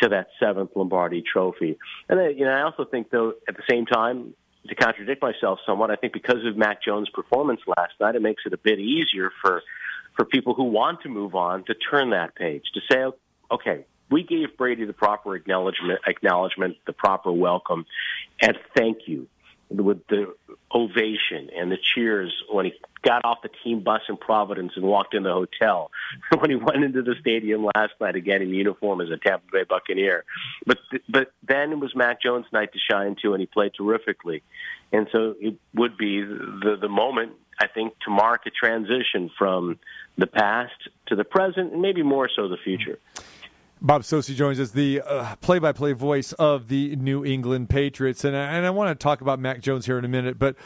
to 0.02 0.10
that 0.10 0.28
seventh 0.40 0.72
Lombardi 0.76 1.22
Trophy. 1.22 1.78
And 2.08 2.20
then, 2.20 2.38
you 2.38 2.46
know, 2.46 2.52
I 2.52 2.62
also 2.64 2.86
think 2.86 3.10
though 3.10 3.34
at 3.48 3.56
the 3.56 3.64
same 3.70 3.86
time 3.86 4.34
to 4.68 4.76
contradict 4.76 5.22
myself 5.22 5.60
somewhat, 5.66 5.92
I 5.92 5.96
think 5.96 6.14
because 6.14 6.46
of 6.46 6.58
Mac 6.58 6.84
Jones' 6.84 7.10
performance 7.10 7.62
last 7.68 7.94
night, 8.00 8.16
it 8.16 8.22
makes 8.22 8.44
it 8.46 8.54
a 8.54 8.58
bit 8.58 8.80
easier 8.80 9.32
for 9.42 9.62
for 10.16 10.26
people 10.26 10.54
who 10.54 10.64
want 10.64 11.02
to 11.02 11.10
move 11.10 11.34
on 11.36 11.64
to 11.66 11.74
turn 11.74 12.10
that 12.10 12.36
page 12.36 12.64
to 12.74 12.82
say, 12.92 13.06
okay, 13.52 13.86
we 14.12 14.24
gave 14.24 14.58
Brady 14.58 14.84
the 14.86 14.94
proper 14.94 15.36
acknowledgement, 15.36 16.00
acknowledgement, 16.06 16.76
the 16.86 16.94
proper 16.94 17.32
welcome, 17.32 17.86
and 18.42 18.58
thank 18.76 19.08
you 19.08 19.28
with 19.70 20.06
the 20.08 20.34
ovation 20.74 21.50
and 21.56 21.72
the 21.72 21.78
cheers 21.78 22.34
when 22.52 22.66
he 22.66 22.74
got 23.04 23.24
off 23.24 23.42
the 23.44 23.50
team 23.64 23.82
bus 23.82 24.02
in 24.10 24.18
Providence 24.18 24.74
and 24.76 24.84
walked 24.84 25.14
in 25.14 25.24
the 25.24 25.32
hotel. 25.32 25.92
when 26.40 26.50
he 26.50 26.56
went 26.56 26.84
into 26.84 27.02
the 27.02 27.16
stadium 27.22 27.66
last 27.76 27.94
night 28.02 28.16
again 28.16 28.42
in 28.42 28.50
uniform 28.50 29.02
as 29.02 29.10
a 29.10 29.18
Tampa 29.18 29.46
Bay 29.52 29.64
Buccaneer. 29.68 30.26
But 30.66 30.80
but 31.08 31.32
then 31.48 31.72
it 31.72 31.80
was 31.80 31.96
Mac 31.96 32.22
Jones' 32.22 32.46
night 32.52 32.74
to 32.74 32.80
shine 32.80 33.16
too, 33.22 33.34
and 33.34 33.40
he 33.40 33.46
played 33.46 33.74
terrifically. 33.76 34.44
And 34.92 35.08
so 35.12 35.36
it 35.40 35.56
would 35.74 35.98
be 35.98 36.22
the 36.22 36.78
the 36.80 36.90
moment 36.90 37.34
I 37.60 37.68
think 37.68 37.94
to 38.06 38.12
mark 38.12 38.46
a 38.46 38.52
transition 38.52 39.30
from 39.38 39.80
the 40.18 40.28
past 40.28 40.74
to 41.08 41.16
the 41.16 41.24
present, 41.24 41.74
and 41.74 41.82
maybe 41.82 42.04
more 42.04 42.30
so 42.34 42.48
the 42.48 42.58
future. 42.58 43.00
Bob 43.82 44.02
Socci 44.02 44.36
joins 44.36 44.60
us, 44.60 44.72
the 44.72 45.02
uh, 45.02 45.36
play-by-play 45.38 45.94
voice 45.94 46.34
of 46.34 46.68
the 46.68 46.96
New 46.98 47.24
England 47.24 47.70
Patriots, 47.70 48.26
and 48.26 48.36
I, 48.36 48.58
and 48.58 48.66
I 48.66 48.72
want 48.72 48.98
to 48.98 49.02
talk 49.02 49.22
about 49.22 49.40
Mac 49.40 49.62
Jones 49.62 49.86
here 49.86 49.98
in 49.98 50.04
a 50.04 50.10
minute, 50.10 50.38
but 50.38 50.58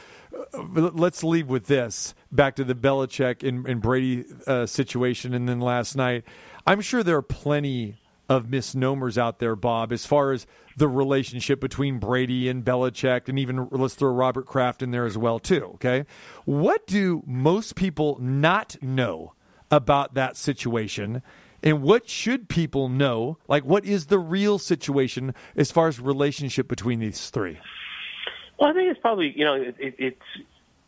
uh, 0.53 0.61
let's 0.61 1.23
leave 1.23 1.47
with 1.47 1.67
this. 1.67 2.15
Back 2.31 2.55
to 2.55 2.63
the 2.63 2.73
Belichick 2.73 3.47
and, 3.47 3.67
and 3.67 3.81
Brady 3.81 4.25
uh, 4.47 4.65
situation, 4.65 5.35
and 5.35 5.47
then 5.47 5.59
last 5.59 5.95
night, 5.95 6.23
I'm 6.65 6.81
sure 6.81 7.03
there 7.03 7.17
are 7.17 7.21
plenty 7.21 7.97
of 8.29 8.49
misnomers 8.49 9.15
out 9.15 9.37
there, 9.37 9.55
Bob, 9.55 9.91
as 9.91 10.07
far 10.07 10.31
as 10.31 10.47
the 10.75 10.87
relationship 10.87 11.59
between 11.59 11.99
Brady 11.99 12.49
and 12.49 12.65
Belichick, 12.65 13.29
and 13.29 13.37
even 13.37 13.67
let's 13.69 13.93
throw 13.93 14.11
Robert 14.11 14.47
Kraft 14.47 14.81
in 14.81 14.89
there 14.89 15.05
as 15.05 15.19
well, 15.19 15.37
too. 15.37 15.65
Okay, 15.75 16.05
what 16.45 16.87
do 16.87 17.21
most 17.27 17.75
people 17.75 18.17
not 18.19 18.75
know 18.81 19.33
about 19.69 20.15
that 20.15 20.35
situation? 20.35 21.21
And 21.63 21.81
what 21.81 22.09
should 22.09 22.49
people 22.49 22.89
know? 22.89 23.37
Like, 23.47 23.63
what 23.63 23.85
is 23.85 24.07
the 24.07 24.19
real 24.19 24.59
situation 24.59 25.33
as 25.55 25.71
far 25.71 25.87
as 25.87 25.99
relationship 25.99 26.67
between 26.67 26.99
these 26.99 27.29
three? 27.29 27.59
Well, 28.59 28.69
I 28.69 28.73
think 28.73 28.91
it's 28.91 28.99
probably 28.99 29.33
you 29.35 29.45
know 29.45 29.55
it, 29.55 29.75
it, 29.79 29.95
it's 29.97 30.45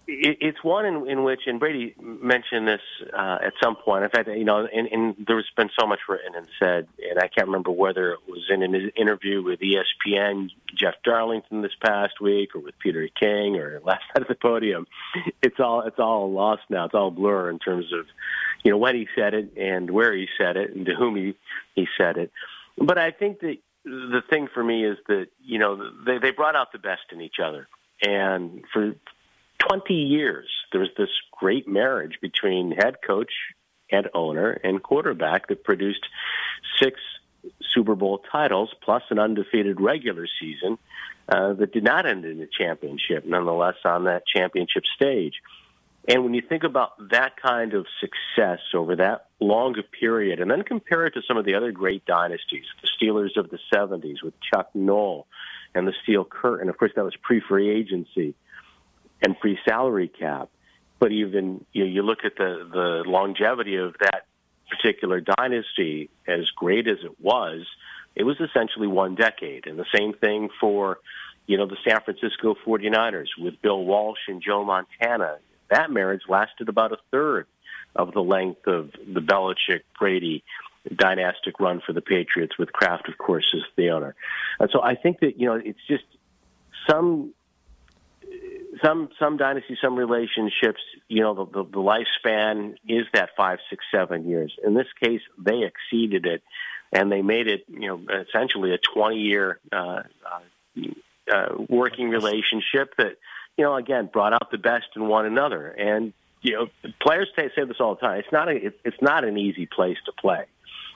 it, 0.08 0.38
it's 0.40 0.64
one 0.64 0.86
in, 0.86 1.08
in 1.10 1.24
which, 1.24 1.42
and 1.48 1.60
Brady 1.60 1.96
mentioned 2.00 2.68
this 2.68 2.82
uh, 3.18 3.40
at 3.44 3.54
some 3.64 3.76
point. 3.76 4.04
In 4.04 4.10
fact, 4.10 4.28
you 4.28 4.44
know, 4.44 4.68
and, 4.72 4.88
and 4.88 5.16
there's 5.28 5.50
been 5.58 5.70
so 5.80 5.88
much 5.88 6.00
written 6.08 6.36
and 6.36 6.48
said, 6.60 6.88
and 7.10 7.20
I 7.20 7.28
can't 7.28 7.48
remember 7.48 7.72
whether 7.72 8.14
it 8.14 8.20
was 8.28 8.44
in 8.50 8.62
an 8.62 8.92
interview 8.96 9.44
with 9.44 9.60
ESPN, 9.60 10.50
Jeff 10.76 10.96
Darlington 11.04 11.62
this 11.62 11.76
past 11.84 12.22
week, 12.22 12.56
or 12.56 12.60
with 12.60 12.78
Peter 12.80 13.08
King, 13.20 13.56
or 13.58 13.82
last 13.84 14.04
night 14.16 14.22
at 14.22 14.28
the 14.28 14.36
podium. 14.36 14.88
It's 15.42 15.60
all 15.60 15.82
it's 15.82 16.00
all 16.00 16.32
lost 16.32 16.64
now. 16.70 16.86
It's 16.86 16.96
all 16.96 17.12
blur 17.12 17.50
in 17.50 17.60
terms 17.60 17.92
of 17.94 18.06
you 18.66 18.72
know 18.72 18.78
when 18.78 18.96
he 18.96 19.08
said 19.16 19.34
it 19.36 19.54
and 19.56 19.90
where 19.92 20.14
he 20.14 20.28
said 20.38 20.58
it 20.58 20.76
and 20.76 20.86
to 20.88 20.96
whom 20.96 21.16
he 21.16 21.36
he 21.76 21.88
said 21.98 22.18
it. 22.18 22.32
But 22.78 22.98
I 22.98 23.12
think 23.12 23.40
that 23.42 23.58
the 23.86 24.24
thing 24.30 24.48
for 24.54 24.64
me 24.64 24.84
is 24.84 24.98
that 25.08 25.28
you 25.42 25.60
know 25.60 25.92
they 26.06 26.18
they 26.18 26.32
brought 26.32 26.56
out 26.56 26.74
the 26.74 26.80
best 26.80 27.04
in 27.12 27.22
each 27.22 27.40
other, 27.42 27.68
and 28.02 28.66
for 28.74 28.96
20 29.60 29.94
years 29.94 30.50
there 30.72 30.82
was 30.82 30.90
this 30.98 31.10
great 31.32 31.68
marriage 31.68 32.18
between 32.22 32.72
head 32.72 32.96
coach 33.06 33.32
and 33.92 34.10
owner 34.16 34.52
and 34.52 34.82
quarterback 34.82 35.48
that 35.48 35.64
produced 35.64 36.06
six 36.82 37.00
Super 37.74 37.94
Bowl 37.94 38.24
titles 38.32 38.74
plus 38.82 39.04
an 39.12 39.20
undefeated 39.20 39.80
regular 39.80 40.28
season 40.40 40.80
uh, 41.30 41.54
that 41.54 41.72
did 41.72 41.84
not 41.84 42.08
end 42.08 42.26
in 42.26 42.42
a 42.42 42.48
championship, 42.48 43.26
nonetheless 43.26 43.76
on 43.86 44.06
that 44.06 44.24
championship 44.26 44.84
stage. 44.96 45.36
And 46.08 46.24
when 46.24 46.34
you 46.36 46.42
think 46.42 46.64
about 46.64 47.10
that 47.10 47.34
kind 47.42 47.74
of 47.74 47.88
success 48.00 48.60
over 48.74 48.96
that 48.98 49.28
longer 49.40 49.82
period, 49.82 50.40
and 50.40 50.52
then 50.52 50.62
compare 50.62 51.08
it 51.08 51.16
to 51.16 51.22
some 51.28 51.38
of 51.38 51.46
the 51.46 51.56
other 51.56 51.72
great 51.72 52.06
dynasties, 52.06 52.66
the 52.82 52.88
Steelers 52.88 53.38
of 53.38 53.50
the 53.50 53.60
70s 53.74 54.22
with 54.24 54.34
Chuck 54.40 54.70
Noll 54.76 55.26
and 55.74 55.88
the 55.88 55.94
Steel 56.04 56.24
Curtain, 56.24 56.70
of 56.70 56.78
course, 56.78 56.92
that 56.96 57.04
was 57.04 57.16
pre 57.16 57.40
free 57.40 57.70
agency 57.70 58.36
and 59.22 59.40
pre 59.40 59.58
salary 59.68 60.08
cap. 60.08 60.50
But 61.00 61.12
even 61.12 61.66
you, 61.74 61.84
know, 61.84 61.90
you 61.90 62.04
look 62.04 62.24
at 62.24 62.38
the, 62.38 62.70
the 62.72 63.10
longevity 63.10 63.78
of 63.78 63.96
that 64.00 64.26
particular 64.70 65.22
dynasty, 65.22 66.10
as 66.28 66.50
great 66.52 66.88
as 66.88 67.00
it 67.04 67.20
was, 67.20 67.66
it 68.16 68.24
was 68.24 68.40
essentially 68.40 68.88
one 68.88 69.16
decade. 69.16 69.68
And 69.68 69.78
the 69.78 69.86
same 69.94 70.14
thing 70.14 70.50
for, 70.62 71.00
you 71.48 71.58
know, 71.58 71.66
the 71.66 71.78
San 71.88 72.00
Francisco 72.02 72.56
49ers 72.66 73.30
with 73.38 73.62
Bill 73.62 73.84
Walsh 73.84 74.20
and 74.28 74.42
Joe 74.42 74.64
Montana 74.64 75.38
that 75.70 75.92
marriage 75.92 76.22
lasted 76.28 76.70
about 76.70 76.92
a 76.92 76.98
third 77.12 77.48
of 77.96 78.14
the 78.14 78.22
length 78.22 78.68
of 78.68 78.92
the 78.92 79.22
Belichick 79.22 79.82
Brady 79.98 80.44
dynastic 80.94 81.60
run 81.60 81.82
for 81.86 81.94
the 81.94 82.02
Patriots, 82.02 82.58
with 82.58 82.72
Kraft, 82.72 83.10
of 83.10 83.18
course, 83.18 83.52
as 83.56 83.62
the 83.76 83.90
owner. 83.90 84.16
And 84.60 84.70
so 84.72 84.82
I 84.82 84.96
think 84.96 85.20
that 85.22 85.40
you 85.40 85.48
know 85.48 85.56
it's 85.56 85.80
just 85.88 86.04
some 86.90 87.34
some 88.84 89.10
some 89.20 89.38
dynasties, 89.38 89.78
some 89.82 89.96
relationships. 89.96 90.82
You 91.08 91.22
know, 91.22 91.34
the, 91.34 91.46
the, 91.46 91.70
the 91.72 91.80
lifespan 91.80 92.76
is 92.88 93.06
that 93.14 93.30
five, 93.38 93.60
six, 93.70 93.84
seven 93.92 94.28
years. 94.28 94.54
In 94.64 94.74
this 94.74 94.88
case, 95.02 95.22
they 95.38 95.64
exceeded 95.64 96.26
it, 96.26 96.44
and 96.92 97.12
they 97.12 97.22
made 97.22 97.48
it 97.48 97.66
you 97.68 97.88
know 97.88 98.02
essentially 98.28 98.74
a 98.74 98.78
twenty 98.78 99.20
year 99.20 99.60
uh, 99.72 100.04
uh, 100.26 100.82
uh, 101.34 101.56
working 101.70 102.10
relationship 102.10 102.94
that 102.98 103.18
you 103.58 103.64
know, 103.64 103.76
again, 103.76 104.10
brought 104.12 104.34
out 104.34 104.52
the 104.52 104.58
best 104.58 104.88
in 104.96 105.08
one 105.08 105.26
another. 105.26 105.68
And 105.68 106.14
you 106.42 106.54
know, 106.54 106.92
players 107.02 107.28
say, 107.36 107.50
say 107.56 107.66
this 107.66 107.78
all 107.80 107.96
the 107.96 108.02
time. 108.02 108.20
It's 108.20 108.32
not 108.32 108.50
a, 108.50 108.72
it's 108.84 109.02
not 109.02 109.24
an 109.24 109.38
easy 109.38 109.66
place 109.66 109.98
to 110.06 110.12
play. 110.12 110.46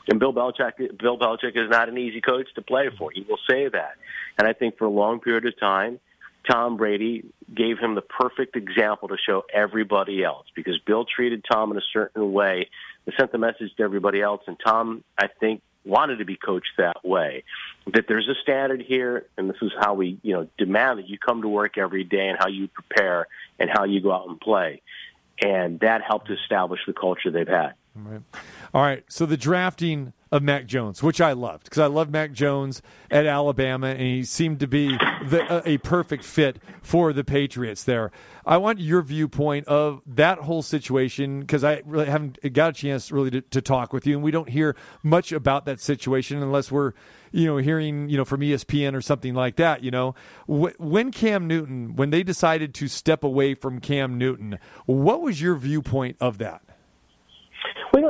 And 0.07 0.19
Bill 0.19 0.33
Belichick, 0.33 0.97
Bill 0.97 1.17
Belichick 1.17 1.55
is 1.55 1.69
not 1.69 1.89
an 1.89 1.97
easy 1.97 2.21
coach 2.21 2.47
to 2.55 2.61
play 2.61 2.89
for. 2.97 3.11
He 3.11 3.25
will 3.27 3.39
say 3.49 3.67
that. 3.67 3.93
And 4.37 4.47
I 4.47 4.53
think 4.53 4.77
for 4.77 4.85
a 4.85 4.89
long 4.89 5.19
period 5.19 5.45
of 5.45 5.59
time, 5.59 5.99
Tom 6.49 6.77
Brady 6.77 7.25
gave 7.53 7.77
him 7.79 7.95
the 7.95 8.01
perfect 8.01 8.55
example 8.55 9.09
to 9.09 9.17
show 9.17 9.43
everybody 9.53 10.23
else 10.23 10.45
because 10.55 10.79
Bill 10.79 11.05
treated 11.05 11.43
Tom 11.49 11.71
in 11.71 11.77
a 11.77 11.87
certain 11.93 12.31
way 12.31 12.69
that 13.05 13.15
sent 13.19 13.31
the 13.31 13.37
message 13.37 13.75
to 13.77 13.83
everybody 13.83 14.21
else. 14.21 14.41
And 14.47 14.57
Tom, 14.63 15.03
I 15.17 15.27
think, 15.27 15.61
wanted 15.85 16.17
to 16.17 16.25
be 16.25 16.35
coached 16.35 16.71
that 16.77 17.05
way. 17.05 17.43
That 17.93 18.05
there's 18.07 18.27
a 18.27 18.35
standard 18.41 18.81
here, 18.81 19.25
and 19.37 19.49
this 19.49 19.57
is 19.61 19.71
how 19.79 19.93
we, 19.93 20.19
you 20.21 20.33
know, 20.33 20.47
demand 20.57 20.99
that 20.99 21.09
you 21.09 21.17
come 21.17 21.41
to 21.41 21.47
work 21.47 21.77
every 21.77 22.03
day 22.03 22.27
and 22.27 22.37
how 22.39 22.47
you 22.47 22.67
prepare 22.67 23.27
and 23.59 23.69
how 23.71 23.85
you 23.85 24.01
go 24.01 24.11
out 24.11 24.27
and 24.27 24.39
play. 24.39 24.81
And 25.41 25.79
that 25.79 26.01
helped 26.01 26.29
establish 26.29 26.81
the 26.85 26.93
culture 26.93 27.31
they've 27.31 27.47
had. 27.47 27.73
Right. 27.95 28.21
All 28.73 28.83
right, 28.83 29.03
so 29.09 29.25
the 29.25 29.37
drafting 29.37 30.13
of 30.31 30.43
Mac 30.43 30.67
Jones, 30.67 31.01
which 31.01 31.19
I 31.19 31.31
loved 31.31 31.63
because 31.63 31.79
I 31.79 31.87
love 31.87 32.11
Mac 32.11 32.33
Jones 32.33 32.81
at 33.09 33.25
Alabama, 33.25 33.87
and 33.87 34.01
he 34.01 34.23
seemed 34.23 34.59
to 34.59 34.67
be 34.67 34.89
the, 35.25 35.45
a, 35.49 35.73
a 35.73 35.77
perfect 35.79 36.23
fit 36.23 36.57
for 36.81 37.11
the 37.11 37.23
Patriots 37.23 37.83
there. 37.83 38.11
I 38.45 38.57
want 38.57 38.79
your 38.79 39.01
viewpoint 39.01 39.67
of 39.67 40.01
that 40.05 40.39
whole 40.39 40.61
situation 40.61 41.39
because 41.39 41.63
I 41.63 41.81
really 41.85 42.05
haven't 42.05 42.37
got 42.53 42.69
a 42.69 42.73
chance 42.73 43.11
really 43.11 43.31
to, 43.31 43.41
to 43.41 43.61
talk 43.61 43.91
with 43.91 44.05
you, 44.05 44.15
and 44.15 44.23
we 44.23 44.31
don't 44.31 44.49
hear 44.49 44.75
much 45.01 45.31
about 45.31 45.65
that 45.65 45.79
situation 45.79 46.43
unless 46.43 46.71
we're 46.71 46.93
you 47.31 47.47
know 47.47 47.57
hearing 47.57 48.09
you 48.09 48.17
know 48.17 48.25
from 48.25 48.41
ESPN 48.41 48.93
or 48.93 49.01
something 49.01 49.33
like 49.33 49.55
that. 49.55 49.83
You 49.83 49.89
know, 49.89 50.13
when 50.47 51.11
Cam 51.11 51.47
Newton, 51.47 51.95
when 51.95 52.11
they 52.11 52.21
decided 52.21 52.75
to 52.75 52.87
step 52.87 53.23
away 53.23 53.55
from 53.55 53.79
Cam 53.79 54.19
Newton, 54.19 54.59
what 54.85 55.21
was 55.21 55.41
your 55.41 55.55
viewpoint 55.55 56.17
of 56.19 56.37
that? 56.37 56.61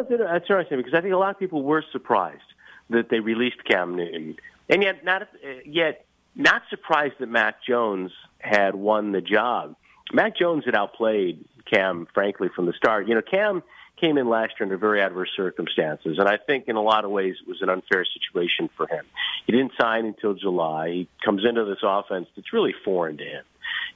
That's 0.08 0.43
interesting 0.43 0.78
because 0.78 0.93
I 0.93 1.02
think 1.02 1.14
a 1.14 1.18
lot 1.18 1.32
of 1.32 1.39
people 1.39 1.64
were 1.64 1.84
surprised 1.91 2.41
that 2.89 3.10
they 3.10 3.20
released 3.20 3.64
Cam 3.66 3.95
Newton, 3.95 4.38
and 4.70 4.82
yet 4.84 5.04
not 5.04 5.24
uh, 5.24 5.62
yet 5.66 6.06
not 6.36 6.62
surprised 6.70 7.16
that 7.20 7.28
Mac 7.28 7.64
Jones 7.68 8.12
had 8.39 8.76
won 8.76 9.12
the 9.12 9.22
job. 9.22 9.76
Mac 10.14 10.38
Jones 10.38 10.64
had 10.66 10.76
outplayed 10.76 11.45
Cam, 11.72 12.08
frankly, 12.14 12.50
from 12.56 12.66
the 12.66 12.74
start. 12.74 13.08
You 13.08 13.16
know, 13.16 13.22
Cam 13.22 13.62
came 14.00 14.18
in 14.18 14.30
last 14.30 14.54
year 14.60 14.66
under 14.66 14.78
very 14.78 15.02
adverse 15.02 15.30
circumstances, 15.36 16.18
and 16.18 16.28
I 16.28 16.38
think 16.38 16.68
in 16.68 16.78
a 16.78 16.82
lot 16.82 17.04
of 17.04 17.12
ways 17.12 17.36
it 17.41 17.47
was 17.47 17.62
an 17.62 17.70
unfair 17.70 18.06
situation 18.06 18.70
for 18.78 18.88
him. 18.88 19.06
He 19.45 19.52
didn't 19.52 19.74
sign 19.80 20.06
until 20.06 20.34
July. 20.34 20.89
He 20.89 21.08
comes 21.24 21.43
into 21.47 21.66
this 21.66 21.80
offense 21.84 22.28
that's 22.36 22.54
really 22.54 22.74
foreign 22.86 23.18
to 23.18 23.24
him, 23.24 23.43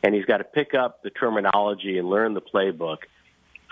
and 0.03 0.13
he's 0.13 0.25
got 0.25 0.37
to 0.37 0.43
pick 0.43 0.73
up 0.73 1.01
the 1.01 1.09
terminology 1.09 1.97
and 1.97 2.09
learn 2.09 2.33
the 2.33 2.41
playbook 2.41 2.97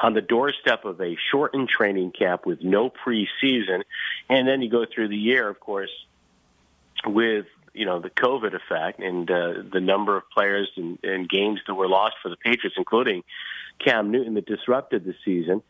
on 0.01 0.13
the 0.13 0.21
doorstep 0.21 0.83
of 0.85 0.99
a 0.99 1.15
shortened 1.31 1.69
training 1.69 2.11
camp 2.11 2.45
with 2.45 2.61
no 2.61 2.89
preseason, 2.89 3.83
and 4.29 4.47
then 4.47 4.61
you 4.61 4.69
go 4.69 4.85
through 4.91 5.07
the 5.07 5.17
year, 5.17 5.47
of 5.47 5.59
course, 5.59 5.91
with 7.05 7.45
you 7.73 7.85
know 7.85 7.99
the 7.99 8.09
COVID 8.09 8.53
effect 8.53 8.99
and 8.99 9.29
uh, 9.29 9.53
the 9.71 9.79
number 9.79 10.17
of 10.17 10.23
players 10.29 10.69
and, 10.75 10.99
and 11.03 11.29
games 11.29 11.59
that 11.67 11.75
were 11.75 11.87
lost 11.87 12.15
for 12.21 12.29
the 12.29 12.35
Patriots, 12.37 12.75
including 12.77 13.23
Cam 13.83 14.11
Newton, 14.11 14.33
that 14.33 14.45
disrupted 14.45 15.05
the 15.05 15.15
season. 15.23 15.61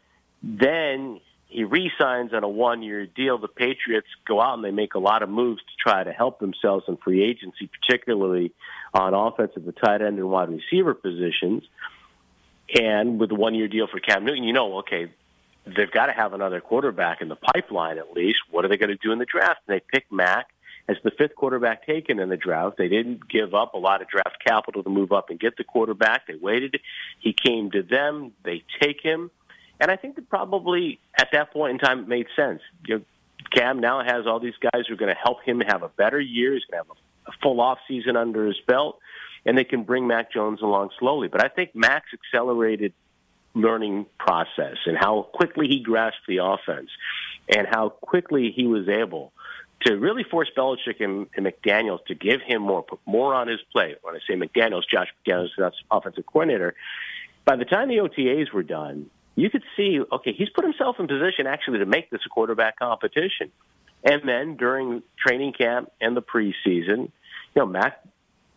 Then 0.42 1.20
he 1.48 1.66
re-signs 1.66 2.34
on 2.34 2.44
a 2.44 2.50
one-year 2.50 3.06
deal. 3.08 3.38
The 3.38 3.50
Patriots 3.50 4.08
go 4.26 4.42
out 4.42 4.56
and 4.56 4.64
they 4.64 4.72
make 4.72 4.96
a 4.96 5.00
lot 5.00 5.22
of 5.22 5.30
moves 5.30 5.62
to 5.62 5.90
try 5.90 6.04
to 6.04 6.12
help 6.12 6.40
themselves 6.40 6.86
in 6.88 6.98
free 6.98 7.24
agency, 7.24 7.70
particularly 7.70 8.54
on 8.94 9.14
offensive, 9.14 9.66
the 9.66 9.74
tight 9.74 10.02
end 10.02 10.18
and 10.18 10.30
wide 10.30 10.50
receiver 10.50 10.94
positions. 10.94 11.64
And 12.80 13.20
with 13.20 13.30
the 13.30 13.36
one-year 13.36 13.68
deal 13.68 13.88
for 13.88 14.00
Cam 14.00 14.24
Newton, 14.24 14.44
you 14.44 14.54
know, 14.54 14.80
okay, 14.80 15.12
they've 15.66 15.92
got 15.92 16.08
to 16.08 16.14
have 16.14 16.34
another 16.34 16.62
quarterback 16.62 17.22
in 17.22 17.28
the 17.28 17.36
pipeline 17.36 17.98
at 17.98 18.14
least. 18.14 18.40
What 18.50 18.66
are 18.66 18.68
they 18.68 18.78
going 18.78 18.90
to 18.90 18.96
do 18.96 19.12
in 19.12 19.20
the 19.20 19.26
draft? 19.26 19.62
And 19.68 19.76
they 19.76 19.82
pick 19.92 20.12
Mac 20.12 20.48
as 20.88 20.98
the 21.04 21.12
fifth 21.12 21.36
quarterback 21.36 21.86
taken 21.86 22.20
in 22.20 22.30
the 22.30 22.38
draft. 22.38 22.78
They 22.78 22.88
didn't 22.88 23.30
give 23.30 23.54
up 23.54 23.74
a 23.74 23.78
lot 23.78 24.02
of 24.02 24.08
draft 24.08 24.38
capital 24.46 24.84
to 24.84 24.90
move 24.90 25.12
up 25.12 25.30
and 25.30 25.40
get 25.40 25.58
the 25.58 25.64
quarterback. 25.64 26.28
They 26.28 26.36
waited. 26.36 26.80
He 27.20 27.34
came 27.34 27.72
to 27.72 27.84
them. 27.84 28.32
They 28.44 28.64
take 28.82 29.02
him. 29.02 29.32
And 29.80 29.90
I 29.90 29.96
think 29.96 30.16
that 30.16 30.30
probably 30.30 31.00
at 31.18 31.30
that 31.34 31.52
point 31.52 31.72
in 31.72 31.80
time 31.80 32.00
it 32.00 32.08
made 32.08 32.28
sense. 32.36 32.62
You 32.88 33.00
know, 33.00 33.06
Cam 33.52 33.80
now 33.80 34.04
has 34.04 34.28
all 34.28 34.40
these 34.40 34.58
guys 34.62 34.84
who 34.88 34.94
are 34.94 34.98
going 34.98 35.14
to 35.14 35.20
help 35.22 35.44
him 35.44 35.62
have 35.62 35.84
a 35.84 35.90
better 35.90 36.20
year. 36.20 36.54
He's 36.54 36.64
going 36.66 36.84
to 36.84 36.88
have 36.88 36.98
a, 36.98 37.32
a 37.32 37.34
full 37.42 37.60
off 37.60 37.80
season 37.88 38.16
under 38.16 38.46
his 38.46 38.60
belt, 38.68 39.00
and 39.46 39.58
they 39.58 39.64
can 39.64 39.84
bring 39.84 40.08
Mac 40.08 40.32
Jones 40.32 40.62
along 40.62 40.90
slowly. 41.00 41.28
But 41.28 41.44
I 41.44 41.48
think 41.48 41.76
Mac's 41.76 42.10
accelerated 42.14 42.94
learning 43.54 44.06
process 44.18 44.78
and 44.86 44.98
how 44.98 45.24
quickly 45.34 45.68
he 45.68 45.82
grasped 45.82 46.26
the 46.28 46.38
offense 46.38 46.90
and 47.50 47.68
how 47.70 47.90
quickly 47.90 48.54
he 48.56 48.66
was 48.66 48.88
able 48.88 49.34
to 49.86 49.98
really 49.98 50.24
force 50.24 50.50
Belichick 50.56 51.00
and, 51.00 51.28
and 51.36 51.46
McDaniels 51.46 52.06
to 52.06 52.16
give 52.16 52.42
him 52.46 52.62
more, 52.62 52.84
put 52.84 53.00
more 53.06 53.34
on 53.34 53.48
his 53.48 53.60
plate. 53.72 53.98
When 54.04 54.16
I 54.16 54.20
say 54.28 54.36
McDaniels, 54.36 54.84
Josh 54.92 55.08
McDaniels, 55.26 55.50
that's 55.58 55.76
offensive 55.90 56.26
coordinator. 56.26 56.76
By 57.46 57.56
the 57.56 57.66
time 57.66 57.90
the 57.90 57.98
OTAs 57.98 58.54
were 58.54 58.64
done, 58.64 59.10
you 59.36 59.50
could 59.50 59.64
see, 59.76 60.00
okay, 60.12 60.34
he's 60.34 60.50
put 60.50 60.64
himself 60.64 60.98
in 61.00 61.08
position 61.08 61.48
actually 61.48 61.80
to 61.80 61.86
make 61.86 62.10
this 62.10 62.22
a 62.26 62.30
quarterback 62.30 62.78
competition. 62.78 63.52
And 64.04 64.22
then 64.28 64.56
during 64.56 65.04
training 65.18 65.54
camp 65.54 65.92
and 66.00 66.16
the 66.16 66.22
preseason, 66.22 67.12
you 67.56 67.58
know, 67.58 67.66
Mac 67.66 68.04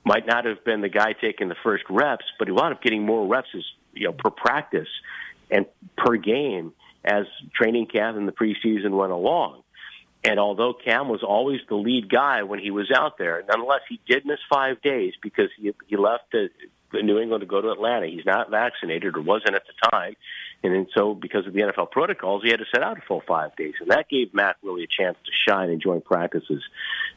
might 0.05 0.27
not 0.27 0.45
have 0.45 0.65
been 0.65 0.81
the 0.81 0.89
guy 0.89 1.15
taking 1.15 1.49
the 1.49 1.57
first 1.63 1.85
reps, 1.89 2.25
but 2.39 2.49
he 2.49 2.53
wound 2.53 2.75
up 2.75 2.83
getting 2.83 3.05
more 3.05 3.27
reps 3.27 3.49
as 3.55 3.63
you 3.93 4.07
know 4.07 4.13
per 4.13 4.31
practice 4.31 4.89
and 5.51 5.67
per 5.97 6.17
game 6.17 6.73
as 7.05 7.25
training 7.55 7.87
camp 7.87 8.17
and 8.17 8.27
the 8.27 8.33
preseason 8.33 8.97
went 8.97 9.13
along. 9.13 9.63
And 10.25 10.41
although 10.41 10.73
Cam 10.73 11.09
was 11.09 11.23
always 11.23 11.61
the 11.69 11.75
lead 11.75 12.09
guy 12.09 12.45
when 12.45 12.59
he 12.59 12.71
was 12.71 12.91
out 12.91 13.19
there, 13.19 13.43
nonetheless 13.47 13.83
he 13.89 14.01
did 14.07 14.25
miss 14.25 14.39
five 14.51 14.81
days 14.81 15.13
because 15.23 15.51
he 15.59 15.73
he 15.87 15.97
left 15.97 16.31
to 16.33 16.49
New 16.93 17.19
England 17.19 17.43
to 17.43 17.47
go 17.47 17.61
to 17.61 17.71
Atlanta. 17.71 18.07
He's 18.07 18.25
not 18.25 18.51
vaccinated 18.51 19.17
or 19.17 19.23
wasn't 19.23 19.55
at 19.55 19.65
the 19.67 19.91
time, 19.91 20.15
and 20.65 20.75
then 20.75 20.87
so 20.95 21.15
because 21.15 21.47
of 21.47 21.53
the 21.53 21.61
NFL 21.61 21.91
protocols, 21.91 22.43
he 22.43 22.49
had 22.49 22.59
to 22.59 22.65
sit 22.75 22.83
out 22.83 22.97
a 22.97 23.03
full 23.03 23.23
five 23.29 23.55
days, 23.55 23.75
and 23.81 23.91
that 23.91 24.09
gave 24.09 24.33
Mac 24.33 24.57
really 24.63 24.83
a 24.83 24.87
chance 24.87 25.19
to 25.27 25.31
shine 25.31 25.69
and 25.69 25.81
join 25.81 26.01
practices 26.01 26.63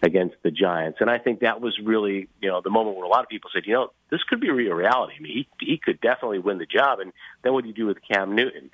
against 0.04 0.36
the 0.44 0.52
Giants. 0.52 0.98
And 1.00 1.10
I 1.10 1.18
think 1.18 1.40
that 1.40 1.62
was 1.62 1.80
really 1.82 2.28
you 2.42 2.50
know 2.50 2.60
the 2.60 2.70
moment 2.70 2.98
where 2.98 3.06
a 3.06 3.10
lot 3.10 3.24
of 3.24 3.30
people 3.30 3.50
said, 3.54 3.64
you 3.66 3.74
know, 3.74 3.92
this 4.10 4.22
could 4.24 4.42
be 4.42 4.50
a 4.50 4.54
real 4.54 4.74
reality. 4.74 5.14
I 5.18 5.22
mean, 5.22 5.34
he 5.34 5.66
he 5.66 5.78
could 5.78 6.02
definitely 6.02 6.40
win 6.40 6.58
the 6.58 6.66
job, 6.66 7.00
and 7.00 7.14
then 7.42 7.54
what 7.54 7.62
do 7.64 7.70
you 7.70 7.74
do 7.74 7.86
with 7.86 8.00
Cam 8.02 8.36
Newton? 8.36 8.70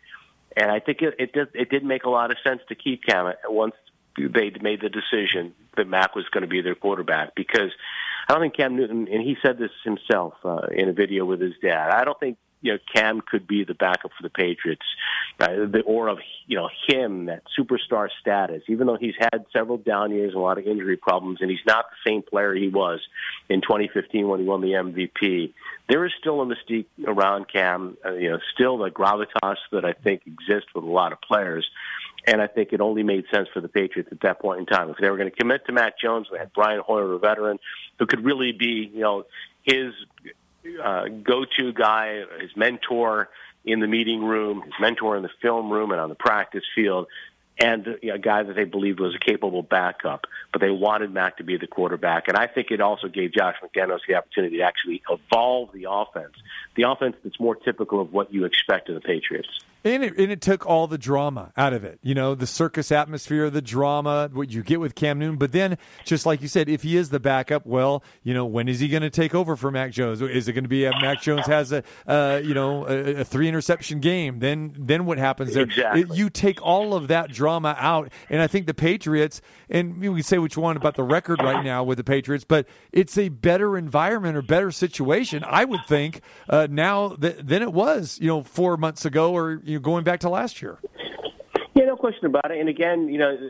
And 0.57 0.71
I 0.71 0.79
think 0.79 1.03
it 1.03 1.13
it 1.19 1.33
did, 1.33 1.49
it 1.53 1.69
did 1.69 1.83
make 1.83 2.03
a 2.05 2.09
lot 2.09 2.31
of 2.31 2.37
sense 2.43 2.61
to 2.69 2.75
keep 2.75 3.03
Cam 3.03 3.31
once 3.47 3.75
they 4.17 4.51
made 4.59 4.81
the 4.81 4.89
decision 4.89 5.53
that 5.77 5.87
Mac 5.87 6.15
was 6.15 6.25
going 6.29 6.41
to 6.41 6.47
be 6.47 6.61
their 6.61 6.75
quarterback 6.75 7.35
because 7.35 7.71
I 8.27 8.33
don't 8.33 8.41
think 8.41 8.55
Cam 8.55 8.75
Newton, 8.75 9.07
and 9.11 9.21
he 9.21 9.37
said 9.43 9.59
this 9.59 9.71
himself 9.83 10.33
uh, 10.43 10.67
in 10.71 10.89
a 10.89 10.93
video 10.93 11.25
with 11.25 11.41
his 11.41 11.53
dad. 11.61 11.91
I 11.91 12.03
don't 12.05 12.19
think 12.19 12.37
you 12.63 12.71
know 12.71 12.79
Cam 12.95 13.21
could 13.21 13.45
be 13.45 13.63
the 13.65 13.75
backup 13.75 14.11
for 14.17 14.23
the 14.23 14.29
Patriots, 14.29 14.85
uh, 15.39 15.47
the, 15.47 15.83
or 15.85 16.07
of 16.07 16.17
you 16.47 16.57
know 16.57 16.69
him 16.87 17.25
that 17.25 17.43
superstar 17.59 18.07
status. 18.21 18.63
Even 18.67 18.87
though 18.87 18.97
he's 18.99 19.13
had 19.19 19.45
several 19.51 19.77
down 19.77 20.11
years 20.11 20.29
and 20.29 20.37
a 20.37 20.43
lot 20.43 20.57
of 20.57 20.65
injury 20.65 20.97
problems, 20.97 21.39
and 21.41 21.51
he's 21.51 21.65
not 21.67 21.85
the 21.91 22.09
same 22.09 22.23
player 22.23 22.55
he 22.55 22.69
was 22.69 23.01
in 23.49 23.61
2015 23.61 24.27
when 24.27 24.39
he 24.39 24.45
won 24.45 24.61
the 24.61 24.71
MVP. 24.71 25.53
There 25.89 26.05
is 26.05 26.13
still 26.19 26.41
a 26.41 26.45
mystique 26.45 26.87
around 27.05 27.45
Cam. 27.51 27.97
Uh, 28.03 28.13
you 28.13 28.31
know, 28.31 28.39
still 28.55 28.77
the 28.77 28.89
gravitas 28.89 29.57
that 29.73 29.83
I 29.85 29.93
think 29.93 30.23
exists 30.25 30.69
with 30.73 30.85
a 30.85 30.89
lot 30.89 31.11
of 31.11 31.19
players. 31.21 31.69
And 32.25 32.41
I 32.41 32.47
think 32.47 32.71
it 32.71 32.79
only 32.79 33.03
made 33.03 33.25
sense 33.33 33.49
for 33.53 33.59
the 33.59 33.67
Patriots 33.67 34.09
at 34.13 34.21
that 34.21 34.39
point 34.39 34.61
in 34.61 34.65
time. 34.65 34.89
If 34.89 34.95
they 34.97 35.09
were 35.09 35.17
going 35.17 35.29
to 35.29 35.35
commit 35.35 35.65
to 35.65 35.73
Mac 35.73 35.99
Jones, 35.99 36.27
they 36.31 36.37
had 36.37 36.53
Brian 36.53 36.79
Hoyer, 36.79 37.11
a 37.11 37.19
veteran, 37.19 37.59
who 37.99 38.05
could 38.05 38.23
really 38.23 38.53
be, 38.53 38.89
you 38.93 39.01
know, 39.01 39.25
his 39.63 39.93
uh, 40.83 41.07
go-to 41.07 41.73
guy, 41.73 42.23
his 42.39 42.55
mentor 42.55 43.29
in 43.65 43.79
the 43.79 43.87
meeting 43.87 44.23
room, 44.23 44.61
his 44.61 44.73
mentor 44.79 45.15
in 45.15 45.23
the 45.23 45.29
film 45.41 45.71
room 45.71 45.91
and 45.91 45.99
on 45.99 46.09
the 46.09 46.15
practice 46.15 46.63
field, 46.75 47.07
and 47.59 47.87
a 48.03 48.17
guy 48.17 48.43
that 48.43 48.55
they 48.55 48.63
believed 48.63 48.99
was 48.99 49.15
a 49.15 49.19
capable 49.19 49.61
backup. 49.61 50.25
But 50.51 50.61
they 50.61 50.71
wanted 50.71 51.11
Mac 51.11 51.37
to 51.37 51.43
be 51.43 51.57
the 51.57 51.67
quarterback, 51.67 52.27
and 52.27 52.35
I 52.35 52.47
think 52.47 52.71
it 52.71 52.81
also 52.81 53.07
gave 53.07 53.31
Josh 53.31 53.55
McDaniels 53.63 53.99
the 54.07 54.15
opportunity 54.15 54.57
to 54.57 54.63
actually 54.63 55.03
evolve 55.09 55.71
the 55.71 55.87
offense, 55.89 56.33
the 56.75 56.83
offense 56.83 57.15
that's 57.23 57.39
more 57.39 57.55
typical 57.55 58.01
of 58.01 58.11
what 58.11 58.33
you 58.33 58.45
expect 58.45 58.89
of 58.89 58.95
the 58.95 59.01
Patriots. 59.01 59.49
And 59.85 60.01
it, 60.03 60.17
and 60.17 60.31
it 60.31 60.39
took 60.39 60.65
all 60.65 60.87
the 60.87 60.97
drama 60.97 61.51
out 61.57 61.73
of 61.73 61.83
it. 61.83 61.99
You 62.01 62.15
know, 62.15 62.35
the 62.35 62.47
circus 62.47 62.89
atmosphere, 62.91 63.49
the 63.49 63.61
drama, 63.61 64.29
what 64.31 64.49
you 64.51 64.63
get 64.63 64.79
with 64.79 64.95
Cam 64.95 65.19
Newton. 65.19 65.37
But 65.37 65.51
then, 65.51 65.77
just 66.05 66.25
like 66.25 66.41
you 66.41 66.47
said, 66.47 66.69
if 66.69 66.83
he 66.83 66.95
is 66.95 67.09
the 67.09 67.19
backup, 67.19 67.65
well, 67.65 68.01
you 68.23 68.33
know, 68.33 68.45
when 68.45 68.69
is 68.69 68.79
he 68.79 68.87
going 68.87 69.03
to 69.03 69.09
take 69.09 69.35
over 69.35 69.55
for 69.57 69.71
Mac 69.71 69.91
Jones? 69.91 70.21
Is 70.21 70.47
it 70.47 70.53
going 70.53 70.63
to 70.63 70.69
be 70.69 70.85
a 70.85 70.91
Mac 71.01 71.21
Jones 71.21 71.45
has 71.47 71.73
a, 71.73 71.83
uh, 72.07 72.39
you 72.43 72.53
know, 72.53 72.87
a, 72.87 73.21
a 73.21 73.23
three 73.25 73.47
interception 73.49 73.99
game? 73.99 74.39
Then, 74.39 74.73
then 74.79 75.05
what 75.05 75.17
happens 75.17 75.53
there? 75.53 75.63
Exactly. 75.63 76.01
It- 76.03 76.13
you 76.13 76.29
take 76.29 76.61
all 76.61 76.93
of 76.93 77.09
that 77.09 77.31
drama 77.31 77.75
out, 77.77 78.09
and 78.29 78.41
I 78.41 78.47
think 78.47 78.67
the 78.67 78.73
Patriots, 78.73 79.41
and 79.69 79.99
we 79.99 80.07
can 80.07 80.23
say 80.23 80.37
what 80.37 80.55
you 80.55 80.61
want 80.61 80.77
about 80.77 80.95
the 80.95 81.03
record 81.03 81.41
right 81.41 81.63
now 81.63 81.83
with 81.83 81.97
the 81.97 82.03
Patriots, 82.03 82.45
but 82.47 82.67
it's 82.91 83.17
a 83.17 83.29
better 83.29 83.77
environment 83.77 84.37
or 84.37 84.41
better 84.43 84.71
situation, 84.71 85.43
I 85.45 85.65
would 85.65 85.81
think, 85.87 86.21
uh, 86.47 86.67
now 86.69 87.09
th- 87.15 87.37
than 87.43 87.61
it 87.61 87.73
was, 87.73 88.17
you 88.21 88.27
know, 88.27 88.43
four 88.43 88.77
months 88.77 89.03
ago 89.05 89.33
or 89.35 89.61
you 89.63 89.72
know, 89.75 89.81
going 89.81 90.03
back 90.03 90.19
to 90.21 90.29
last 90.29 90.61
year. 90.61 90.79
Yeah, 91.75 91.85
no 91.85 91.95
question 91.95 92.25
about 92.25 92.51
it. 92.51 92.59
And 92.59 92.69
again, 92.69 93.07
you 93.07 93.17
know, 93.17 93.49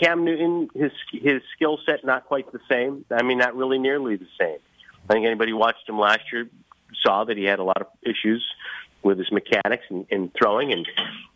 Cam 0.00 0.24
Newton, 0.24 0.68
his 0.74 0.92
his 1.10 1.42
skill 1.54 1.78
set 1.86 2.04
not 2.04 2.26
quite 2.26 2.50
the 2.52 2.60
same. 2.70 3.04
I 3.10 3.22
mean, 3.22 3.38
not 3.38 3.56
really 3.56 3.78
nearly 3.78 4.16
the 4.16 4.28
same. 4.38 4.58
I 5.08 5.12
think 5.12 5.26
anybody 5.26 5.52
watched 5.52 5.88
him 5.88 5.98
last 5.98 6.20
year 6.32 6.48
saw 7.02 7.24
that 7.24 7.36
he 7.36 7.44
had 7.44 7.58
a 7.58 7.64
lot 7.64 7.80
of 7.80 7.88
issues 8.02 8.44
with 9.02 9.18
his 9.18 9.32
mechanics 9.32 9.84
and, 9.88 10.06
and 10.10 10.30
throwing, 10.34 10.72
and 10.72 10.86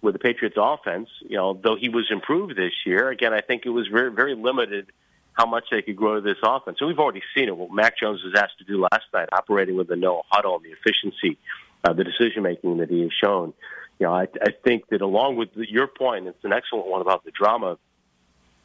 with 0.00 0.14
the 0.14 0.18
Patriots' 0.18 0.57
offense. 0.59 1.09
You 1.22 1.36
know, 1.36 1.59
though 1.61 1.76
he 1.76 1.88
was 1.88 2.07
improved 2.11 2.57
this 2.57 2.72
year, 2.84 3.11
again, 3.11 3.32
I 3.32 3.40
think 3.40 3.66
it 3.66 3.70
was 3.70 3.88
very 3.88 4.12
very 4.12 4.34
limited 4.34 4.92
how 5.32 5.46
much 5.46 5.64
they 5.70 5.82
could 5.82 5.96
grow 5.96 6.20
this 6.20 6.38
offense. 6.42 6.78
And 6.80 6.88
we've 6.88 6.98
already 6.98 7.22
seen 7.36 7.48
it. 7.48 7.57
What 7.57 7.70
Mac 7.70 7.98
Jones 7.98 8.22
was 8.24 8.34
asked 8.34 8.59
to 8.59 8.64
do 8.64 8.80
last 8.80 9.04
night, 9.12 9.28
operating 9.32 9.76
with 9.76 9.88
the 9.88 9.96
no 9.96 10.22
huddle 10.30 10.57
and 10.57 10.64
the 10.64 10.70
efficiency, 10.70 11.38
uh, 11.84 11.92
the 11.92 12.04
decision 12.04 12.42
making 12.42 12.78
that 12.78 12.88
he 12.88 13.02
has 13.02 13.11
shown. 13.22 13.52
You 13.99 14.07
know, 14.07 14.12
I, 14.12 14.28
I 14.42 14.51
think 14.64 14.88
that 14.88 15.01
along 15.01 15.36
with 15.36 15.55
the, 15.55 15.70
your 15.70 15.86
point, 15.86 16.26
it's 16.26 16.44
an 16.44 16.53
excellent 16.53 16.86
one 16.86 17.01
about 17.01 17.24
the 17.24 17.30
drama 17.30 17.78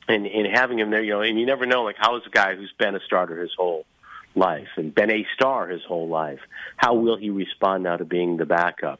and, 0.08 0.26
and 0.26 0.48
having 0.54 0.80
him 0.80 0.92
there, 0.92 1.04
you 1.04 1.12
know, 1.12 1.22
and 1.22 1.40
you 1.40 1.46
never 1.46 1.66
know, 1.66 1.84
like, 1.84 1.96
how 1.98 2.18
is 2.18 2.24
a 2.26 2.30
guy 2.30 2.56
who's 2.56 2.74
been 2.78 2.96
a 2.96 3.00
starter 3.06 3.42
his 3.42 3.52
whole 3.58 3.86
life 4.36 4.68
and 4.78 4.94
been 4.94 5.12
a 5.12 5.26
star 5.34 5.68
his 5.68 5.84
whole 5.84 6.08
life, 6.08 6.40
how 6.78 6.96
will 6.96 7.18
he 7.18 7.30
respond 7.30 7.84
now 7.84 7.98
to 7.98 8.06
being 8.06 8.38
the 8.38 8.46
backup, 8.46 9.00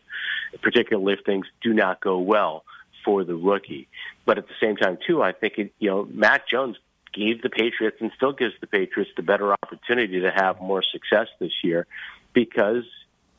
particularly 0.62 1.14
if 1.14 1.26
things 1.26 1.46
do 1.62 1.74
not 1.74 2.02
go 2.02 2.20
well 2.20 2.64
for 3.04 3.24
the 3.24 3.36
rookie? 3.36 3.88
But 4.26 4.38
at 4.38 4.48
the 4.48 4.54
same 4.62 4.78
time, 4.78 4.98
too, 5.06 5.22
I 5.22 5.32
think, 5.32 5.58
it, 5.58 5.74
you 5.80 5.90
know, 5.90 6.08
Mac 6.10 6.48
Jones 6.48 6.78
gave 7.14 7.42
the 7.42 7.50
Patriots 7.50 7.98
and 8.00 8.12
still 8.16 8.32
gives 8.32 8.54
the 8.62 8.68
Patriots 8.68 9.12
the 9.18 9.24
better 9.24 9.54
opportunity 9.54 10.22
to 10.22 10.32
have 10.32 10.62
more 10.62 10.82
success 10.82 11.28
this 11.40 11.52
year 11.64 11.88
because 12.34 12.84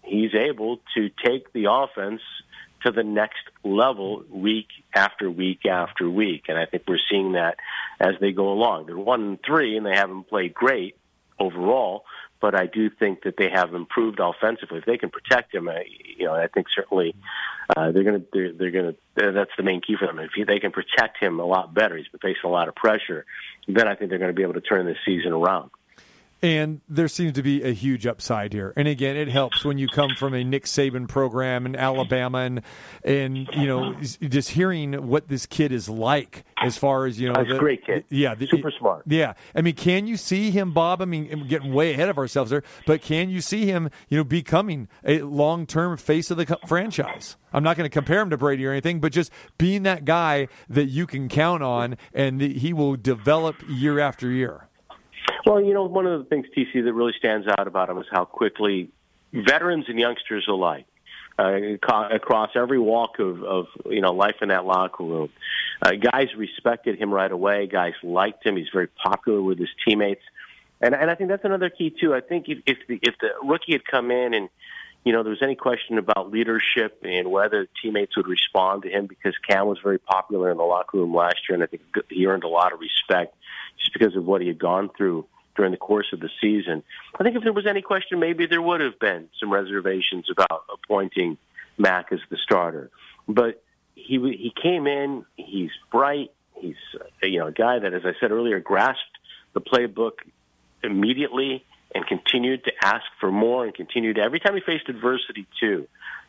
he's 0.03 0.34
able 0.34 0.80
to 0.95 1.11
take 1.24 1.53
the 1.53 1.66
offense 1.70 2.20
to 2.85 2.91
the 2.91 3.05
next 3.05 3.43
level 3.64 4.24
week 4.30 4.68
after 4.95 5.30
week 5.30 5.66
after 5.66 6.09
week. 6.09 6.45
And 6.49 6.59
I 6.59 6.66
think 6.66 6.85
we're 6.87 6.99
seeing 7.11 7.33
that 7.33 7.57
as 8.01 8.14
they 8.20 8.33
go 8.33 8.53
along. 8.53 8.87
They're 8.87 8.97
one 8.97 9.22
and 9.22 9.39
three 9.45 9.76
and 9.76 9.87
they 9.87 9.95
haven't 9.95 10.28
played 10.28 10.55
great 10.55 10.97
overall, 11.39 12.05
but 12.41 12.55
I 12.55 12.66
do 12.66 12.91
think 12.91 13.22
that 13.22 13.37
they 13.37 13.49
have 13.51 13.74
improved 13.74 14.20
offensively. 14.20 14.78
If 14.78 14.85
they 14.85 14.99
can 14.99 15.11
protect 15.11 15.55
him, 15.55 15.68
I, 15.68 15.85
you 16.16 16.26
know, 16.26 16.35
I 16.35 16.49
think 16.49 16.66
certainly 16.74 17.14
uh, 17.76 17.93
they're 17.93 18.05
going 18.05 18.20
to 18.20 18.26
they're, 18.33 18.53
they're 18.53 18.70
going 18.70 18.95
to 18.95 19.33
that's 19.33 19.51
the 19.57 19.62
main 19.62 19.80
key 19.80 19.97
for 19.99 20.07
them. 20.07 20.18
If 20.18 20.47
they 20.47 20.59
can 20.59 20.72
protect 20.72 21.18
him 21.18 21.39
a 21.41 21.47
lot 21.47 21.72
better, 21.72 21.97
he's 21.97 22.09
been 22.09 22.20
facing 22.20 22.49
a 22.49 22.53
lot 22.53 22.68
of 22.68 22.74
pressure. 22.74 23.24
Then 23.68 23.87
I 23.87 23.95
think 23.95 24.11
they're 24.11 24.18
going 24.18 24.30
to 24.30 24.37
be 24.37 24.43
able 24.43 24.55
to 24.55 24.61
turn 24.61 24.87
this 24.87 24.99
season 25.07 25.33
around. 25.33 25.70
And 26.43 26.80
there 26.88 27.07
seems 27.07 27.34
to 27.34 27.43
be 27.43 27.62
a 27.62 27.72
huge 27.72 28.05
upside 28.05 28.53
here. 28.53 28.72
And 28.76 28.88
again, 28.88 29.16
it 29.16 29.28
helps 29.28 29.64
when 29.64 29.78
you 29.78 29.86
come 29.86 30.11
from 30.16 30.34
a 30.34 30.43
Nick 30.43 30.64
Saban 30.64 31.09
program 31.09 31.66
in 31.66 31.76
Alabama 31.76 32.38
and, 32.38 32.62
and 33.05 33.49
you 33.55 33.66
know, 33.68 33.95
just 34.01 34.51
hearing 34.51 35.07
what 35.07 35.28
this 35.28 35.47
kid 35.47 35.70
is 35.70 35.88
like 35.88 36.45
as 36.61 36.76
far 36.76 37.07
as, 37.07 37.20
you 37.20 37.32
know, 37.32 37.45
great 37.45 37.86
kid. 37.86 38.05
Yeah. 38.11 38.34
The, 38.34 38.49
Super 38.49 38.72
smart. 38.72 39.05
Yeah. 39.07 39.34
I 39.55 39.61
mean, 39.61 39.76
can 39.76 40.09
you 40.09 40.16
see 40.16 40.51
him, 40.51 40.72
Bob? 40.72 41.01
I 41.01 41.05
mean, 41.05 41.28
I'm 41.30 41.47
getting 41.47 41.72
way 41.72 41.93
ahead 41.93 42.09
of 42.09 42.18
ourselves 42.18 42.51
there, 42.51 42.64
but 42.86 43.03
can 43.03 43.30
you 43.30 43.40
see 43.40 43.66
him, 43.66 43.88
you 44.09 44.18
know, 44.18 44.24
becoming 44.24 44.88
a 45.05 45.22
long 45.22 45.64
term 45.64 45.97
face 45.97 46.28
of 46.32 46.38
the 46.38 46.59
franchise? 46.66 47.36
I'm 47.53 47.62
not 47.62 47.76
going 47.76 47.88
to 47.88 47.93
compare 47.93 48.20
him 48.20 48.30
to 48.30 48.36
Brady 48.36 48.66
or 48.66 48.72
anything, 48.72 49.01
but 49.01 49.12
just 49.12 49.30
being 49.59 49.84
that 49.84 50.05
guy 50.05 50.49
that 50.68 50.86
you 50.86 51.07
can 51.07 51.28
count 51.28 51.62
on 51.62 51.97
and 52.12 52.40
that 52.40 52.57
he 52.57 52.72
will 52.72 52.97
develop 52.97 53.57
year 53.68 54.01
after 54.01 54.28
year. 54.28 54.68
Well, 55.45 55.61
you 55.61 55.74
know, 55.74 55.84
one 55.84 56.07
of 56.07 56.20
the 56.20 56.24
things, 56.26 56.47
TC, 56.57 56.84
that 56.84 56.93
really 56.93 57.14
stands 57.18 57.47
out 57.49 57.66
about 57.66 57.90
him 57.90 57.99
is 57.99 58.07
how 58.11 58.24
quickly 58.24 58.90
veterans 59.32 59.86
and 59.88 59.99
youngsters 59.99 60.47
alike, 60.49 60.86
uh, 61.38 61.55
across 62.12 62.51
every 62.55 62.78
walk 62.78 63.18
of, 63.18 63.43
of 63.43 63.66
you 63.86 64.01
know 64.01 64.12
life 64.12 64.36
in 64.43 64.49
that 64.49 64.64
locker 64.64 65.03
room, 65.03 65.30
uh, 65.80 65.93
guys 65.93 66.28
respected 66.36 66.99
him 66.99 67.12
right 67.12 67.32
away. 67.32 67.66
Guys 67.66 67.95
liked 68.03 68.47
him. 68.47 68.57
He's 68.57 68.68
very 68.72 68.86
popular 68.86 69.40
with 69.40 69.59
his 69.59 69.70
teammates, 69.86 70.22
and 70.80 70.95
and 70.95 71.11
I 71.11 71.14
think 71.14 71.30
that's 71.30 71.45
another 71.45 71.70
key 71.70 71.90
too. 71.90 72.14
I 72.14 72.20
think 72.20 72.49
if 72.49 72.59
if 72.66 72.78
the, 72.86 72.99
if 73.03 73.14
the 73.20 73.30
rookie 73.43 73.72
had 73.72 73.84
come 73.84 74.11
in 74.11 74.34
and 74.34 74.49
you 75.05 75.12
know, 75.12 75.24
there 75.24 75.30
was 75.30 75.43
any 75.43 75.57
question 75.57 75.99
about 75.99 76.30
leadership 76.30 77.01
and 77.03 77.28
whether 77.28 77.66
teammates 77.82 78.16
would 78.16 78.28
respond 78.28 78.82
to 78.82 78.88
him 78.88 79.07
because 79.07 79.34
Cam 79.49 79.66
was 79.66 79.78
very 79.82 79.99
popular 79.99 80.51
in 80.51 80.59
the 80.59 80.62
locker 80.62 80.99
room 80.99 81.12
last 81.12 81.38
year, 81.49 81.55
and 81.55 81.62
I 81.62 81.66
think 81.66 81.82
he 82.09 82.26
earned 82.26 82.45
a 82.45 82.49
lot 82.49 82.72
of 82.72 82.78
respect 82.78 83.34
just 83.79 83.93
because 83.93 84.16
of 84.16 84.25
what 84.25 84.41
he 84.41 84.49
had 84.49 84.59
gone 84.59 84.91
through 84.97 85.27
during 85.57 85.73
the 85.73 85.79
course 85.79 86.07
of 86.12 86.20
the 86.20 86.31
season. 86.41 86.83
I 87.18 87.23
think 87.23 87.37
if 87.37 87.43
there 87.43 87.53
was 87.53 87.66
any 87.66 87.83
question, 87.83 88.18
maybe 88.18 88.47
there 88.47 88.62
would 88.62 88.81
have 88.81 88.99
been 88.99 89.29
some 89.39 89.53
reservations 89.53 90.29
about 90.31 90.64
appointing 90.73 91.37
Mac 91.79 92.12
as 92.12 92.20
the 92.31 92.37
starter. 92.43 92.91
But 93.29 93.62
he 93.95 94.18
he 94.18 94.53
came 94.61 94.87
in. 94.87 95.25
He's 95.37 95.70
bright. 95.91 96.31
He's 96.55 96.77
you 97.23 97.39
know 97.41 97.49
a 97.49 97.53
guy 97.53 97.79
that, 97.79 97.93
as 97.93 98.03
I 98.05 98.12
said 98.20 98.31
earlier, 98.31 98.61
grasped 98.61 99.18
the 99.53 99.61
playbook 99.61 100.12
immediately 100.83 101.64
and 101.95 102.07
continued 102.07 102.64
to 102.64 102.73
ask 102.83 103.05
for 103.20 103.31
more 103.31 103.64
and 103.64 103.75
continued 103.75 104.18
every 104.18 104.41
time 104.41 104.55
he 104.55 104.61
faced 104.61 104.89
adversity 104.89 105.47
too. 105.61 105.87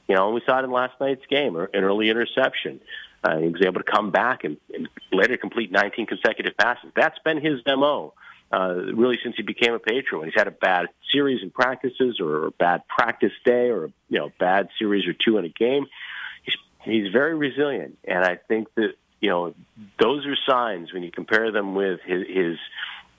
You 0.07 0.15
know, 0.15 0.25
and 0.25 0.35
we 0.35 0.41
saw 0.45 0.59
it 0.59 0.65
in 0.65 0.71
last 0.71 0.99
night's 0.99 1.25
game, 1.29 1.55
or 1.55 1.69
an 1.73 1.83
early 1.83 2.09
interception. 2.09 2.81
Uh, 3.23 3.37
he 3.37 3.47
was 3.47 3.61
able 3.61 3.81
to 3.81 3.91
come 3.91 4.11
back 4.11 4.43
and, 4.43 4.57
and 4.73 4.89
later 5.11 5.37
complete 5.37 5.71
19 5.71 6.07
consecutive 6.07 6.57
passes. 6.57 6.91
That's 6.95 7.17
been 7.19 7.41
his 7.41 7.61
mo. 7.65 8.13
Uh, 8.51 8.75
really, 8.93 9.17
since 9.23 9.35
he 9.35 9.41
became 9.41 9.73
a 9.73 9.79
Patriot, 9.79 10.19
when 10.19 10.27
he's 10.27 10.37
had 10.37 10.47
a 10.47 10.51
bad 10.51 10.87
series 11.11 11.41
in 11.41 11.49
practices 11.49 12.19
or 12.19 12.47
a 12.47 12.51
bad 12.51 12.87
practice 12.87 13.31
day 13.43 13.69
or 13.69 13.89
you 14.09 14.19
know 14.19 14.31
bad 14.39 14.69
series 14.77 15.07
or 15.07 15.13
two 15.13 15.39
in 15.39 15.45
a 15.45 15.49
game, 15.49 15.87
he's 16.43 16.55
he's 16.83 17.11
very 17.11 17.33
resilient, 17.33 17.97
and 18.03 18.23
I 18.23 18.35
think 18.35 18.67
that 18.75 18.93
you 19.21 19.29
know 19.29 19.55
those 19.99 20.27
are 20.27 20.35
signs 20.47 20.93
when 20.93 21.01
you 21.01 21.11
compare 21.11 21.51
them 21.51 21.73
with 21.73 22.01
his, 22.01 22.27
his 22.27 22.57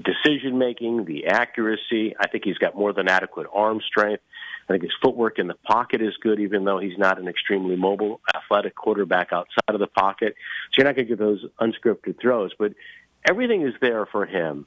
decision 0.00 0.58
making, 0.58 1.04
the 1.04 1.26
accuracy. 1.26 2.14
I 2.18 2.28
think 2.28 2.44
he's 2.44 2.58
got 2.58 2.76
more 2.76 2.92
than 2.92 3.08
adequate 3.08 3.48
arm 3.52 3.80
strength. 3.80 4.22
I 4.68 4.72
think 4.72 4.82
his 4.82 4.92
footwork 5.02 5.38
in 5.38 5.46
the 5.46 5.54
pocket 5.54 6.00
is 6.00 6.14
good, 6.20 6.40
even 6.40 6.64
though 6.64 6.78
he's 6.78 6.96
not 6.96 7.18
an 7.18 7.28
extremely 7.28 7.76
mobile, 7.76 8.20
athletic 8.34 8.74
quarterback 8.74 9.32
outside 9.32 9.68
of 9.68 9.80
the 9.80 9.86
pocket. 9.86 10.34
So 10.72 10.78
you're 10.78 10.86
not 10.86 10.96
going 10.96 11.06
to 11.06 11.16
get 11.16 11.18
those 11.18 11.44
unscripted 11.60 12.20
throws, 12.20 12.52
but 12.58 12.72
everything 13.28 13.62
is 13.62 13.74
there 13.80 14.06
for 14.06 14.24
him 14.24 14.66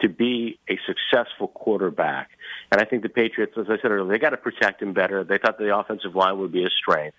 to 0.00 0.08
be 0.08 0.58
a 0.68 0.78
successful 0.86 1.48
quarterback. 1.48 2.30
And 2.70 2.80
I 2.80 2.84
think 2.84 3.02
the 3.02 3.08
Patriots, 3.08 3.54
as 3.56 3.66
I 3.68 3.76
said 3.80 3.90
earlier, 3.90 4.10
they 4.10 4.18
got 4.18 4.30
to 4.30 4.36
protect 4.36 4.82
him 4.82 4.92
better. 4.92 5.24
They 5.24 5.38
thought 5.38 5.58
the 5.58 5.76
offensive 5.76 6.14
line 6.14 6.38
would 6.38 6.52
be 6.52 6.64
a 6.64 6.70
strength, 6.70 7.16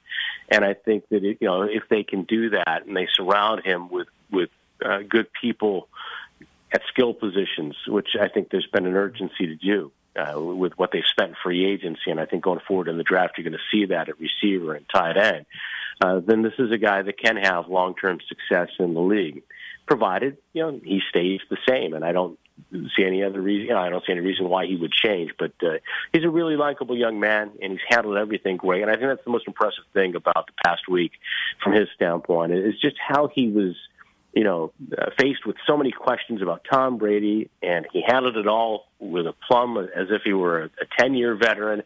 and 0.49 0.65
I 0.65 0.73
think 0.73 1.07
that 1.09 1.23
it, 1.23 1.37
you 1.41 1.47
know 1.47 1.63
if 1.63 1.83
they 1.89 2.03
can 2.03 2.23
do 2.23 2.51
that 2.51 2.83
and 2.85 2.95
they 2.95 3.07
surround 3.13 3.65
him 3.65 3.89
with 3.89 4.07
with 4.31 4.49
uh, 4.83 4.99
good 5.07 5.27
people 5.41 5.87
at 6.75 6.81
skill 6.89 7.13
positions, 7.13 7.75
which 7.87 8.09
I 8.19 8.27
think 8.27 8.49
there's 8.49 8.67
been 8.67 8.85
an 8.85 8.95
urgency 8.95 9.47
to 9.47 9.55
do. 9.55 9.91
Uh, 10.17 10.39
with 10.39 10.71
what 10.77 10.91
they've 10.93 11.03
spent 11.11 11.31
in 11.31 11.35
free 11.43 11.65
agency, 11.65 12.09
and 12.09 12.21
I 12.21 12.25
think 12.25 12.41
going 12.41 12.61
forward 12.65 12.87
in 12.87 12.97
the 12.97 13.03
draft, 13.03 13.33
you're 13.37 13.43
going 13.43 13.59
to 13.59 13.69
see 13.69 13.87
that 13.87 14.07
at 14.07 14.15
receiver 14.17 14.73
and 14.73 14.85
tight 14.87 15.17
end. 15.17 15.45
Uh, 15.99 16.21
then 16.25 16.41
this 16.41 16.53
is 16.57 16.71
a 16.71 16.77
guy 16.77 17.01
that 17.01 17.19
can 17.19 17.35
have 17.35 17.67
long-term 17.67 18.19
success 18.29 18.69
in 18.79 18.93
the 18.93 19.01
league, 19.01 19.43
provided 19.85 20.37
you 20.53 20.61
know 20.61 20.79
he 20.81 21.01
stays 21.09 21.41
the 21.49 21.57
same. 21.67 21.93
And 21.93 22.05
I 22.05 22.13
don't 22.13 22.39
see 22.71 23.03
any 23.05 23.23
other 23.23 23.41
reason. 23.41 23.67
You 23.67 23.73
know, 23.73 23.79
I 23.79 23.89
don't 23.89 24.05
see 24.05 24.13
any 24.13 24.21
reason 24.21 24.47
why 24.47 24.65
he 24.65 24.77
would 24.77 24.93
change. 24.93 25.31
But 25.37 25.51
uh, 25.61 25.79
he's 26.13 26.23
a 26.23 26.29
really 26.29 26.55
likable 26.55 26.97
young 26.97 27.19
man, 27.19 27.51
and 27.61 27.73
he's 27.73 27.81
handled 27.89 28.17
everything 28.17 28.55
great. 28.55 28.83
And 28.83 28.89
I 28.91 28.95
think 28.95 29.07
that's 29.07 29.25
the 29.25 29.31
most 29.31 29.47
impressive 29.47 29.83
thing 29.93 30.15
about 30.15 30.47
the 30.47 30.53
past 30.65 30.87
week, 30.87 31.11
from 31.61 31.73
his 31.73 31.89
standpoint, 31.93 32.53
is 32.53 32.79
just 32.79 32.95
how 33.05 33.27
he 33.33 33.49
was 33.49 33.75
you 34.35 34.43
know, 34.43 34.73
uh, 34.95 35.05
faced 35.17 35.45
with 35.45 35.55
so 35.65 35.77
many 35.77 35.91
questions 35.91 36.41
about 36.41 36.65
Tom 36.69 36.97
Brady, 36.97 37.49
and 37.63 37.87
he 37.91 38.03
handled 38.05 38.35
it 38.35 38.47
all 38.47 38.85
with 38.99 39.25
a 39.25 39.33
plum 39.47 39.77
as 39.77 40.07
if 40.11 40.23
he 40.23 40.33
were 40.33 40.63
a 40.63 40.69
10 40.99 41.15
year 41.15 41.35
veteran. 41.35 41.83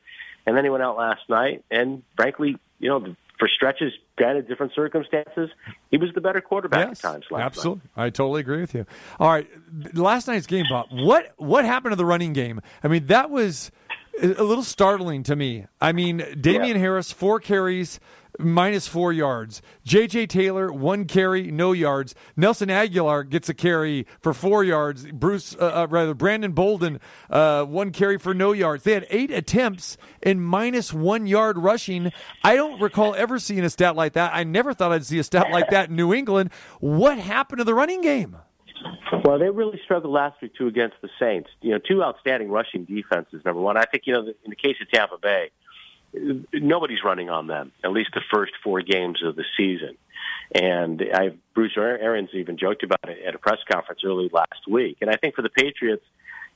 And 0.48 0.58
then 0.58 0.64
he 0.64 0.70
went 0.72 0.82
out 0.82 0.98
last 0.98 1.22
night, 1.30 1.64
and 1.70 2.02
frankly, 2.16 2.58
you 2.80 2.90
know, 2.90 3.16
for 3.38 3.48
stretches, 3.48 3.94
granted 4.18 4.48
different 4.48 4.74
circumstances, 4.74 5.50
he 5.92 5.98
was 5.98 6.10
the 6.16 6.22
better 6.22 6.42
quarterback 6.42 6.88
yes, 6.88 7.06
at 7.06 7.12
times. 7.12 7.26
Last 7.30 7.42
absolutely, 7.42 7.42
night. 7.42 7.46
Absolutely. 7.46 7.92
I 7.96 8.10
totally 8.10 8.42
agree 8.42 8.62
with 8.62 8.74
you. 8.74 8.86
All 9.20 9.30
right, 9.30 9.48
last 9.94 10.28
night's 10.28 10.48
game, 10.48 10.66
Bob. 10.70 10.88
What 10.90 11.34
what 11.38 11.66
happened 11.66 11.92
to 11.92 11.98
the 11.98 12.06
running 12.06 12.34
game? 12.34 12.62
I 12.84 12.88
mean, 12.88 13.06
that 13.08 13.30
was 13.30 13.72
a 14.22 14.44
little 14.44 14.64
startling 14.64 15.24
to 15.24 15.36
me. 15.36 15.66
I 15.80 15.92
mean, 15.92 16.24
Damien 16.40 16.76
yeah. 16.76 16.82
Harris 16.82 17.12
four 17.12 17.40
carries 17.40 18.00
minus 18.38 18.88
four 18.88 19.12
yards. 19.12 19.62
J.J. 19.84 20.28
Taylor, 20.28 20.72
one 20.72 21.06
carry, 21.06 21.52
no 21.52 21.72
yards. 21.72 22.16
Nelson 22.36 22.70
Agholor 22.70 23.28
gets 23.28 23.50
a 23.50 23.54
carry 23.54 24.06
for 24.22 24.34
four 24.34 24.64
yards. 24.64 25.06
Bruce, 25.12 25.56
uh, 25.56 25.66
uh, 25.84 25.88
rather, 25.90 26.14
Brandon 26.14 26.52
Bolden, 26.52 27.00
uh, 27.30 27.66
one 27.66 27.92
carry 27.92 28.18
for 28.18 28.34
no 28.34 28.52
yards. 28.52 28.84
They 28.84 28.94
had 28.94 29.08
eight 29.10 29.32
attempts 29.32 29.98
and 30.24 30.44
minus 30.44 30.94
one 30.94 31.28
yard 31.28 31.58
rushing. 31.58 32.12
I 32.44 32.56
don't 32.56 32.82
recall 32.82 33.16
ever 33.16 33.40
seeing 33.40 33.64
a 33.64 33.70
stat 33.70 33.96
like 33.96 34.14
that. 34.14 34.34
I 34.34 34.44
never 34.44 34.74
thought 34.74 34.92
I'd 34.92 35.06
see 35.06 35.20
a 35.20 35.24
stat 35.24 35.52
like 35.52 35.70
that 35.70 35.90
in 35.90 35.96
New 35.96 36.14
England. 36.14 36.52
What 36.80 37.18
happened 37.18 37.60
to 37.60 37.64
the 37.64 37.74
running 37.74 38.02
game? 38.02 38.38
Well, 39.24 39.40
they 39.40 39.50
really 39.50 39.80
struggled 39.84 40.14
last 40.14 40.42
week 40.42 40.56
too 40.56 40.68
against 40.68 40.96
the 41.02 41.10
Saints. 41.20 41.50
You 41.62 41.72
know, 41.72 41.80
two 41.80 42.04
outstanding 42.04 42.50
rushing 42.50 42.86
defenses. 42.86 43.42
Number 43.46 43.62
one, 43.62 43.78
I 43.78 43.86
think 43.86 44.04
you 44.06 44.14
know 44.14 44.22
in 44.22 44.50
the 44.50 44.56
case 44.56 44.76
of 44.82 44.90
Tampa 44.92 45.18
Bay, 45.18 45.50
nobody's 46.54 47.04
running 47.04 47.30
on 47.30 47.48
them, 47.48 47.72
at 47.84 47.92
least 47.92 48.12
the 48.14 48.22
first 48.34 48.54
four 48.64 48.82
games 48.82 49.24
of 49.24 49.36
the 49.36 49.46
season. 49.58 49.98
And 50.54 51.04
I, 51.14 51.32
Bruce 51.54 51.74
Arians 51.78 52.30
even 52.34 52.58
joked 52.58 52.84
about 52.84 53.08
it 53.08 53.20
at 53.26 53.36
a 53.36 53.38
press 53.38 53.60
conference 53.72 54.02
early 54.04 54.30
last 54.34 54.68
week. 54.68 54.98
And 55.02 55.10
I 55.10 55.16
think 55.16 55.36
for 55.36 55.44
the 55.44 55.50
Patriots, 55.50 56.04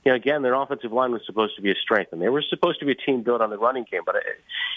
you 0.04 0.12
know, 0.12 0.16
again, 0.16 0.42
their 0.42 0.54
offensive 0.54 0.92
line 0.92 1.12
was 1.12 1.22
supposed 1.24 1.56
to 1.56 1.62
be 1.62 1.70
a 1.70 1.74
strength, 1.82 2.12
and 2.12 2.20
they 2.20 2.28
were 2.28 2.42
supposed 2.42 2.78
to 2.80 2.86
be 2.86 2.92
a 2.92 2.94
team 2.94 3.22
built 3.22 3.40
on 3.40 3.50
the 3.50 3.58
running 3.58 3.86
game, 3.90 4.02
but 4.04 4.16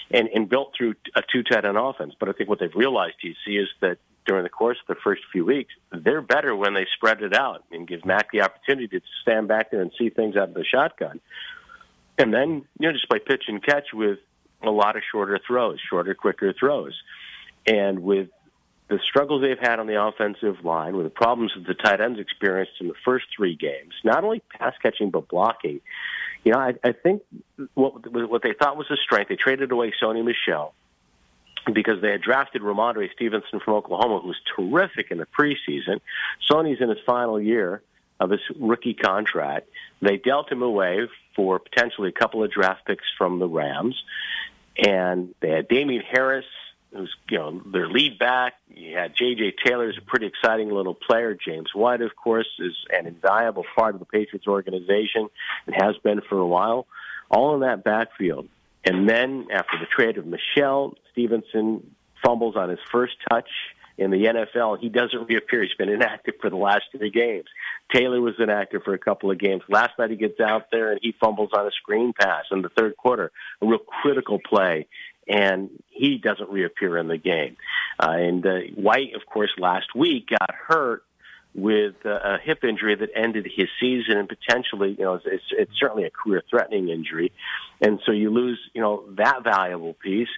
and, 0.09 0.30
and 0.34 0.49
built 0.49 0.73
through 0.78 0.95
a 1.15 1.21
two 1.32 1.43
tight 1.43 1.65
end 1.65 1.78
offense. 1.78 2.13
But 2.17 2.30
I 2.30 2.32
think 2.32 2.49
what 2.49 2.59
they've 2.59 2.73
realized, 2.73 3.15
see, 3.21 3.57
is 3.57 3.67
that 3.82 3.97
during 4.25 4.43
the 4.43 4.49
course 4.49 4.78
of 4.88 4.95
the 4.95 5.01
first 5.03 5.21
few 5.32 5.45
weeks, 5.45 5.73
they're 5.91 6.21
better 6.21 6.55
when 6.55 6.73
they 6.73 6.86
spread 6.95 7.21
it 7.21 7.36
out 7.36 7.63
and 7.71 7.88
give 7.88 8.05
Mac 8.05 8.32
the 8.32 8.41
opportunity 8.41 8.88
to 8.88 9.01
stand 9.21 9.47
back 9.47 9.71
there 9.71 9.82
and 9.82 9.91
see 9.97 10.09
things 10.09 10.36
out 10.36 10.49
of 10.49 10.53
the 10.53 10.65
shotgun. 10.65 11.19
And 12.17 12.34
then, 12.34 12.65
you 12.80 12.88
know, 12.88 12.93
just 12.93 13.09
play 13.09 13.19
pitch 13.19 13.43
and 13.47 13.63
catch 13.63 13.88
with 13.93 14.19
a 14.63 14.71
lot 14.71 14.95
of 14.95 15.03
shorter 15.11 15.39
throws, 15.45 15.80
shorter, 15.89 16.15
quicker 16.15 16.53
throws. 16.53 16.93
And 17.65 17.99
with 17.99 18.30
the 18.89 18.99
struggles 19.03 19.41
they've 19.41 19.59
had 19.59 19.79
on 19.79 19.88
the 19.88 20.01
offensive 20.01 20.63
line, 20.63 20.95
with 20.95 21.05
the 21.05 21.11
problems 21.11 21.51
that 21.55 21.67
the 21.67 21.73
tight 21.73 21.99
ends 21.99 22.19
experienced 22.19 22.73
in 22.79 22.88
the 22.88 22.93
first 23.03 23.25
three 23.35 23.55
games, 23.55 23.93
not 24.03 24.23
only 24.23 24.41
pass 24.57 24.73
catching 24.81 25.09
but 25.09 25.27
blocking, 25.27 25.81
you 26.43 26.53
know, 26.53 26.59
I, 26.59 26.75
I 26.83 26.93
think 26.93 27.23
what 27.73 28.09
what 28.11 28.41
they 28.43 28.53
thought 28.53 28.77
was 28.77 28.89
a 28.89 28.97
strength. 28.97 29.29
They 29.29 29.35
traded 29.35 29.71
away 29.71 29.93
Sony 30.01 30.23
Michel 30.23 30.73
because 31.73 32.01
they 32.01 32.11
had 32.11 32.21
drafted 32.21 32.61
Rhamondre 32.61 33.11
Stevenson 33.13 33.59
from 33.59 33.73
Oklahoma, 33.73 34.19
who 34.19 34.29
was 34.29 34.39
terrific 34.55 35.11
in 35.11 35.17
the 35.17 35.25
preseason. 35.25 35.99
Sony's 36.49 36.79
in 36.81 36.89
his 36.89 36.99
final 37.05 37.41
year 37.41 37.81
of 38.19 38.29
his 38.29 38.39
rookie 38.57 38.93
contract. 38.93 39.67
They 40.01 40.17
dealt 40.17 40.51
him 40.51 40.61
away 40.61 41.07
for 41.35 41.59
potentially 41.59 42.09
a 42.09 42.13
couple 42.13 42.43
of 42.43 42.51
draft 42.51 42.85
picks 42.85 43.05
from 43.17 43.39
the 43.39 43.47
Rams, 43.47 44.01
and 44.77 45.35
they 45.41 45.49
had 45.49 45.67
Damien 45.67 46.03
Harris, 46.09 46.45
who's 46.93 47.13
you 47.29 47.38
know 47.38 47.61
their 47.71 47.88
lead 47.88 48.19
back. 48.19 48.53
You 48.73 48.95
had 48.95 49.15
J.J. 49.15 49.55
Taylor, 49.63 49.88
who's 49.88 49.97
a 49.97 50.05
pretty 50.05 50.27
exciting 50.27 50.69
little 50.69 50.93
player. 50.93 51.35
James 51.35 51.69
White, 51.73 52.01
of 52.01 52.15
course, 52.15 52.47
is 52.59 52.73
an 52.89 53.07
invaluable 53.07 53.65
part 53.75 53.93
of 53.93 53.99
the 53.99 54.05
Patriots 54.05 54.47
organization 54.47 55.29
and 55.65 55.75
has 55.75 55.97
been 56.03 56.21
for 56.27 56.38
a 56.38 56.47
while. 56.47 56.88
All 57.29 57.55
in 57.55 57.61
that 57.61 57.83
backfield. 57.83 58.47
And 58.85 59.09
then 59.09 59.47
after 59.51 59.77
the 59.79 59.85
trade 59.85 60.17
of 60.17 60.25
Michel, 60.25 60.95
Stevenson 61.11 61.95
fumbles 62.23 62.55
on 62.55 62.69
his 62.69 62.79
first 62.89 63.15
touch 63.29 63.49
in 63.97 64.11
the 64.11 64.25
NFL. 64.25 64.79
He 64.79 64.89
doesn't 64.89 65.27
reappear. 65.27 65.63
He's 65.63 65.73
been 65.73 65.89
inactive 65.89 66.35
for 66.39 66.49
the 66.49 66.55
last 66.55 66.83
three 66.95 67.09
games. 67.09 67.45
Taylor 67.91 68.21
was 68.21 68.35
inactive 68.39 68.83
for 68.83 68.93
a 68.93 68.99
couple 68.99 69.31
of 69.31 69.39
games. 69.39 69.63
Last 69.69 69.91
night 69.97 70.11
he 70.11 70.15
gets 70.15 70.39
out 70.39 70.67
there 70.71 70.91
and 70.91 70.99
he 71.01 71.15
fumbles 71.19 71.49
on 71.53 71.65
a 71.65 71.71
screen 71.71 72.13
pass 72.17 72.45
in 72.51 72.61
the 72.61 72.69
third 72.69 72.95
quarter, 72.97 73.31
a 73.61 73.65
real 73.65 73.79
critical 73.79 74.39
play, 74.39 74.88
and 75.28 75.69
he 75.89 76.17
doesn't 76.17 76.49
reappear 76.49 76.97
in 76.97 77.07
the 77.07 77.17
game. 77.17 77.57
Uh, 77.99 78.11
and 78.11 78.45
uh, 78.45 78.59
White, 78.75 79.13
of 79.15 79.25
course, 79.25 79.51
last 79.57 79.95
week 79.95 80.30
got 80.30 80.53
hurt 80.53 81.03
with 81.55 81.95
uh, 82.05 82.09
a 82.09 82.38
hip 82.43 82.63
injury 82.63 82.95
that 82.95 83.09
ended 83.15 83.47
his 83.55 83.67
season 83.80 84.17
and 84.17 84.30
potentially, 84.30 84.95
you 84.97 85.03
know, 85.03 85.15
it's, 85.15 85.25
it's, 85.25 85.43
it's 85.51 85.71
certainly 85.80 86.03
a 86.03 86.09
career-threatening 86.11 86.89
injury, 86.89 87.32
and 87.82 87.99
so 88.05 88.11
you 88.11 88.30
lose, 88.30 88.59
you 88.73 88.82
know, 88.82 89.03
that 89.15 89.43
valuable 89.43 89.93
piece, 89.93 90.30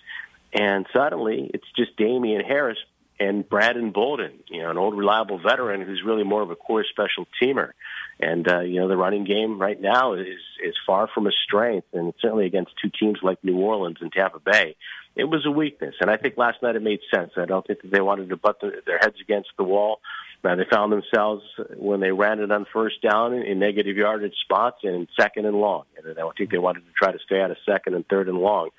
and 0.53 0.85
suddenly 0.93 1.51
it's 1.53 1.67
just 1.75 1.95
Damien 1.97 2.41
Harris 2.41 2.77
and 3.19 3.47
Brandon 3.47 3.91
Bolden, 3.91 4.39
you 4.47 4.61
know, 4.61 4.69
an 4.69 4.77
old 4.77 4.97
reliable 4.97 5.39
veteran 5.39 5.81
who's 5.81 6.01
really 6.05 6.23
more 6.23 6.41
of 6.41 6.51
a 6.51 6.55
core 6.55 6.85
special 6.89 7.27
teamer. 7.41 7.71
And 8.19 8.47
uh, 8.51 8.61
you 8.61 8.79
know, 8.79 8.87
the 8.87 8.97
running 8.97 9.25
game 9.25 9.59
right 9.59 9.79
now 9.79 10.13
is 10.13 10.39
is 10.63 10.75
far 10.85 11.07
from 11.13 11.27
a 11.27 11.31
strength, 11.31 11.87
and 11.93 12.13
certainly 12.21 12.45
against 12.45 12.71
two 12.81 12.89
teams 12.97 13.19
like 13.21 13.43
New 13.43 13.57
Orleans 13.57 13.97
and 14.01 14.11
Tampa 14.11 14.39
Bay, 14.39 14.75
it 15.15 15.25
was 15.25 15.45
a 15.45 15.51
weakness. 15.51 15.95
And 16.01 16.09
I 16.09 16.17
think 16.17 16.37
last 16.37 16.61
night 16.61 16.75
it 16.75 16.81
made 16.81 16.99
sense. 17.13 17.31
I 17.37 17.45
don't 17.45 17.65
think 17.65 17.81
that 17.81 17.91
they 17.91 18.01
wanted 18.01 18.29
to 18.29 18.37
butt 18.37 18.59
the, 18.61 18.81
their 18.85 18.99
heads 18.99 19.17
against 19.21 19.49
the 19.57 19.63
wall. 19.63 19.99
Now 20.43 20.55
they 20.55 20.63
found 20.71 20.93
themselves 20.93 21.43
when 21.75 21.99
they 21.99 22.11
ran 22.11 22.39
it 22.39 22.51
on 22.51 22.65
first 22.71 23.01
down 23.01 23.33
in, 23.33 23.59
negative 23.59 23.97
yardage 23.97 24.35
spots 24.41 24.77
and 24.83 24.95
in 24.95 25.07
second 25.19 25.45
and 25.45 25.57
long. 25.57 25.83
And 25.97 26.17
I 26.17 26.29
think 26.37 26.49
they 26.49 26.57
wanted 26.57 26.85
to 26.85 26.91
try 26.97 27.11
to 27.11 27.19
stay 27.25 27.41
out 27.41 27.51
of 27.51 27.57
second 27.65 27.93
and 27.93 28.07
third 28.07 28.29
and 28.29 28.37
long 28.37 28.69